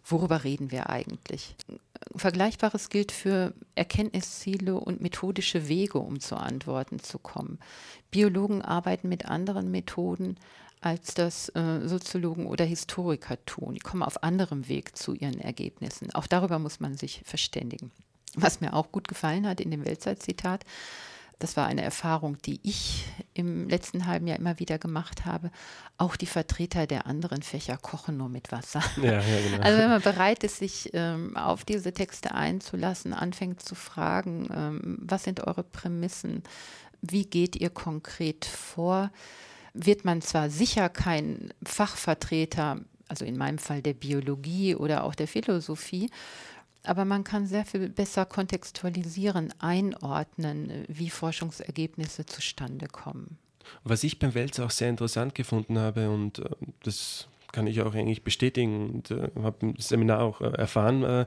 worüber 0.04 0.44
reden 0.44 0.70
wir 0.70 0.90
eigentlich. 0.90 1.56
Vergleichbares 2.14 2.90
gilt 2.90 3.10
für 3.10 3.54
Erkenntnisziele 3.74 4.74
und 4.74 5.00
methodische 5.00 5.66
Wege, 5.68 5.98
um 5.98 6.20
zu 6.20 6.36
Antworten 6.36 7.00
zu 7.00 7.18
kommen. 7.18 7.58
Biologen 8.10 8.60
arbeiten 8.60 9.08
mit 9.08 9.24
anderen 9.24 9.70
Methoden, 9.70 10.36
als 10.82 11.14
das 11.14 11.48
äh, 11.50 11.88
Soziologen 11.88 12.44
oder 12.44 12.66
Historiker 12.66 13.42
tun. 13.46 13.74
Die 13.74 13.80
kommen 13.80 14.02
auf 14.02 14.22
anderem 14.22 14.68
Weg 14.68 14.94
zu 14.94 15.14
ihren 15.14 15.40
Ergebnissen. 15.40 16.12
Auch 16.12 16.26
darüber 16.26 16.58
muss 16.58 16.80
man 16.80 16.98
sich 16.98 17.22
verständigen. 17.24 17.90
Was 18.34 18.60
mir 18.60 18.74
auch 18.74 18.92
gut 18.92 19.08
gefallen 19.08 19.46
hat 19.46 19.60
in 19.60 19.70
dem 19.70 19.84
Weltzeit-Zitat, 19.84 20.64
das 21.42 21.56
war 21.56 21.66
eine 21.66 21.82
Erfahrung, 21.82 22.38
die 22.42 22.60
ich 22.62 23.04
im 23.34 23.68
letzten 23.68 24.06
halben 24.06 24.28
Jahr 24.28 24.38
immer 24.38 24.60
wieder 24.60 24.78
gemacht 24.78 25.24
habe. 25.24 25.50
Auch 25.98 26.14
die 26.14 26.26
Vertreter 26.26 26.86
der 26.86 27.06
anderen 27.06 27.42
Fächer 27.42 27.76
kochen 27.76 28.16
nur 28.16 28.28
mit 28.28 28.52
Wasser. 28.52 28.80
Ja, 28.96 29.20
ja, 29.20 29.20
genau. 29.20 29.62
Also 29.62 29.78
wenn 29.78 29.90
man 29.90 30.02
bereit 30.02 30.44
ist, 30.44 30.58
sich 30.58 30.90
ähm, 30.92 31.36
auf 31.36 31.64
diese 31.64 31.92
Texte 31.92 32.32
einzulassen, 32.32 33.12
anfängt 33.12 33.60
zu 33.60 33.74
fragen, 33.74 34.48
ähm, 34.54 34.98
was 35.00 35.24
sind 35.24 35.44
eure 35.44 35.64
Prämissen, 35.64 36.44
wie 37.00 37.24
geht 37.24 37.56
ihr 37.56 37.70
konkret 37.70 38.44
vor, 38.44 39.10
wird 39.74 40.04
man 40.04 40.22
zwar 40.22 40.48
sicher 40.48 40.88
kein 40.88 41.52
Fachvertreter, 41.64 42.78
also 43.08 43.24
in 43.24 43.36
meinem 43.36 43.58
Fall 43.58 43.82
der 43.82 43.94
Biologie 43.94 44.76
oder 44.76 45.02
auch 45.02 45.16
der 45.16 45.26
Philosophie, 45.26 46.08
aber 46.84 47.04
man 47.04 47.24
kann 47.24 47.46
sehr 47.46 47.64
viel 47.64 47.88
besser 47.88 48.24
kontextualisieren, 48.24 49.52
einordnen, 49.58 50.84
wie 50.88 51.10
Forschungsergebnisse 51.10 52.26
zustande 52.26 52.86
kommen. 52.88 53.38
Was 53.84 54.04
ich 54.04 54.18
beim 54.18 54.34
Wälzer 54.34 54.66
auch 54.66 54.70
sehr 54.70 54.88
interessant 54.88 55.34
gefunden 55.34 55.78
habe 55.78 56.10
und 56.10 56.40
äh, 56.40 56.50
das 56.82 57.28
kann 57.52 57.66
ich 57.66 57.82
auch 57.82 57.94
eigentlich 57.94 58.24
bestätigen 58.24 58.90
und 58.90 59.10
äh, 59.10 59.30
habe 59.42 59.56
im 59.60 59.76
Seminar 59.78 60.20
auch 60.22 60.40
äh, 60.40 60.46
erfahren, 60.46 61.02
äh, 61.04 61.26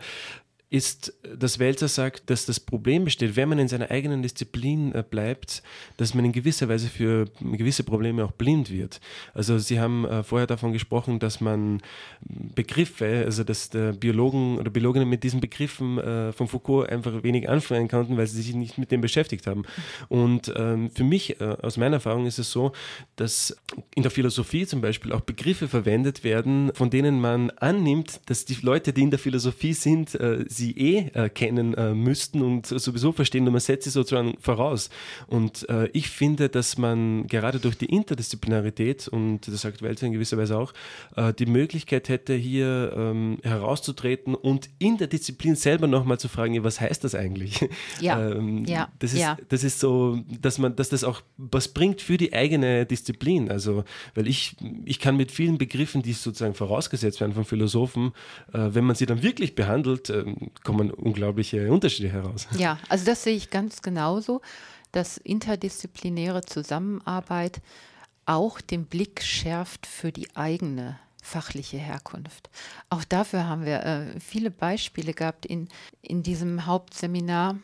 ist, 0.70 1.13
dass 1.38 1.59
Welzer 1.59 1.88
sagt, 1.88 2.30
dass 2.30 2.45
das 2.45 2.59
Problem 2.59 3.05
besteht, 3.05 3.36
wenn 3.36 3.49
man 3.49 3.59
in 3.59 3.68
seiner 3.68 3.91
eigenen 3.91 4.24
Disziplin 4.24 4.93
äh, 4.95 5.03
bleibt, 5.07 5.61
dass 5.97 6.16
man 6.16 6.26
in 6.26 6.32
gewisser 6.32 6.68
Weise 6.68 6.88
für 6.88 7.26
gewisse 7.39 7.84
Probleme 7.84 8.26
auch 8.26 8.32
blind 8.32 8.72
wird. 8.72 8.99
Also 9.36 9.59
Sie 9.59 9.80
haben 9.80 10.05
äh, 10.05 10.24
vorher 10.24 10.47
davon 10.47 10.74
gesprochen, 10.74 11.20
dass 11.20 11.39
man 11.39 11.82
Begriffe, 12.22 13.24
also 13.26 13.43
dass 13.43 13.70
Biologen 13.99 14.57
oder 14.57 14.72
Biologinnen 14.72 15.07
mit 15.07 15.24
diesen 15.24 15.39
Begriffen 15.39 15.99
äh, 15.99 16.32
von 16.34 16.47
Foucault 16.47 16.89
einfach 16.89 17.22
wenig 17.24 17.47
anfangen 17.47 17.88
konnten, 17.88 18.18
weil 18.18 18.28
sie 18.28 18.41
sich 18.41 18.55
nicht 18.55 18.78
mit 18.78 18.91
dem 18.91 19.01
beschäftigt 19.01 19.45
haben. 19.45 19.63
Und 20.09 20.51
ähm, 20.55 20.89
für 20.89 21.03
mich, 21.03 21.39
aus 21.41 21.78
meiner 21.78 21.97
Erfahrung, 21.97 22.26
ist 22.26 22.39
es 22.39 22.51
so, 22.51 22.72
dass 23.16 23.55
in 23.95 24.03
der 24.03 24.11
Philosophie 24.11 24.66
zum 24.66 24.82
Beispiel 24.82 25.11
auch 25.11 25.22
Begriffe 25.22 25.68
verwendet 25.68 26.24
werden, 26.24 26.72
von 26.74 26.89
denen 26.89 27.20
man 27.20 27.49
annimmt, 27.51 28.22
dass 28.26 28.45
die 28.45 28.57
Leute, 28.61 28.93
die 28.93 29.01
in 29.01 29.11
der 29.11 29.20
Philosophie 29.20 29.74
sind, 29.74 30.18
sie 30.47 30.64
sie 30.66 30.78
eh 30.78 31.09
äh, 31.13 31.30
kennen 31.30 31.74
äh, 31.76 31.93
müssten 31.93 32.41
und 32.41 32.66
sowieso 32.66 33.11
verstehen 33.11 33.45
und 33.45 33.53
man 33.53 33.61
setzt 33.61 33.86
sie 33.86 33.91
sozusagen 33.91 34.36
voraus. 34.39 34.89
Und 35.28 35.68
äh, 35.70 35.88
ich 35.93 36.09
finde, 36.09 36.49
dass 36.49 36.78
man 36.78 37.28
gerade 37.28 37.59
durch 37.59 37.78
die 37.78 37.86
Interdisziplinarität 37.86 39.07
und 39.07 39.47
das 39.47 39.61
sagt 39.61 39.82
Welzer 39.82 40.07
in 40.07 40.13
gewisser 40.13 40.38
Weise 40.38 40.57
auch, 40.57 40.74
äh, 41.16 41.34
die 41.34 41.45
Möglichkeit 41.45 42.09
hätte, 42.09 42.34
hier 42.34 42.93
ähm, 42.95 43.38
herauszutreten 43.43 44.34
und 44.34 44.70
in 44.80 44.97
der 44.97 45.07
Disziplin 45.07 45.55
selber 45.55 45.88
nochmal 45.88 46.20
zu 46.20 46.28
fragen, 46.28 46.63
was 46.63 46.82
heißt 46.82 47.03
das 47.03 47.13
eigentlich? 47.13 47.68
Ja, 47.99 48.32
ähm, 48.32 48.66
ja, 48.66 48.89
das, 48.99 49.13
ist, 49.13 49.20
ja. 49.20 49.38
das 49.49 49.63
ist 49.63 49.80
so, 49.80 50.20
dass 50.41 50.57
man, 50.57 50.76
dass 50.76 50.89
das 50.89 51.03
auch 51.03 51.22
was 51.38 51.68
bringt 51.68 52.01
für 52.01 52.18
die 52.18 52.34
eigene 52.34 52.86
Disziplin. 52.86 53.51
Also, 53.51 53.84
weil 54.16 54.28
ich, 54.28 54.55
ich 54.86 54.99
kann 54.99 55.18
mit 55.18 55.32
vielen 55.32 55.57
Begriffen, 55.57 56.01
die 56.01 56.13
sozusagen 56.13 56.53
vorausgesetzt 56.53 57.20
werden 57.22 57.34
von 57.34 57.45
Philosophen, 57.45 58.13
äh, 58.53 58.70
wenn 58.72 58.86
man 58.86 58.95
sie 58.95 59.05
dann 59.05 59.22
wirklich 59.22 59.55
behandelt, 59.55 60.09
äh, 60.09 60.26
kommen 60.63 60.91
unglaubliche 60.91 61.71
Unterschiede 61.71 62.09
heraus. 62.09 62.47
Ja, 62.57 62.79
also 62.89 63.05
das 63.05 63.23
sehe 63.23 63.35
ich 63.35 63.49
ganz 63.49 63.81
genauso, 63.81 64.41
dass 64.91 65.17
interdisziplinäre 65.17 66.41
Zusammenarbeit 66.41 67.61
auch 68.25 68.61
den 68.61 68.85
Blick 68.85 69.21
schärft 69.21 69.85
für 69.85 70.11
die 70.11 70.35
eigene 70.35 70.97
fachliche 71.21 71.77
Herkunft. 71.77 72.49
Auch 72.89 73.03
dafür 73.03 73.47
haben 73.47 73.65
wir 73.65 73.83
äh, 73.83 74.19
viele 74.19 74.51
Beispiele 74.51 75.13
gehabt 75.13 75.45
in, 75.45 75.67
in 76.01 76.23
diesem 76.23 76.65
Hauptseminar. 76.65 77.57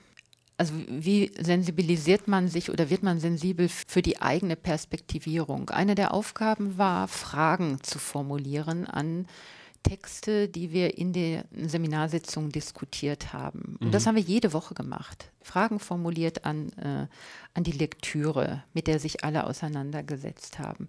Also 0.58 0.74
wie 0.88 1.32
sensibilisiert 1.40 2.28
man 2.28 2.48
sich 2.48 2.70
oder 2.70 2.90
wird 2.90 3.04
man 3.04 3.20
sensibel 3.20 3.70
für 3.70 4.02
die 4.02 4.22
eigene 4.22 4.56
Perspektivierung? 4.56 5.70
Eine 5.70 5.96
der 5.96 6.14
Aufgaben 6.14 6.78
war, 6.78 7.08
Fragen 7.08 7.82
zu 7.82 7.98
formulieren 7.98 8.86
an 8.86 9.28
Texte, 9.84 10.48
die 10.48 10.72
wir 10.72 10.98
in 10.98 11.14
den 11.14 11.44
Seminarsitzungen 11.52 12.52
diskutiert 12.52 13.34
haben. 13.34 13.78
Und 13.80 13.88
mhm. 13.88 13.92
das 13.92 14.06
haben 14.06 14.16
wir 14.16 14.24
jede 14.24 14.54
Woche 14.54 14.74
gemacht. 14.74 15.32
Fragen 15.42 15.80
formuliert 15.80 16.46
an, 16.46 16.70
äh, 16.74 17.08
an 17.54 17.64
die 17.64 17.72
Lektüre, 17.72 18.64
mit 18.74 18.88
der 18.88 19.00
sich 19.00 19.24
alle 19.24 19.46
auseinandergesetzt 19.46 20.60
haben. 20.60 20.88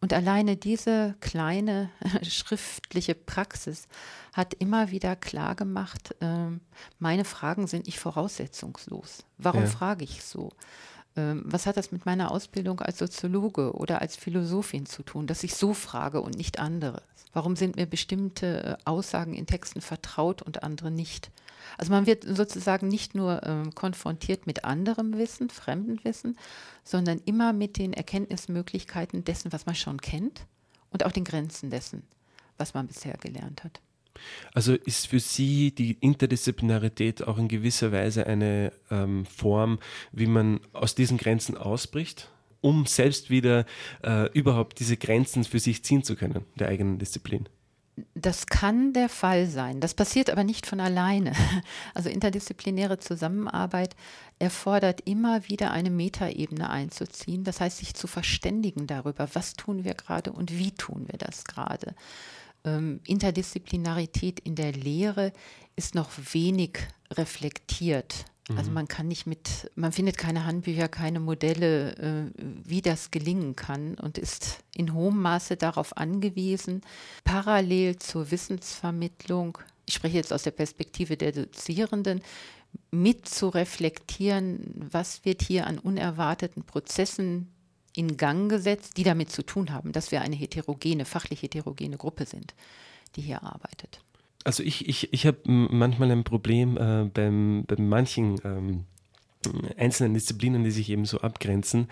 Und 0.00 0.12
alleine 0.12 0.56
diese 0.56 1.16
kleine 1.20 1.90
schriftliche 2.22 3.14
Praxis 3.14 3.88
hat 4.32 4.54
immer 4.54 4.90
wieder 4.90 5.16
klargemacht, 5.16 6.14
äh, 6.20 6.50
meine 6.98 7.24
Fragen 7.24 7.66
sind 7.66 7.86
nicht 7.86 7.98
voraussetzungslos. 7.98 9.24
Warum 9.38 9.62
ja. 9.62 9.68
frage 9.68 10.04
ich 10.04 10.22
so? 10.22 10.50
Ähm, 11.16 11.42
was 11.44 11.66
hat 11.66 11.76
das 11.76 11.92
mit 11.92 12.06
meiner 12.06 12.30
Ausbildung 12.30 12.80
als 12.80 12.98
Soziologe 12.98 13.72
oder 13.72 14.00
als 14.00 14.16
Philosophin 14.16 14.86
zu 14.86 15.02
tun, 15.02 15.26
dass 15.26 15.44
ich 15.44 15.54
so 15.54 15.74
frage 15.74 16.20
und 16.20 16.36
nicht 16.36 16.58
andere? 16.58 17.02
Warum 17.32 17.56
sind 17.56 17.76
mir 17.76 17.86
bestimmte 17.86 18.64
äh, 18.64 18.76
Aussagen 18.84 19.34
in 19.34 19.46
Texten 19.46 19.80
vertraut 19.80 20.42
und 20.42 20.62
andere 20.62 20.90
nicht? 20.90 21.30
Also 21.78 21.92
man 21.92 22.06
wird 22.06 22.24
sozusagen 22.24 22.88
nicht 22.88 23.14
nur 23.14 23.42
äh, 23.42 23.70
konfrontiert 23.74 24.46
mit 24.46 24.64
anderem 24.64 25.16
Wissen, 25.18 25.50
fremdem 25.50 26.02
Wissen, 26.04 26.38
sondern 26.84 27.20
immer 27.24 27.52
mit 27.52 27.78
den 27.78 27.92
Erkenntnismöglichkeiten 27.92 29.24
dessen, 29.24 29.52
was 29.52 29.66
man 29.66 29.74
schon 29.74 30.00
kennt 30.00 30.46
und 30.90 31.04
auch 31.04 31.12
den 31.12 31.24
Grenzen 31.24 31.70
dessen, 31.70 32.02
was 32.58 32.74
man 32.74 32.86
bisher 32.86 33.16
gelernt 33.16 33.64
hat. 33.64 33.80
Also 34.52 34.74
ist 34.74 35.08
für 35.08 35.20
Sie 35.20 35.74
die 35.74 35.92
Interdisziplinarität 36.00 37.22
auch 37.26 37.38
in 37.38 37.48
gewisser 37.48 37.92
Weise 37.92 38.26
eine 38.26 38.72
ähm, 38.90 39.26
Form, 39.26 39.78
wie 40.12 40.26
man 40.26 40.60
aus 40.72 40.94
diesen 40.94 41.18
Grenzen 41.18 41.56
ausbricht? 41.56 42.30
um 42.64 42.86
selbst 42.86 43.28
wieder 43.28 43.66
äh, 44.02 44.30
überhaupt 44.32 44.80
diese 44.80 44.96
Grenzen 44.96 45.44
für 45.44 45.58
sich 45.58 45.84
ziehen 45.84 46.02
zu 46.02 46.16
können, 46.16 46.46
der 46.58 46.68
eigenen 46.68 46.98
Disziplin. 46.98 47.46
Das 48.14 48.46
kann 48.46 48.92
der 48.92 49.08
Fall 49.08 49.46
sein. 49.46 49.80
Das 49.80 49.94
passiert 49.94 50.30
aber 50.30 50.44
nicht 50.44 50.66
von 50.66 50.80
alleine. 50.80 51.32
Also 51.94 52.08
interdisziplinäre 52.08 52.98
Zusammenarbeit 52.98 53.94
erfordert 54.38 55.02
immer 55.04 55.48
wieder 55.48 55.70
eine 55.70 55.90
Metaebene 55.90 56.68
einzuziehen. 56.70 57.44
Das 57.44 57.60
heißt, 57.60 57.78
sich 57.78 57.94
zu 57.94 58.06
verständigen 58.06 58.86
darüber, 58.86 59.28
was 59.34 59.54
tun 59.54 59.84
wir 59.84 59.94
gerade 59.94 60.32
und 60.32 60.58
wie 60.58 60.72
tun 60.72 61.06
wir 61.06 61.18
das 61.18 61.44
gerade. 61.44 61.94
Ähm, 62.64 63.00
Interdisziplinarität 63.06 64.40
in 64.40 64.54
der 64.54 64.72
Lehre 64.72 65.32
ist 65.76 65.94
noch 65.94 66.10
wenig 66.32 66.78
reflektiert. 67.10 68.24
Also 68.56 68.68
mhm. 68.68 68.74
man 68.74 68.88
kann 68.88 69.08
nicht 69.08 69.26
mit, 69.26 69.70
man 69.74 69.92
findet 69.92 70.18
keine 70.18 70.44
Handbücher, 70.44 70.88
keine 70.88 71.18
Modelle, 71.18 71.96
äh, 71.96 72.30
wie 72.36 72.82
das 72.82 73.10
gelingen 73.10 73.56
kann 73.56 73.94
und 73.94 74.18
ist 74.18 74.58
in 74.74 74.92
hohem 74.92 75.20
Maße 75.22 75.56
darauf 75.56 75.96
angewiesen, 75.96 76.82
parallel 77.24 77.96
zur 77.96 78.30
Wissensvermittlung, 78.30 79.58
ich 79.86 79.94
spreche 79.94 80.16
jetzt 80.16 80.32
aus 80.32 80.42
der 80.42 80.50
Perspektive 80.50 81.16
der 81.16 81.32
Dozierenden, 81.32 82.20
mit 82.90 83.28
zu 83.28 83.48
reflektieren, 83.48 84.74
was 84.90 85.24
wird 85.24 85.42
hier 85.42 85.66
an 85.66 85.78
unerwarteten 85.78 86.64
Prozessen 86.64 87.53
in 87.94 88.16
Gang 88.16 88.50
gesetzt, 88.50 88.96
die 88.96 89.04
damit 89.04 89.30
zu 89.30 89.42
tun 89.42 89.72
haben, 89.72 89.92
dass 89.92 90.10
wir 90.10 90.20
eine 90.20 90.36
heterogene, 90.36 91.04
fachlich 91.04 91.42
heterogene 91.42 91.96
Gruppe 91.96 92.26
sind, 92.26 92.54
die 93.16 93.22
hier 93.22 93.42
arbeitet. 93.42 94.00
Also 94.44 94.62
ich, 94.62 94.88
ich, 94.88 95.12
ich 95.12 95.26
habe 95.26 95.38
manchmal 95.46 96.10
ein 96.10 96.24
Problem 96.24 96.76
äh, 96.76 97.04
beim, 97.12 97.64
bei 97.66 97.76
manchen 97.80 98.38
ähm, 98.44 98.84
einzelnen 99.78 100.14
Disziplinen, 100.14 100.64
die 100.64 100.70
sich 100.70 100.90
eben 100.90 101.06
so 101.06 101.20
abgrenzen, 101.20 101.88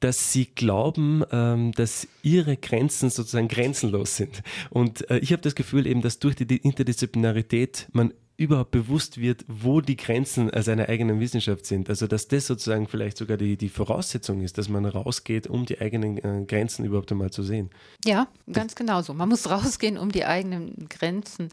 dass 0.00 0.32
sie 0.32 0.46
glauben, 0.46 1.22
ähm, 1.30 1.72
dass 1.72 2.08
ihre 2.22 2.56
Grenzen 2.56 3.10
sozusagen 3.10 3.48
grenzenlos 3.48 4.16
sind. 4.16 4.42
Und 4.70 5.08
äh, 5.10 5.18
ich 5.18 5.32
habe 5.32 5.42
das 5.42 5.54
Gefühl 5.54 5.86
eben, 5.86 6.02
dass 6.02 6.18
durch 6.18 6.34
die 6.36 6.56
Interdisziplinarität 6.56 7.88
man 7.92 8.12
überhaupt 8.36 8.70
bewusst 8.70 9.18
wird, 9.18 9.44
wo 9.48 9.80
die 9.80 9.96
Grenzen 9.96 10.50
seiner 10.62 10.88
eigenen 10.88 11.20
Wissenschaft 11.20 11.64
sind. 11.66 11.88
Also 11.88 12.06
dass 12.06 12.28
das 12.28 12.46
sozusagen 12.46 12.86
vielleicht 12.86 13.16
sogar 13.16 13.36
die, 13.36 13.56
die 13.56 13.68
Voraussetzung 13.68 14.42
ist, 14.42 14.58
dass 14.58 14.68
man 14.68 14.84
rausgeht, 14.84 15.46
um 15.46 15.64
die 15.64 15.80
eigenen 15.80 16.18
äh, 16.18 16.44
Grenzen 16.46 16.84
überhaupt 16.84 17.10
einmal 17.12 17.30
zu 17.30 17.42
sehen. 17.42 17.70
Ja, 18.04 18.28
ganz 18.52 18.74
genau 18.74 19.00
so. 19.02 19.14
Man 19.14 19.28
muss 19.28 19.50
rausgehen, 19.50 19.96
um 19.96 20.12
die 20.12 20.24
eigenen 20.24 20.86
Grenzen 20.88 21.48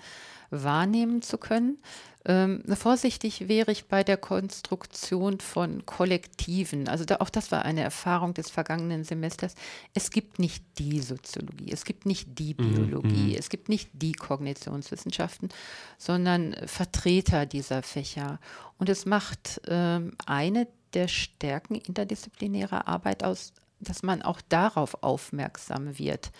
wahrnehmen 0.62 1.22
zu 1.22 1.38
können. 1.38 1.78
Ähm, 2.26 2.64
vorsichtig 2.74 3.50
wäre 3.50 3.72
ich 3.72 3.88
bei 3.88 4.04
der 4.04 4.16
Konstruktion 4.16 5.42
von 5.42 5.86
Kollektiven. 5.86 6.88
Also 6.88 7.04
da, 7.04 7.18
auch 7.18 7.30
das 7.30 7.52
war 7.52 7.66
eine 7.66 7.82
Erfahrung 7.82 8.34
des 8.34 8.50
vergangenen 8.50 9.04
Semesters. 9.04 9.56
Es 9.94 10.10
gibt 10.10 10.40
nicht 10.40 10.64
die 10.80 11.02
Soziologie, 11.02 11.72
es 11.72 11.84
gibt 11.84 12.06
nicht 12.06 12.40
die 12.40 12.56
mhm, 12.58 12.76
Biologie, 12.76 13.34
mhm. 13.34 13.38
es 13.38 13.50
gibt 13.50 13.68
nicht 13.68 13.90
die 13.92 14.14
Kognitionswissenschaften, 14.14 15.50
sondern 15.98 16.56
Vertreter 16.66 17.46
dieser 17.46 17.84
Fächer. 17.84 18.40
Und 18.78 18.88
es 18.88 19.06
macht 19.06 19.60
ähm, 19.68 20.14
eine 20.26 20.68
der 20.94 21.10
Stärken 21.10 21.76
interdisziplinärer 21.76 22.88
Arbeit 22.88 23.26
aus, 23.26 23.52
dass 23.82 24.02
man 24.02 24.22
auch 24.22 24.40
darauf 24.48 25.04
aufmerksam 25.04 26.00
wird 26.00 26.32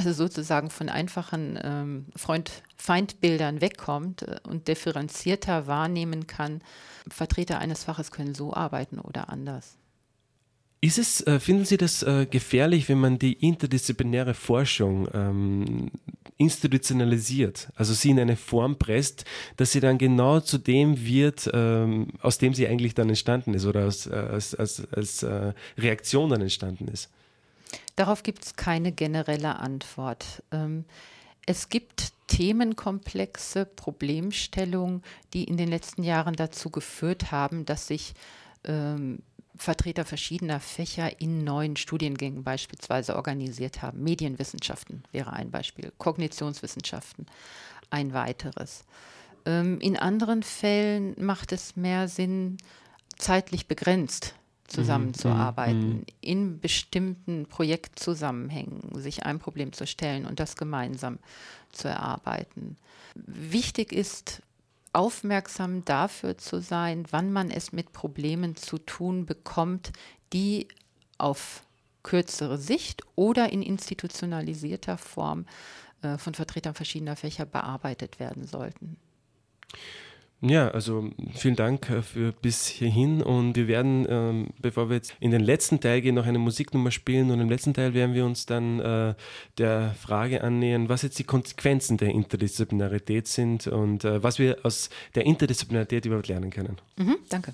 also 0.00 0.12
sozusagen 0.24 0.70
von 0.70 0.88
einfachen 0.88 1.58
ähm, 1.62 2.06
Freund-Feindbildern 2.16 3.60
wegkommt 3.60 4.22
äh, 4.22 4.40
und 4.48 4.66
differenzierter 4.66 5.66
wahrnehmen 5.66 6.26
kann, 6.26 6.62
Vertreter 7.08 7.58
eines 7.58 7.84
Faches 7.84 8.10
können 8.10 8.34
so 8.34 8.54
arbeiten 8.54 8.98
oder 8.98 9.28
anders. 9.28 9.76
Ist 10.80 10.98
es, 10.98 11.20
äh, 11.26 11.38
finden 11.38 11.66
Sie 11.66 11.76
das 11.76 12.02
äh, 12.02 12.26
gefährlich, 12.30 12.88
wenn 12.88 12.98
man 12.98 13.18
die 13.18 13.34
interdisziplinäre 13.34 14.32
Forschung 14.32 15.06
ähm, 15.12 15.90
institutionalisiert, 16.38 17.68
also 17.74 17.92
sie 17.92 18.10
in 18.10 18.20
eine 18.20 18.36
Form 18.36 18.78
presst, 18.78 19.26
dass 19.58 19.72
sie 19.72 19.80
dann 19.80 19.98
genau 19.98 20.40
zu 20.40 20.56
dem 20.56 21.04
wird, 21.04 21.50
ähm, 21.52 22.06
aus 22.22 22.38
dem 22.38 22.54
sie 22.54 22.66
eigentlich 22.66 22.94
dann 22.94 23.10
entstanden 23.10 23.52
ist 23.52 23.66
oder 23.66 23.80
äh, 23.82 24.14
als, 24.14 24.54
als, 24.54 24.82
als 24.92 25.22
äh, 25.22 25.52
Reaktion 25.76 26.30
dann 26.30 26.40
entstanden 26.40 26.88
ist? 26.88 27.10
Darauf 27.96 28.22
gibt 28.22 28.44
es 28.44 28.56
keine 28.56 28.92
generelle 28.92 29.56
Antwort. 29.56 30.42
Ähm, 30.52 30.84
es 31.46 31.68
gibt 31.68 32.12
Themenkomplexe, 32.28 33.66
Problemstellungen, 33.66 35.02
die 35.34 35.44
in 35.44 35.56
den 35.56 35.68
letzten 35.68 36.02
Jahren 36.02 36.34
dazu 36.34 36.70
geführt 36.70 37.32
haben, 37.32 37.64
dass 37.64 37.88
sich 37.88 38.14
ähm, 38.64 39.20
Vertreter 39.56 40.04
verschiedener 40.04 40.60
Fächer 40.60 41.20
in 41.20 41.44
neuen 41.44 41.76
Studiengängen 41.76 42.44
beispielsweise 42.44 43.16
organisiert 43.16 43.82
haben. 43.82 44.02
Medienwissenschaften 44.02 45.02
wäre 45.12 45.32
ein 45.32 45.50
Beispiel, 45.50 45.92
Kognitionswissenschaften 45.98 47.26
ein 47.90 48.14
weiteres. 48.14 48.84
Ähm, 49.44 49.80
in 49.80 49.96
anderen 49.96 50.42
Fällen 50.42 51.14
macht 51.18 51.52
es 51.52 51.76
mehr 51.76 52.08
Sinn, 52.08 52.58
zeitlich 53.18 53.66
begrenzt 53.66 54.34
zusammenzuarbeiten, 54.70 55.88
mhm. 55.88 56.04
in 56.20 56.60
bestimmten 56.60 57.46
Projektzusammenhängen, 57.46 59.00
sich 59.00 59.24
ein 59.24 59.38
Problem 59.38 59.72
zu 59.72 59.86
stellen 59.86 60.26
und 60.26 60.40
das 60.40 60.56
gemeinsam 60.56 61.18
zu 61.72 61.88
erarbeiten. 61.88 62.76
Wichtig 63.14 63.92
ist, 63.92 64.42
aufmerksam 64.92 65.84
dafür 65.84 66.38
zu 66.38 66.60
sein, 66.60 67.04
wann 67.10 67.32
man 67.32 67.50
es 67.50 67.72
mit 67.72 67.92
Problemen 67.92 68.56
zu 68.56 68.78
tun 68.78 69.26
bekommt, 69.26 69.92
die 70.32 70.68
auf 71.18 71.62
kürzere 72.02 72.58
Sicht 72.58 73.02
oder 73.14 73.52
in 73.52 73.62
institutionalisierter 73.62 74.96
Form 74.96 75.46
äh, 76.02 76.16
von 76.16 76.34
Vertretern 76.34 76.74
verschiedener 76.74 77.16
Fächer 77.16 77.44
bearbeitet 77.44 78.18
werden 78.18 78.46
sollten. 78.46 78.96
Ja, 80.42 80.68
also 80.68 81.10
vielen 81.34 81.56
Dank 81.56 81.90
äh, 81.90 82.00
für 82.00 82.32
bis 82.32 82.66
hierhin 82.66 83.22
und 83.22 83.56
wir 83.56 83.68
werden, 83.68 84.06
ähm, 84.08 84.48
bevor 84.60 84.88
wir 84.88 84.96
jetzt 84.96 85.14
in 85.20 85.30
den 85.32 85.42
letzten 85.42 85.80
Teil 85.80 86.00
gehen, 86.00 86.14
noch 86.14 86.26
eine 86.26 86.38
Musiknummer 86.38 86.90
spielen 86.90 87.30
und 87.30 87.40
im 87.40 87.50
letzten 87.50 87.74
Teil 87.74 87.92
werden 87.92 88.14
wir 88.14 88.24
uns 88.24 88.46
dann 88.46 88.80
äh, 88.80 89.14
der 89.58 89.94
Frage 90.00 90.42
annähern, 90.42 90.88
was 90.88 91.02
jetzt 91.02 91.18
die 91.18 91.24
Konsequenzen 91.24 91.98
der 91.98 92.10
Interdisziplinarität 92.10 93.28
sind 93.28 93.66
und 93.66 94.04
äh, 94.04 94.22
was 94.22 94.38
wir 94.38 94.58
aus 94.62 94.88
der 95.14 95.26
Interdisziplinarität 95.26 96.06
überhaupt 96.06 96.28
lernen 96.28 96.50
können. 96.50 96.78
Mhm, 96.96 97.16
danke. 97.28 97.52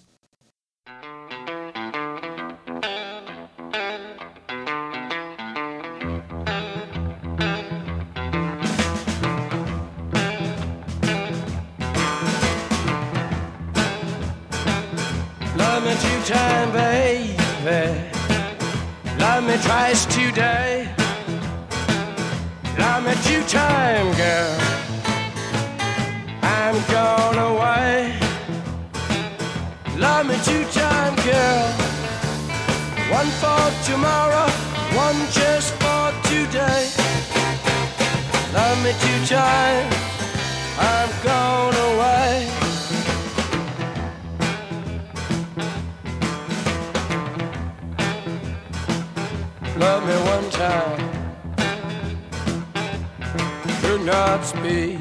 Speak. 54.47 55.01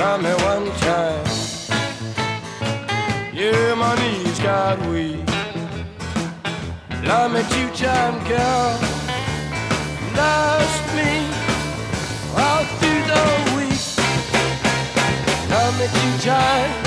Love 0.00 0.20
me 0.20 0.32
one 0.50 0.68
time. 0.80 1.26
Yeah, 3.32 3.74
my 3.74 3.94
knees 4.00 4.38
got 4.40 4.78
weak. 4.90 5.24
Love 7.04 7.30
me 7.32 7.42
two 7.54 7.68
time, 7.76 8.18
girl. 8.26 8.78
Lost 10.16 10.84
me 10.98 11.12
all 12.36 12.64
through 12.78 13.04
the 13.14 13.24
week. 13.54 13.84
Love 15.48 15.74
me 15.78 15.86
two 15.98 16.14
times. 16.26 16.86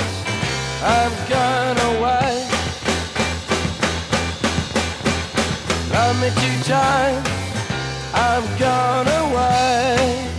I'm 0.82 1.12
gone 1.28 1.78
away. 1.90 2.50
Love 5.92 6.20
me 6.20 6.28
two 6.40 6.62
times, 6.64 7.28
I'm 8.14 8.58
gone 8.58 9.08
away. 9.08 10.29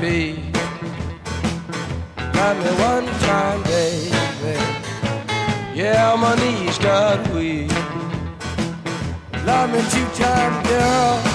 Speak. 0.00 0.52
Got 2.32 2.56
me 2.56 2.70
one 2.90 3.06
time, 3.28 3.62
baby. 3.64 4.58
Yeah, 5.74 6.16
my 6.18 6.34
knees 6.36 6.78
got 6.78 7.20
weak. 7.34 7.70
Love 9.44 9.70
me 9.72 9.80
two 9.90 10.06
time, 10.22 10.62
girl. 10.64 11.29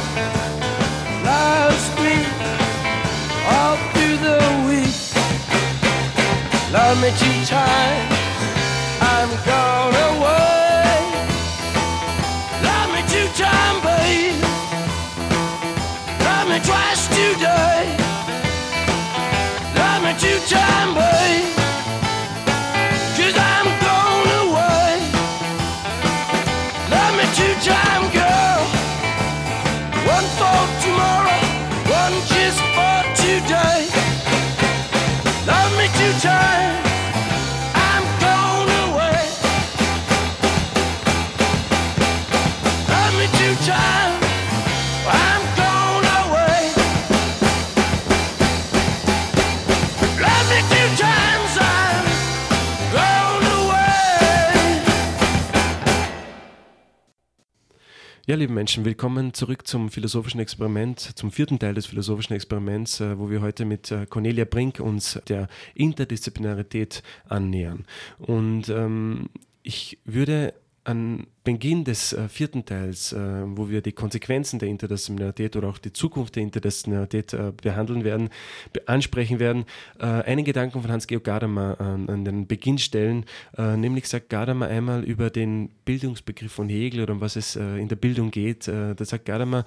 Ja, 58.35 58.39
liebe 58.39 58.51
Menschen, 58.51 58.83
willkommen 58.83 59.33
zurück 59.33 59.65
zum 59.65 59.89
philosophischen 59.89 60.41
Experiment, 60.41 60.99
zum 60.99 61.31
vierten 61.31 61.57
Teil 61.57 61.73
des 61.73 61.85
philosophischen 61.85 62.35
Experiments, 62.35 62.99
äh, 62.99 63.17
wo 63.17 63.29
wir 63.29 63.39
heute 63.39 63.63
mit 63.63 63.91
äh, 63.91 64.05
Cornelia 64.07 64.43
Brink 64.43 64.81
uns 64.81 65.17
der 65.29 65.47
Interdisziplinarität 65.73 67.01
annähern. 67.29 67.85
Und 68.19 68.67
ähm, 68.67 69.29
ich 69.63 69.99
würde 70.03 70.53
an 70.83 71.27
Beginn 71.45 71.85
des 71.85 72.11
äh, 72.11 72.27
vierten 72.27 72.65
Teils, 72.65 73.13
äh, 73.13 73.17
wo 73.45 73.69
wir 73.69 73.81
die 73.81 73.93
Konsequenzen 73.93 74.59
der 74.59 74.67
Interdisziplinarität 74.67 75.55
oder 75.55 75.69
auch 75.69 75.77
die 75.77 75.93
Zukunft 75.93 76.35
der 76.35 76.43
Interdisziplinarität 76.43 77.33
äh, 77.33 77.53
behandeln 77.55 78.03
werden, 78.03 78.29
be 78.73 78.85
ansprechen 78.87 79.39
werden, 79.39 79.65
äh, 79.99 80.05
einen 80.05 80.43
Gedanken 80.43 80.81
von 80.81 80.91
Hans-Georg 80.91 81.23
Gadamer 81.23 81.79
an 81.79 82.25
den 82.25 82.47
Beginn 82.47 82.77
stellen. 82.77 83.25
Äh, 83.57 83.77
nämlich 83.77 84.07
sagt 84.07 84.29
Gadamer 84.29 84.67
einmal 84.67 85.03
über 85.03 85.29
den 85.29 85.69
Bildungsbegriff 85.85 86.51
von 86.51 86.67
Hegel 86.67 87.01
oder 87.01 87.13
um 87.13 87.21
was 87.21 87.35
es 87.35 87.55
äh, 87.55 87.77
in 87.77 87.87
der 87.87 87.95
Bildung 87.95 88.31
geht. 88.31 88.67
da 88.67 88.95
sagt 88.99 89.25
Gadamer, 89.25 89.65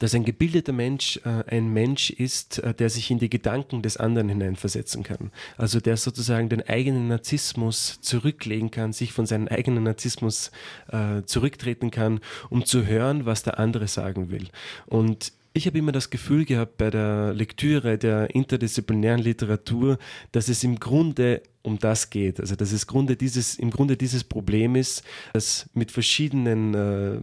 dass 0.00 0.14
ein 0.14 0.24
gebildeter 0.24 0.72
Mensch 0.72 1.20
ein 1.24 1.72
Mensch 1.72 2.10
ist, 2.10 2.62
der 2.78 2.90
sich 2.90 3.10
in 3.10 3.18
die 3.18 3.30
Gedanken 3.30 3.82
des 3.82 3.96
anderen 3.96 4.28
hineinversetzen 4.28 5.02
kann. 5.02 5.30
Also 5.56 5.80
der 5.80 5.96
sozusagen 5.96 6.48
den 6.48 6.62
eigenen 6.68 7.08
Narzissmus 7.08 8.00
zurücklegen 8.00 8.70
kann, 8.70 8.92
sich 8.92 9.12
von 9.12 9.26
seinem 9.26 9.48
eigenen 9.48 9.84
Narzissmus 9.84 10.50
äh, 10.88 11.11
zurücktreten 11.26 11.90
kann, 11.90 12.20
um 12.50 12.64
zu 12.64 12.86
hören, 12.86 13.26
was 13.26 13.42
der 13.42 13.58
andere 13.58 13.88
sagen 13.88 14.30
will. 14.30 14.48
Und 14.86 15.32
ich 15.54 15.66
habe 15.66 15.78
immer 15.78 15.92
das 15.92 16.10
Gefühl 16.10 16.44
gehabt 16.44 16.78
bei 16.78 16.88
der 16.90 17.34
Lektüre 17.34 17.98
der 17.98 18.34
interdisziplinären 18.34 19.20
Literatur, 19.20 19.98
dass 20.32 20.48
es 20.48 20.64
im 20.64 20.80
Grunde 20.80 21.42
um 21.62 21.78
das 21.78 22.10
geht. 22.10 22.40
Also 22.40 22.56
dass 22.56 22.72
es 22.72 22.86
Grunde 22.86 23.16
dieses, 23.16 23.56
im 23.56 23.70
Grunde 23.70 23.96
dieses 23.96 24.24
Problem 24.24 24.74
ist, 24.76 25.02
das 25.34 25.68
mit 25.74 25.92
verschiedenen 25.92 26.74
äh, 26.74 27.20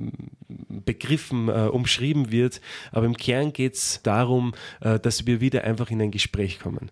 Begriffen 0.86 1.50
äh, 1.50 1.70
umschrieben 1.72 2.32
wird. 2.32 2.62
Aber 2.92 3.06
im 3.06 3.18
Kern 3.18 3.52
geht 3.52 3.74
es 3.76 4.02
darum, 4.04 4.54
äh, 4.82 5.00
dass 5.00 5.26
wir 5.26 5.42
wieder 5.42 5.64
einfach 5.64 5.90
in 5.90 6.02
ein 6.02 6.12
Gespräch 6.12 6.60
kommen. 6.60 6.92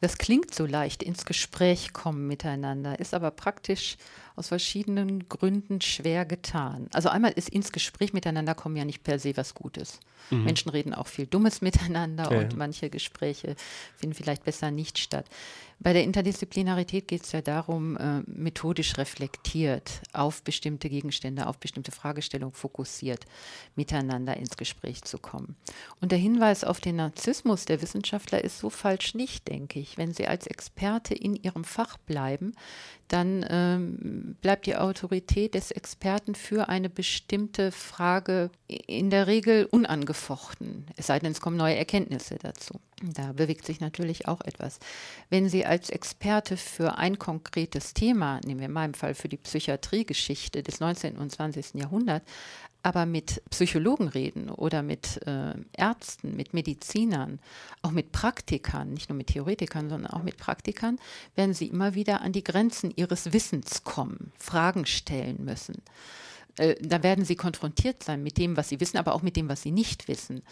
Das 0.00 0.18
klingt 0.18 0.54
so 0.54 0.66
leicht, 0.66 1.02
ins 1.02 1.24
Gespräch 1.24 1.92
kommen 1.92 2.26
miteinander, 2.26 2.98
ist 2.98 3.14
aber 3.14 3.30
praktisch 3.30 3.96
aus 4.36 4.48
verschiedenen 4.48 5.28
Gründen 5.28 5.80
schwer 5.80 6.24
getan. 6.24 6.88
Also 6.92 7.08
einmal 7.08 7.32
ist 7.32 7.48
ins 7.48 7.72
Gespräch 7.72 8.12
miteinander 8.12 8.54
kommen 8.54 8.76
ja 8.76 8.84
nicht 8.84 9.02
per 9.02 9.18
se 9.18 9.36
was 9.36 9.54
Gutes. 9.54 10.00
Mhm. 10.30 10.44
Menschen 10.44 10.70
reden 10.70 10.94
auch 10.94 11.06
viel 11.06 11.26
Dummes 11.26 11.60
miteinander 11.62 12.32
ja. 12.32 12.38
und 12.38 12.56
manche 12.56 12.90
Gespräche 12.90 13.56
finden 13.96 14.14
vielleicht 14.14 14.44
besser 14.44 14.70
nicht 14.70 14.98
statt. 14.98 15.26
Bei 15.82 15.92
der 15.92 16.04
Interdisziplinarität 16.04 17.08
geht 17.08 17.24
es 17.24 17.32
ja 17.32 17.40
darum, 17.40 17.96
äh, 17.96 18.20
methodisch 18.26 18.96
reflektiert 18.98 20.02
auf 20.12 20.42
bestimmte 20.44 20.88
Gegenstände, 20.88 21.48
auf 21.48 21.58
bestimmte 21.58 21.90
Fragestellungen 21.90 22.54
fokussiert 22.54 23.24
miteinander 23.74 24.36
ins 24.36 24.56
Gespräch 24.56 25.02
zu 25.02 25.18
kommen. 25.18 25.56
Und 26.00 26.12
der 26.12 26.20
Hinweis 26.20 26.62
auf 26.62 26.78
den 26.78 26.96
Narzissmus 26.96 27.64
der 27.64 27.82
Wissenschaftler 27.82 28.44
ist 28.44 28.58
so 28.58 28.70
falsch 28.70 29.14
nicht, 29.14 29.48
denke 29.48 29.80
ich. 29.80 29.98
Wenn 29.98 30.14
sie 30.14 30.28
als 30.28 30.46
Experte 30.46 31.14
in 31.14 31.34
ihrem 31.34 31.64
Fach 31.64 31.98
bleiben, 31.98 32.54
dann 33.08 33.44
ähm, 33.50 34.36
bleibt 34.40 34.66
die 34.66 34.76
Autorität 34.76 35.54
des 35.54 35.70
Experten 35.72 36.34
für 36.34 36.68
eine 36.68 36.90
bestimmte 36.90 37.72
Frage 37.72 38.50
in 38.68 39.10
der 39.10 39.26
Regel 39.26 39.66
unangefochten, 40.12 40.86
es 40.96 41.06
sei 41.06 41.18
denn, 41.18 41.32
es 41.32 41.40
kommen 41.40 41.56
neue 41.56 41.76
Erkenntnisse 41.76 42.36
dazu. 42.36 42.74
Da 43.02 43.32
bewegt 43.32 43.66
sich 43.66 43.80
natürlich 43.80 44.28
auch 44.28 44.40
etwas. 44.42 44.78
Wenn 45.30 45.48
Sie 45.48 45.64
als 45.64 45.90
Experte 45.90 46.56
für 46.56 46.98
ein 46.98 47.18
konkretes 47.18 47.94
Thema, 47.94 48.40
nehmen 48.44 48.60
wir 48.60 48.66
in 48.66 48.72
meinem 48.72 48.94
Fall 48.94 49.14
für 49.14 49.28
die 49.28 49.38
Psychiatriegeschichte 49.38 50.62
des 50.62 50.80
19. 50.80 51.16
und 51.16 51.32
20. 51.32 51.74
Jahrhunderts, 51.74 52.26
aber 52.84 53.06
mit 53.06 53.42
Psychologen 53.50 54.08
reden 54.08 54.50
oder 54.50 54.82
mit 54.82 55.24
äh, 55.26 55.54
Ärzten, 55.76 56.36
mit 56.36 56.52
Medizinern, 56.52 57.38
auch 57.80 57.92
mit 57.92 58.12
Praktikern, 58.12 58.92
nicht 58.92 59.08
nur 59.08 59.16
mit 59.16 59.28
Theoretikern, 59.28 59.88
sondern 59.88 60.12
auch 60.12 60.22
mit 60.22 60.36
Praktikern, 60.36 60.98
werden 61.36 61.54
sie 61.54 61.68
immer 61.68 61.94
wieder 61.94 62.22
an 62.22 62.32
die 62.32 62.44
Grenzen 62.44 62.92
ihres 62.94 63.32
Wissens 63.32 63.84
kommen, 63.84 64.32
Fragen 64.36 64.84
stellen 64.86 65.44
müssen. 65.44 65.82
Äh, 66.58 66.76
da 66.80 67.02
werden 67.02 67.24
sie 67.24 67.36
konfrontiert 67.36 68.02
sein 68.02 68.22
mit 68.22 68.38
dem, 68.38 68.56
was 68.56 68.68
sie 68.68 68.80
wissen, 68.80 68.98
aber 68.98 69.14
auch 69.14 69.22
mit 69.22 69.36
dem, 69.36 69.48
was 69.48 69.62
sie 69.62 69.70
nicht 69.70 70.08
wissen. 70.08 70.42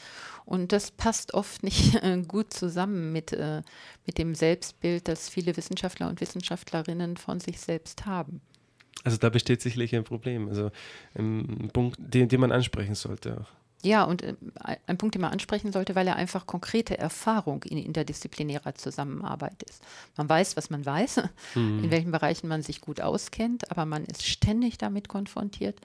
Und 0.45 0.73
das 0.73 0.91
passt 0.91 1.35
oft 1.35 1.63
nicht 1.63 1.95
äh, 2.03 2.23
gut 2.27 2.53
zusammen 2.53 3.13
mit, 3.13 3.33
äh, 3.33 3.63
mit 4.07 4.19
dem 4.19 4.35
Selbstbild, 4.35 5.09
das 5.09 5.29
viele 5.29 5.57
Wissenschaftler 5.57 6.09
und 6.09 6.21
Wissenschaftlerinnen 6.21 7.17
von 7.17 7.41
sich 7.41 7.61
selbst 7.61 8.07
haben. 8.07 8.41
Also 9.05 9.17
da 9.17 9.31
besteht 9.31 9.63
sicherlich 9.63 9.95
ein 9.95 10.05
Problem, 10.05 10.49
also 10.49 10.71
ein 11.15 11.71
Punkt, 11.73 11.99
den, 11.99 12.29
den 12.29 12.41
man 12.41 12.53
ansprechen 12.53 12.95
sollte 12.95 13.41
auch. 13.41 13.60
Ja, 13.83 14.05
und 14.05 14.23
äh, 14.23 14.35
ein 14.87 14.99
Punkt, 14.99 15.15
den 15.15 15.23
man 15.23 15.33
ansprechen 15.33 15.73
sollte, 15.73 15.95
weil 15.95 16.07
er 16.07 16.17
einfach 16.17 16.47
konkrete 16.47 16.99
Erfahrung 16.99 17.63
in 17.65 17.79
interdisziplinärer 17.79 18.75
Zusammenarbeit 18.75 19.63
ist. 19.63 19.83
Man 20.17 20.29
weiß, 20.29 20.57
was 20.57 20.69
man 20.69 20.85
weiß, 20.85 21.23
mhm. 21.55 21.85
in 21.85 21.91
welchen 21.91 22.13
Bereichen 22.13 22.49
man 22.49 22.63
sich 22.63 22.81
gut 22.81 23.01
auskennt, 23.01 23.71
aber 23.71 23.87
man 23.87 24.05
ist 24.05 24.27
ständig 24.27 24.77
damit 24.77 25.09
konfrontiert, 25.09 25.81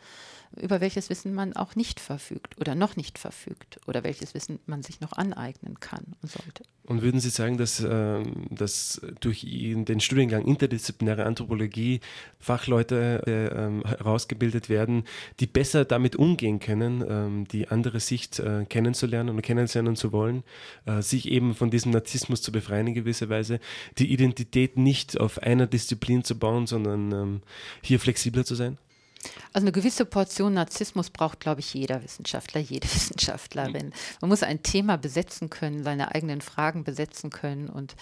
über 0.61 0.81
welches 0.81 1.09
Wissen 1.09 1.33
man 1.33 1.53
auch 1.53 1.75
nicht 1.75 1.99
verfügt 1.99 2.59
oder 2.59 2.75
noch 2.75 2.95
nicht 2.95 3.19
verfügt 3.19 3.79
oder 3.87 4.03
welches 4.03 4.33
Wissen 4.33 4.59
man 4.65 4.83
sich 4.83 5.01
noch 5.01 5.13
aneignen 5.13 5.79
kann 5.79 6.05
und 6.21 6.31
sollte. 6.31 6.63
Und 6.83 7.01
würden 7.01 7.19
Sie 7.19 7.29
sagen, 7.29 7.57
dass, 7.57 7.79
äh, 7.79 8.23
dass 8.51 9.01
durch 9.19 9.41
den 9.41 9.99
Studiengang 9.99 10.45
interdisziplinäre 10.45 11.25
Anthropologie 11.25 11.99
Fachleute 12.39 13.23
äh, 13.25 13.87
herausgebildet 13.87 14.69
werden, 14.69 15.03
die 15.39 15.47
besser 15.47 15.83
damit 15.83 16.15
umgehen 16.15 16.59
können, 16.59 17.01
äh, 17.01 17.47
die 17.51 17.69
andere 17.69 17.99
Sicht 17.99 18.39
äh, 18.39 18.65
kennenzulernen 18.65 19.29
und 19.29 19.41
kennenzulernen 19.41 19.95
zu 19.95 20.11
wollen, 20.11 20.43
äh, 20.85 21.01
sich 21.01 21.27
eben 21.27 21.55
von 21.55 21.71
diesem 21.71 21.91
Narzissmus 21.91 22.43
zu 22.43 22.51
befreien 22.51 22.87
in 22.87 22.93
gewisser 22.93 23.29
Weise, 23.29 23.59
die 23.97 24.11
Identität 24.11 24.77
nicht 24.77 25.19
auf 25.19 25.41
einer 25.41 25.65
Disziplin 25.65 26.23
zu 26.23 26.37
bauen, 26.37 26.67
sondern 26.67 27.11
ähm, 27.11 27.41
hier 27.81 27.99
flexibler 27.99 28.45
zu 28.45 28.53
sein? 28.53 28.77
Also 29.53 29.65
eine 29.65 29.71
gewisse 29.71 30.05
Portion 30.05 30.53
Narzissmus 30.53 31.09
braucht, 31.09 31.39
glaube 31.39 31.61
ich, 31.61 31.73
jeder 31.73 32.03
Wissenschaftler, 32.03 32.61
jede 32.61 32.87
Wissenschaftlerin. 32.93 33.93
Man 34.21 34.29
muss 34.29 34.43
ein 34.43 34.63
Thema 34.63 34.97
besetzen 34.97 35.49
können, 35.49 35.83
seine 35.83 36.13
eigenen 36.13 36.41
Fragen 36.41 36.83
besetzen 36.83 37.29
können 37.29 37.69
und 37.69 37.95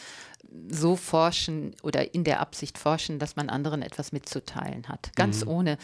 so 0.69 0.95
forschen 0.95 1.75
oder 1.81 2.13
in 2.13 2.23
der 2.23 2.39
Absicht 2.39 2.77
forschen, 2.77 3.19
dass 3.19 3.35
man 3.35 3.49
anderen 3.49 3.81
etwas 3.81 4.11
mitzuteilen 4.11 4.87
hat. 4.87 5.15
Ganz 5.15 5.45
mhm. 5.45 5.51
ohne 5.51 5.77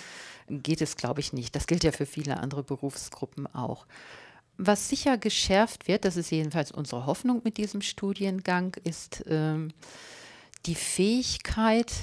geht 0.47 0.81
es, 0.81 0.95
glaube 0.95 1.21
ich, 1.21 1.33
nicht. 1.33 1.55
Das 1.55 1.67
gilt 1.67 1.83
ja 1.83 1.91
für 1.91 2.05
viele 2.05 2.37
andere 2.37 2.63
Berufsgruppen 2.63 3.47
auch. 3.53 3.85
Was 4.57 4.89
sicher 4.89 5.17
geschärft 5.17 5.87
wird, 5.87 6.03
das 6.03 6.17
ist 6.17 6.31
jedenfalls 6.31 6.71
unsere 6.71 7.05
Hoffnung 7.05 7.41
mit 7.43 7.57
diesem 7.57 7.81
Studiengang, 7.81 8.75
ist 8.83 9.23
ähm, 9.27 9.69
die 10.65 10.75
Fähigkeit, 10.75 11.93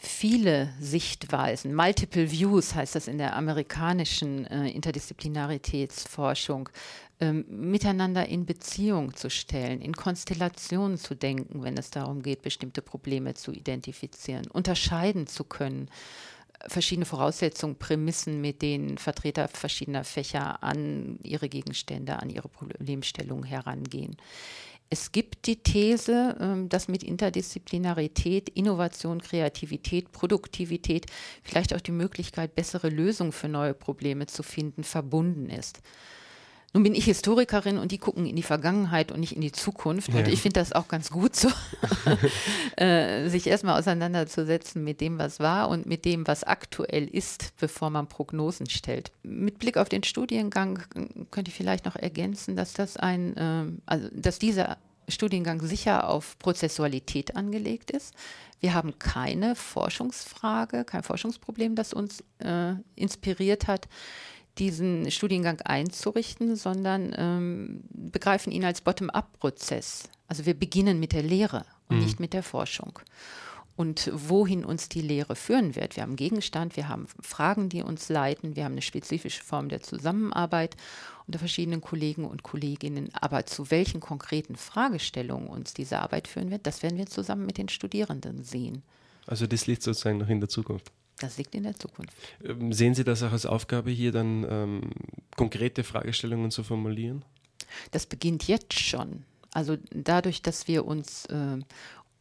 viele 0.00 0.72
Sichtweisen, 0.80 1.74
Multiple 1.74 2.30
Views 2.30 2.74
heißt 2.74 2.94
das 2.94 3.06
in 3.06 3.18
der 3.18 3.36
amerikanischen 3.36 4.46
äh, 4.46 4.70
Interdisziplinaritätsforschung, 4.70 6.70
ähm, 7.20 7.44
miteinander 7.48 8.26
in 8.26 8.46
Beziehung 8.46 9.14
zu 9.14 9.28
stellen, 9.28 9.82
in 9.82 9.94
Konstellationen 9.94 10.96
zu 10.96 11.14
denken, 11.14 11.62
wenn 11.62 11.76
es 11.76 11.90
darum 11.90 12.22
geht, 12.22 12.40
bestimmte 12.40 12.80
Probleme 12.80 13.34
zu 13.34 13.52
identifizieren, 13.52 14.46
unterscheiden 14.50 15.26
zu 15.26 15.44
können, 15.44 15.90
verschiedene 16.66 17.06
Voraussetzungen, 17.06 17.76
Prämissen, 17.76 18.40
mit 18.40 18.62
denen 18.62 18.98
Vertreter 18.98 19.48
verschiedener 19.48 20.04
Fächer 20.04 20.62
an 20.62 21.18
ihre 21.22 21.48
Gegenstände, 21.48 22.18
an 22.18 22.30
ihre 22.30 22.48
Problemstellungen 22.48 23.44
herangehen. 23.44 24.16
Es 24.92 25.12
gibt 25.12 25.46
die 25.46 25.62
These, 25.62 26.36
ähm, 26.40 26.68
dass 26.68 26.88
mit 26.88 27.04
Interdisziplinarität, 27.04 28.48
Innovation, 28.48 29.22
Kreativität, 29.22 30.10
Produktivität, 30.10 31.06
vielleicht 31.44 31.72
auch 31.74 31.80
die 31.80 31.92
Möglichkeit, 31.92 32.56
bessere 32.56 32.88
Lösungen 32.88 33.30
für 33.30 33.48
neue 33.48 33.72
Probleme 33.72 34.26
zu 34.26 34.42
finden, 34.42 34.82
verbunden 34.82 35.48
ist. 35.48 35.80
Nun 36.72 36.84
bin 36.84 36.94
ich 36.94 37.04
Historikerin 37.04 37.78
und 37.78 37.90
die 37.90 37.98
gucken 37.98 38.26
in 38.26 38.36
die 38.36 38.44
Vergangenheit 38.44 39.10
und 39.10 39.18
nicht 39.18 39.34
in 39.34 39.40
die 39.40 39.50
Zukunft. 39.50 40.10
Ja. 40.10 40.20
Und 40.20 40.28
ich 40.28 40.40
finde 40.40 40.60
das 40.60 40.72
auch 40.72 40.86
ganz 40.86 41.10
gut 41.10 41.34
so, 41.34 41.48
äh, 42.76 43.28
sich 43.28 43.48
erstmal 43.48 43.78
auseinanderzusetzen 43.78 44.84
mit 44.84 45.00
dem, 45.00 45.18
was 45.18 45.40
war 45.40 45.68
und 45.68 45.86
mit 45.86 46.04
dem, 46.04 46.28
was 46.28 46.44
aktuell 46.44 47.08
ist, 47.08 47.56
bevor 47.58 47.90
man 47.90 48.06
Prognosen 48.06 48.70
stellt. 48.70 49.10
Mit 49.24 49.58
Blick 49.58 49.76
auf 49.78 49.88
den 49.88 50.04
Studiengang 50.04 50.84
könnte 51.32 51.50
ich 51.50 51.56
vielleicht 51.56 51.86
noch 51.86 51.96
ergänzen, 51.96 52.54
dass 52.54 52.72
das 52.72 52.96
ein, 52.96 53.36
äh, 53.36 53.64
also 53.86 54.08
dass 54.12 54.38
dieser 54.38 54.78
Studiengang 55.08 55.60
sicher 55.62 56.08
auf 56.08 56.38
Prozessualität 56.38 57.34
angelegt 57.34 57.90
ist. 57.90 58.14
Wir 58.60 58.74
haben 58.74 58.96
keine 59.00 59.56
Forschungsfrage, 59.56 60.84
kein 60.84 61.02
Forschungsproblem, 61.02 61.74
das 61.74 61.92
uns 61.92 62.22
äh, 62.38 62.74
inspiriert 62.94 63.66
hat 63.66 63.88
diesen 64.60 65.10
Studiengang 65.10 65.60
einzurichten, 65.62 66.54
sondern 66.54 67.14
ähm, 67.16 67.82
begreifen 67.90 68.52
ihn 68.52 68.64
als 68.64 68.82
Bottom-up-Prozess. 68.82 70.04
Also 70.28 70.46
wir 70.46 70.54
beginnen 70.54 71.00
mit 71.00 71.12
der 71.12 71.22
Lehre 71.22 71.64
und 71.88 71.96
mhm. 71.96 72.04
nicht 72.04 72.20
mit 72.20 72.32
der 72.32 72.42
Forschung. 72.42 73.00
Und 73.76 74.10
wohin 74.12 74.64
uns 74.64 74.90
die 74.90 75.00
Lehre 75.00 75.34
führen 75.34 75.74
wird. 75.74 75.96
Wir 75.96 76.02
haben 76.02 76.16
Gegenstand, 76.16 76.76
wir 76.76 76.88
haben 76.88 77.06
Fragen, 77.20 77.70
die 77.70 77.82
uns 77.82 78.10
leiten, 78.10 78.54
wir 78.54 78.64
haben 78.64 78.72
eine 78.72 78.82
spezifische 78.82 79.42
Form 79.42 79.70
der 79.70 79.82
Zusammenarbeit 79.82 80.76
unter 81.26 81.38
verschiedenen 81.38 81.80
Kollegen 81.80 82.26
und 82.26 82.42
Kolleginnen. 82.42 83.08
Aber 83.14 83.46
zu 83.46 83.70
welchen 83.70 84.00
konkreten 84.00 84.56
Fragestellungen 84.56 85.48
uns 85.48 85.72
diese 85.72 85.98
Arbeit 86.00 86.28
führen 86.28 86.50
wird, 86.50 86.66
das 86.66 86.82
werden 86.82 86.98
wir 86.98 87.06
zusammen 87.06 87.46
mit 87.46 87.56
den 87.56 87.70
Studierenden 87.70 88.44
sehen. 88.44 88.82
Also 89.26 89.46
das 89.46 89.66
liegt 89.66 89.82
sozusagen 89.82 90.18
noch 90.18 90.28
in 90.28 90.40
der 90.40 90.48
Zukunft. 90.48 90.92
Das 91.20 91.38
liegt 91.38 91.54
in 91.54 91.62
der 91.62 91.76
Zukunft. 91.76 92.12
Ähm, 92.42 92.72
sehen 92.72 92.94
Sie 92.94 93.04
das 93.04 93.22
auch 93.22 93.32
als 93.32 93.46
Aufgabe, 93.46 93.90
hier 93.90 94.10
dann 94.10 94.44
ähm, 94.50 94.80
konkrete 95.36 95.84
Fragestellungen 95.84 96.50
zu 96.50 96.64
formulieren? 96.64 97.24
Das 97.92 98.06
beginnt 98.06 98.48
jetzt 98.48 98.78
schon. 98.78 99.24
Also 99.52 99.76
dadurch, 99.90 100.42
dass 100.42 100.66
wir 100.66 100.86
uns 100.86 101.26
äh, 101.26 101.58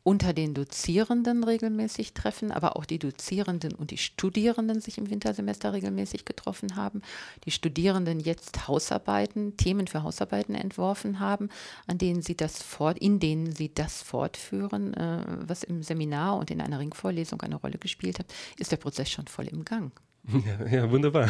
unter 0.10 0.34
den 0.34 0.56
Dozierenden 0.56 1.44
regelmäßig 1.44 2.16
treffen, 2.16 2.52
aber 2.52 2.78
auch 2.78 2.86
die 2.86 2.98
Dozierenden 2.98 3.76
und 3.76 3.92
die 3.92 4.00
Studierenden 4.00 4.82
sich 4.82 4.98
im 4.98 5.08
Wintersemester 5.08 5.72
regelmäßig 5.72 6.26
getroffen 6.26 6.76
haben. 6.76 7.04
Die 7.46 7.52
Studierenden 7.52 8.20
jetzt 8.20 8.68
Hausarbeiten, 8.68 9.56
Themen 9.56 9.86
für 9.86 10.02
Hausarbeiten 10.02 10.56
entworfen 10.56 11.20
haben, 11.20 11.50
an 11.86 12.00
denen 12.00 12.24
sie 12.24 12.36
das 12.36 12.64
fort, 12.64 12.98
in 12.98 13.20
denen 13.20 13.52
sie 13.52 13.72
das 13.72 14.02
fortführen, 14.02 14.96
äh, 14.96 15.22
was 15.46 15.62
im 15.62 15.84
Seminar 15.84 16.38
und 16.38 16.50
in 16.50 16.60
einer 16.60 16.80
Ringvorlesung 16.80 17.40
eine 17.42 17.58
Rolle 17.58 17.78
gespielt 17.78 18.18
hat, 18.18 18.34
ist 18.58 18.72
der 18.72 18.78
Prozess 18.78 19.12
schon 19.12 19.28
voll 19.28 19.48
im 19.48 19.64
Gang. 19.64 19.92
Ja, 20.28 20.68
ja, 20.72 20.92
wunderbar. 20.92 21.30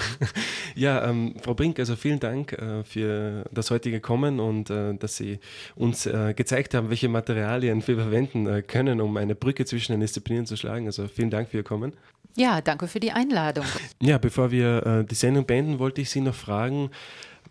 Ja, 0.75 1.07
ähm, 1.09 1.35
Frau 1.41 1.53
Brink, 1.53 1.79
also 1.79 1.95
vielen 1.95 2.19
Dank 2.19 2.53
äh, 2.53 2.83
für 2.83 3.45
das 3.51 3.71
heutige 3.71 3.99
Kommen 3.99 4.39
und 4.39 4.69
äh, 4.69 4.93
dass 4.95 5.17
Sie 5.17 5.39
uns 5.75 6.05
äh, 6.05 6.33
gezeigt 6.33 6.73
haben, 6.73 6.89
welche 6.89 7.09
Materialien 7.09 7.85
wir 7.85 7.95
verwenden 7.95 8.47
äh, 8.47 8.61
können, 8.61 9.01
um 9.01 9.15
eine 9.17 9.35
Brücke 9.35 9.65
zwischen 9.65 9.93
den 9.93 10.01
Disziplinen 10.01 10.45
zu 10.45 10.55
schlagen. 10.57 10.85
Also 10.85 11.07
vielen 11.07 11.29
Dank 11.29 11.49
für 11.49 11.57
Ihr 11.57 11.63
Kommen. 11.63 11.93
Ja, 12.35 12.61
danke 12.61 12.87
für 12.87 12.99
die 12.99 13.11
Einladung. 13.11 13.65
Ja, 14.01 14.17
bevor 14.17 14.51
wir 14.51 14.85
äh, 14.85 15.05
die 15.05 15.15
Sendung 15.15 15.45
beenden, 15.45 15.79
wollte 15.79 16.01
ich 16.01 16.09
Sie 16.09 16.21
noch 16.21 16.35
fragen, 16.35 16.91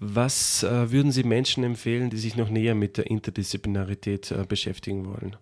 was 0.01 0.63
äh, 0.63 0.91
würden 0.91 1.11
Sie 1.13 1.25
Menschen 1.25 1.65
empfehlen, 1.65 2.11
die 2.11 2.19
sich 2.19 2.37
noch 2.37 2.51
näher 2.51 2.75
mit 2.75 2.99
der 2.99 3.07
Interdisziplinarität 3.07 4.33
beschäftigen 4.49 5.07
wollen? 5.07 5.37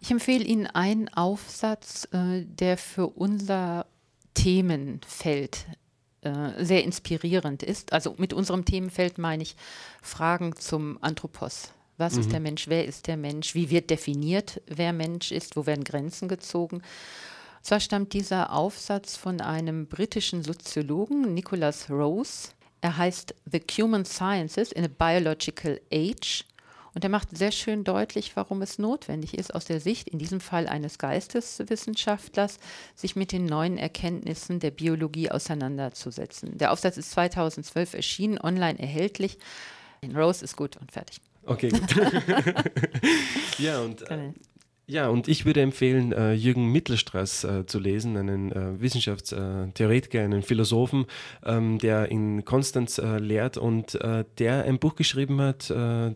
Ich 0.00 0.10
empfehle 0.10 0.44
Ihnen 0.44 0.66
einen 0.66 1.08
Aufsatz, 1.08 2.08
der 2.12 2.76
für 2.76 3.06
unser 3.06 3.86
Themenfeld 4.34 5.66
äh, 6.22 6.64
sehr 6.64 6.84
inspirierend 6.84 7.62
ist. 7.62 7.92
Also 7.92 8.14
mit 8.18 8.32
unserem 8.32 8.64
Themenfeld 8.64 9.18
meine 9.18 9.42
ich 9.42 9.56
Fragen 10.02 10.54
zum 10.56 10.98
Anthropos. 11.02 11.72
Was 11.96 12.14
mhm. 12.14 12.20
ist 12.20 12.32
der 12.32 12.40
Mensch? 12.40 12.68
Wer 12.68 12.84
ist 12.84 13.06
der 13.06 13.16
Mensch? 13.16 13.54
Wie 13.54 13.70
wird 13.70 13.90
definiert, 13.90 14.60
wer 14.66 14.92
Mensch 14.92 15.32
ist? 15.32 15.56
Wo 15.56 15.66
werden 15.66 15.84
Grenzen 15.84 16.28
gezogen? 16.28 16.82
Zwar 17.62 17.80
stammt 17.80 18.14
dieser 18.14 18.52
Aufsatz 18.52 19.16
von 19.16 19.40
einem 19.40 19.86
britischen 19.86 20.42
Soziologen, 20.42 21.34
Nicholas 21.34 21.90
Rose. 21.90 22.50
Er 22.80 22.96
heißt 22.96 23.34
The 23.50 23.60
Human 23.78 24.06
Sciences 24.06 24.72
in 24.72 24.84
a 24.84 24.88
Biological 24.88 25.80
Age. 25.92 26.44
Und 26.94 27.04
er 27.04 27.10
macht 27.10 27.36
sehr 27.36 27.52
schön 27.52 27.84
deutlich, 27.84 28.36
warum 28.36 28.62
es 28.62 28.78
notwendig 28.78 29.36
ist, 29.36 29.54
aus 29.54 29.64
der 29.64 29.80
Sicht 29.80 30.08
in 30.08 30.18
diesem 30.18 30.40
Fall 30.40 30.66
eines 30.66 30.98
Geisteswissenschaftlers, 30.98 32.58
sich 32.94 33.16
mit 33.16 33.32
den 33.32 33.46
neuen 33.46 33.78
Erkenntnissen 33.78 34.60
der 34.60 34.70
Biologie 34.70 35.30
auseinanderzusetzen. 35.30 36.58
Der 36.58 36.72
Aufsatz 36.72 36.96
ist 36.96 37.12
2012 37.12 37.94
erschienen, 37.94 38.38
online 38.40 38.78
erhältlich. 38.78 39.38
Rose 40.14 40.44
ist 40.44 40.56
gut 40.56 40.76
und 40.76 40.92
fertig. 40.92 41.20
Okay, 41.46 41.70
gut. 41.70 41.96
ja, 43.58 43.80
und 43.80 44.02
äh, 44.02 44.32
ja, 44.90 45.08
und 45.08 45.28
ich 45.28 45.46
würde 45.46 45.60
empfehlen, 45.62 46.12
äh, 46.12 46.32
Jürgen 46.32 46.72
Mittelstraß 46.72 47.44
äh, 47.44 47.66
zu 47.66 47.78
lesen, 47.78 48.16
einen 48.16 48.50
äh, 48.50 48.80
Wissenschaftstheoretiker, 48.80 50.20
einen 50.20 50.42
Philosophen, 50.42 51.06
ähm, 51.44 51.78
der 51.78 52.10
in 52.10 52.44
Konstanz 52.44 53.00
lehrt 53.18 53.56
und 53.56 53.98
der 54.38 54.64
ein 54.64 54.78
Buch 54.78 54.96
geschrieben 54.96 55.40
hat 55.40 55.72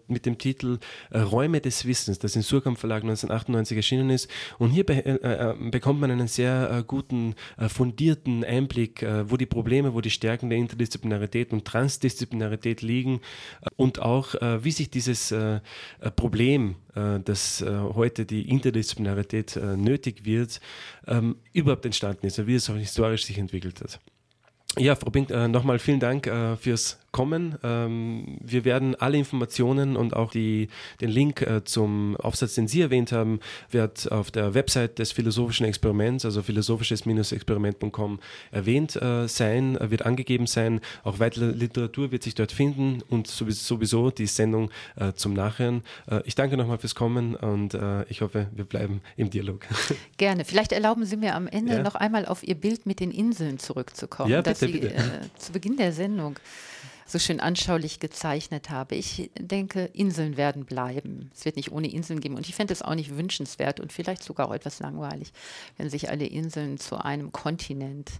mit 0.09 0.27
dem 0.27 0.39
Titel 0.39 0.79
Räume 1.13 1.61
des 1.61 1.87
Wissens, 1.87 2.19
das 2.19 2.35
im 2.37 2.43
Surkamp 2.43 2.79
Verlag 2.79 3.03
1998 3.03 3.77
erschienen 3.77 4.11
ist. 4.11 4.29
Und 4.59 4.71
hier 4.71 4.85
be 4.85 5.59
bekommt 5.71 6.01
man 6.01 6.11
einen 6.11 6.29
sehr 6.29 6.85
guten, 6.87 7.35
fundierten 7.69 8.45
Einblick, 8.45 9.05
wo 9.27 9.37
die 9.37 9.47
Probleme, 9.47 9.95
wo 9.95 10.01
die 10.01 10.11
Stärken 10.11 10.51
der 10.51 10.59
Interdisziplinarität 10.59 11.53
und 11.53 11.65
Transdisziplinarität 11.65 12.83
liegen 12.83 13.21
und 13.77 14.01
auch, 14.01 14.35
wie 14.35 14.71
sich 14.71 14.91
dieses 14.91 15.35
Problem, 16.17 16.77
das 16.95 17.65
heute 17.65 18.25
die 18.27 18.49
Interdisziplinarität 18.49 18.64
Interdisziplinarität 18.65 19.57
äh, 19.57 19.77
nötig 19.77 20.25
wird, 20.25 20.61
ähm, 21.07 21.37
überhaupt 21.53 21.85
entstanden 21.85 22.27
ist, 22.27 22.47
wie 22.47 22.55
es 22.55 22.71
auch 22.71 22.77
historisch 22.77 23.25
sich 23.25 23.39
entwickelt 23.39 23.81
hat. 23.81 24.01
Ja, 24.79 24.97
Frau 24.97 25.11
Bink, 25.11 25.31
äh, 25.31 25.49
nochmal 25.49 25.79
vielen 25.79 26.01
Dank 26.01 26.27
äh, 26.27 26.57
fürs 26.57 26.99
kommen. 27.15 27.57
Ähm, 27.63 28.39
wir 28.41 28.65
werden 28.65 28.97
alle 28.97 29.17
Informationen 29.17 29.97
und 29.97 30.15
auch 30.17 30.33
die, 30.33 30.69
den 31.01 31.11
Link 31.11 31.43
äh, 31.43 31.65
zum 31.65 32.17
Aufsatz, 32.17 32.57
den 32.57 32.67
Sie 32.67 32.81
erwähnt 32.81 33.13
haben, 33.13 33.39
wird 33.71 34.11
auf 34.11 34.33
der 34.33 34.53
Website 34.55 34.99
des 34.99 35.13
Philosophischen 35.13 35.65
Experiments, 35.65 36.25
also 36.25 36.43
philosophisches-experiment.com 36.43 38.19
erwähnt 38.51 38.97
äh, 38.97 39.29
sein, 39.29 39.77
äh, 39.77 39.93
wird 39.93 40.05
angegeben 40.05 40.49
sein. 40.49 40.81
Auch 41.05 41.21
weitere 41.21 41.53
Literatur 41.53 42.11
wird 42.11 42.25
sich 42.25 42.35
dort 42.35 42.51
finden 42.51 43.01
und 43.09 43.29
sowieso 43.29 44.11
die 44.11 44.27
Sendung 44.27 44.73
äh, 44.97 45.13
zum 45.13 45.35
Nachhören. 45.35 45.85
Äh, 46.11 46.21
ich 46.25 46.35
danke 46.35 46.57
nochmal 46.57 46.79
fürs 46.79 46.97
Kommen 46.97 47.37
und 47.37 47.75
äh, 47.75 48.03
ich 48.09 48.23
hoffe, 48.23 48.49
wir 48.53 48.65
bleiben 48.65 49.03
im 49.17 49.31
Dialog. 49.31 49.61
Gerne. 50.17 50.45
Vielleicht 50.45 50.73
erlauben 50.73 51.07
Sie 51.07 51.17
mir 51.17 51.37
am 51.37 51.47
Ende 51.47 51.75
ja. 51.75 51.83
noch 51.83 51.95
einmal 51.95 52.27
auf 52.27 52.43
Ihr 52.43 52.57
Bild 52.57 52.87
mit 52.87 52.99
den 52.99 53.13
Inseln 53.13 53.61
zurückzukommen, 53.61 54.33
ja, 54.33 54.39
bitte, 54.39 54.51
das 54.51 54.59
Sie 54.59 54.67
bitte. 54.67 54.95
zu 55.39 55.53
Beginn 55.53 55.77
der 55.77 55.93
Sendung 55.93 56.41
so 57.07 57.19
schön 57.19 57.41
anschaulich 57.41 58.01
gezeichnet 58.01 58.71
habe. 58.71 58.95
Ich 58.95 59.31
denke, 59.39 59.85
Inseln 59.93 60.37
werden 60.37 60.65
bleiben. 60.65 61.31
Es 61.35 61.45
wird 61.45 61.57
nicht 61.57 61.73
ohne 61.73 61.91
Inseln 61.91 62.21
geben. 62.21 62.37
Und 62.37 62.49
ich 62.49 62.55
fände 62.55 62.73
es 62.73 62.83
auch 62.83 62.95
nicht 62.95 63.17
wünschenswert 63.17 63.81
und 63.81 63.93
vielleicht 63.93 64.23
sogar 64.23 64.49
auch 64.49 64.55
etwas 64.55 64.81
langweilig, 64.81 65.33
wenn 65.77 65.91
sich 65.91 66.11
alle 66.11 66.27
Inseln 66.27 66.79
zu 66.79 66.97
einem 66.97 67.33
Kontinent 67.33 68.11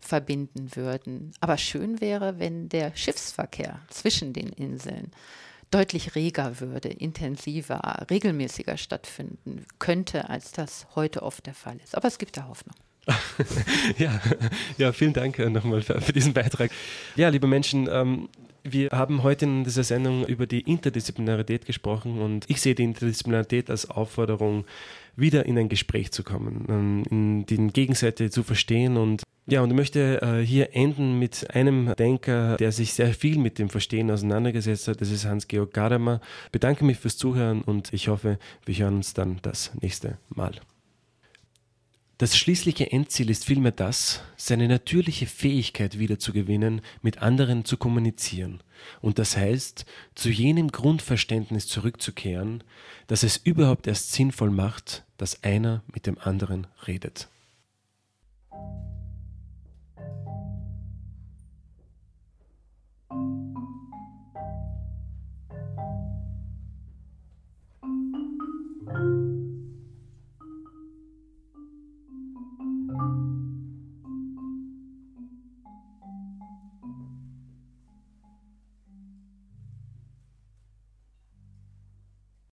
verbinden 0.00 0.74
würden. 0.74 1.32
Aber 1.40 1.58
schön 1.58 2.00
wäre, 2.00 2.38
wenn 2.38 2.68
der 2.68 2.96
Schiffsverkehr 2.96 3.80
zwischen 3.90 4.32
den 4.32 4.48
Inseln 4.48 5.10
deutlich 5.70 6.14
reger 6.14 6.60
würde, 6.60 6.88
intensiver, 6.88 8.06
regelmäßiger 8.10 8.76
stattfinden 8.76 9.66
könnte, 9.78 10.28
als 10.28 10.52
das 10.52 10.86
heute 10.94 11.22
oft 11.22 11.46
der 11.46 11.54
Fall 11.54 11.78
ist. 11.84 11.94
Aber 11.94 12.08
es 12.08 12.18
gibt 12.18 12.36
da 12.36 12.48
Hoffnung. 12.48 12.74
Ja, 13.98 14.20
ja, 14.78 14.92
vielen 14.92 15.12
Dank 15.12 15.38
äh, 15.38 15.48
nochmal 15.48 15.82
für, 15.82 16.00
für, 16.00 16.12
diesen 16.12 16.32
Beitrag. 16.32 16.70
Ja, 17.16 17.28
liebe 17.28 17.46
Menschen, 17.46 17.88
ähm, 17.90 18.28
wir 18.62 18.90
haben 18.90 19.22
heute 19.22 19.46
in 19.46 19.64
dieser 19.64 19.84
Sendung 19.84 20.26
über 20.26 20.46
die 20.46 20.60
Interdisziplinarität 20.60 21.64
gesprochen 21.64 22.20
und 22.20 22.44
ich 22.48 22.60
sehe 22.60 22.74
die 22.74 22.84
Interdisziplinarität 22.84 23.70
als 23.70 23.88
Aufforderung, 23.88 24.64
wieder 25.16 25.46
in 25.46 25.58
ein 25.58 25.68
Gespräch 25.68 26.12
zu 26.12 26.22
kommen, 26.22 26.66
ähm, 26.68 27.04
in 27.10 27.46
die 27.46 27.72
Gegenseite 27.72 28.30
zu 28.30 28.42
verstehen 28.42 28.96
und 28.96 29.22
ja, 29.46 29.62
und 29.62 29.70
ich 29.70 29.76
möchte 29.76 30.22
äh, 30.22 30.46
hier 30.46 30.76
enden 30.76 31.18
mit 31.18 31.54
einem 31.54 31.92
Denker, 31.96 32.56
der 32.58 32.70
sich 32.70 32.92
sehr 32.92 33.12
viel 33.14 33.36
mit 33.36 33.58
dem 33.58 33.68
Verstehen 33.68 34.08
auseinandergesetzt 34.08 34.86
hat. 34.86 35.00
Das 35.00 35.10
ist 35.10 35.24
Hans-Georg 35.24 35.72
Gadamer. 35.72 36.20
Bedanke 36.52 36.84
mich 36.84 36.98
fürs 36.98 37.16
Zuhören 37.16 37.62
und 37.62 37.92
ich 37.92 38.06
hoffe, 38.06 38.38
wir 38.64 38.76
hören 38.76 38.96
uns 38.96 39.12
dann 39.12 39.40
das 39.42 39.72
nächste 39.80 40.18
Mal. 40.28 40.52
Das 42.20 42.36
schließliche 42.36 42.92
Endziel 42.92 43.30
ist 43.30 43.46
vielmehr 43.46 43.72
das, 43.72 44.20
seine 44.36 44.68
natürliche 44.68 45.24
Fähigkeit 45.24 45.98
wiederzugewinnen, 45.98 46.82
mit 47.00 47.22
anderen 47.22 47.64
zu 47.64 47.78
kommunizieren. 47.78 48.62
Und 49.00 49.18
das 49.18 49.38
heißt, 49.38 49.86
zu 50.14 50.28
jenem 50.28 50.68
Grundverständnis 50.68 51.66
zurückzukehren, 51.66 52.62
dass 53.06 53.22
es 53.22 53.38
überhaupt 53.38 53.86
erst 53.86 54.12
sinnvoll 54.12 54.50
macht, 54.50 55.06
dass 55.16 55.44
einer 55.44 55.82
mit 55.94 56.06
dem 56.06 56.18
anderen 56.18 56.66
redet. 56.86 57.30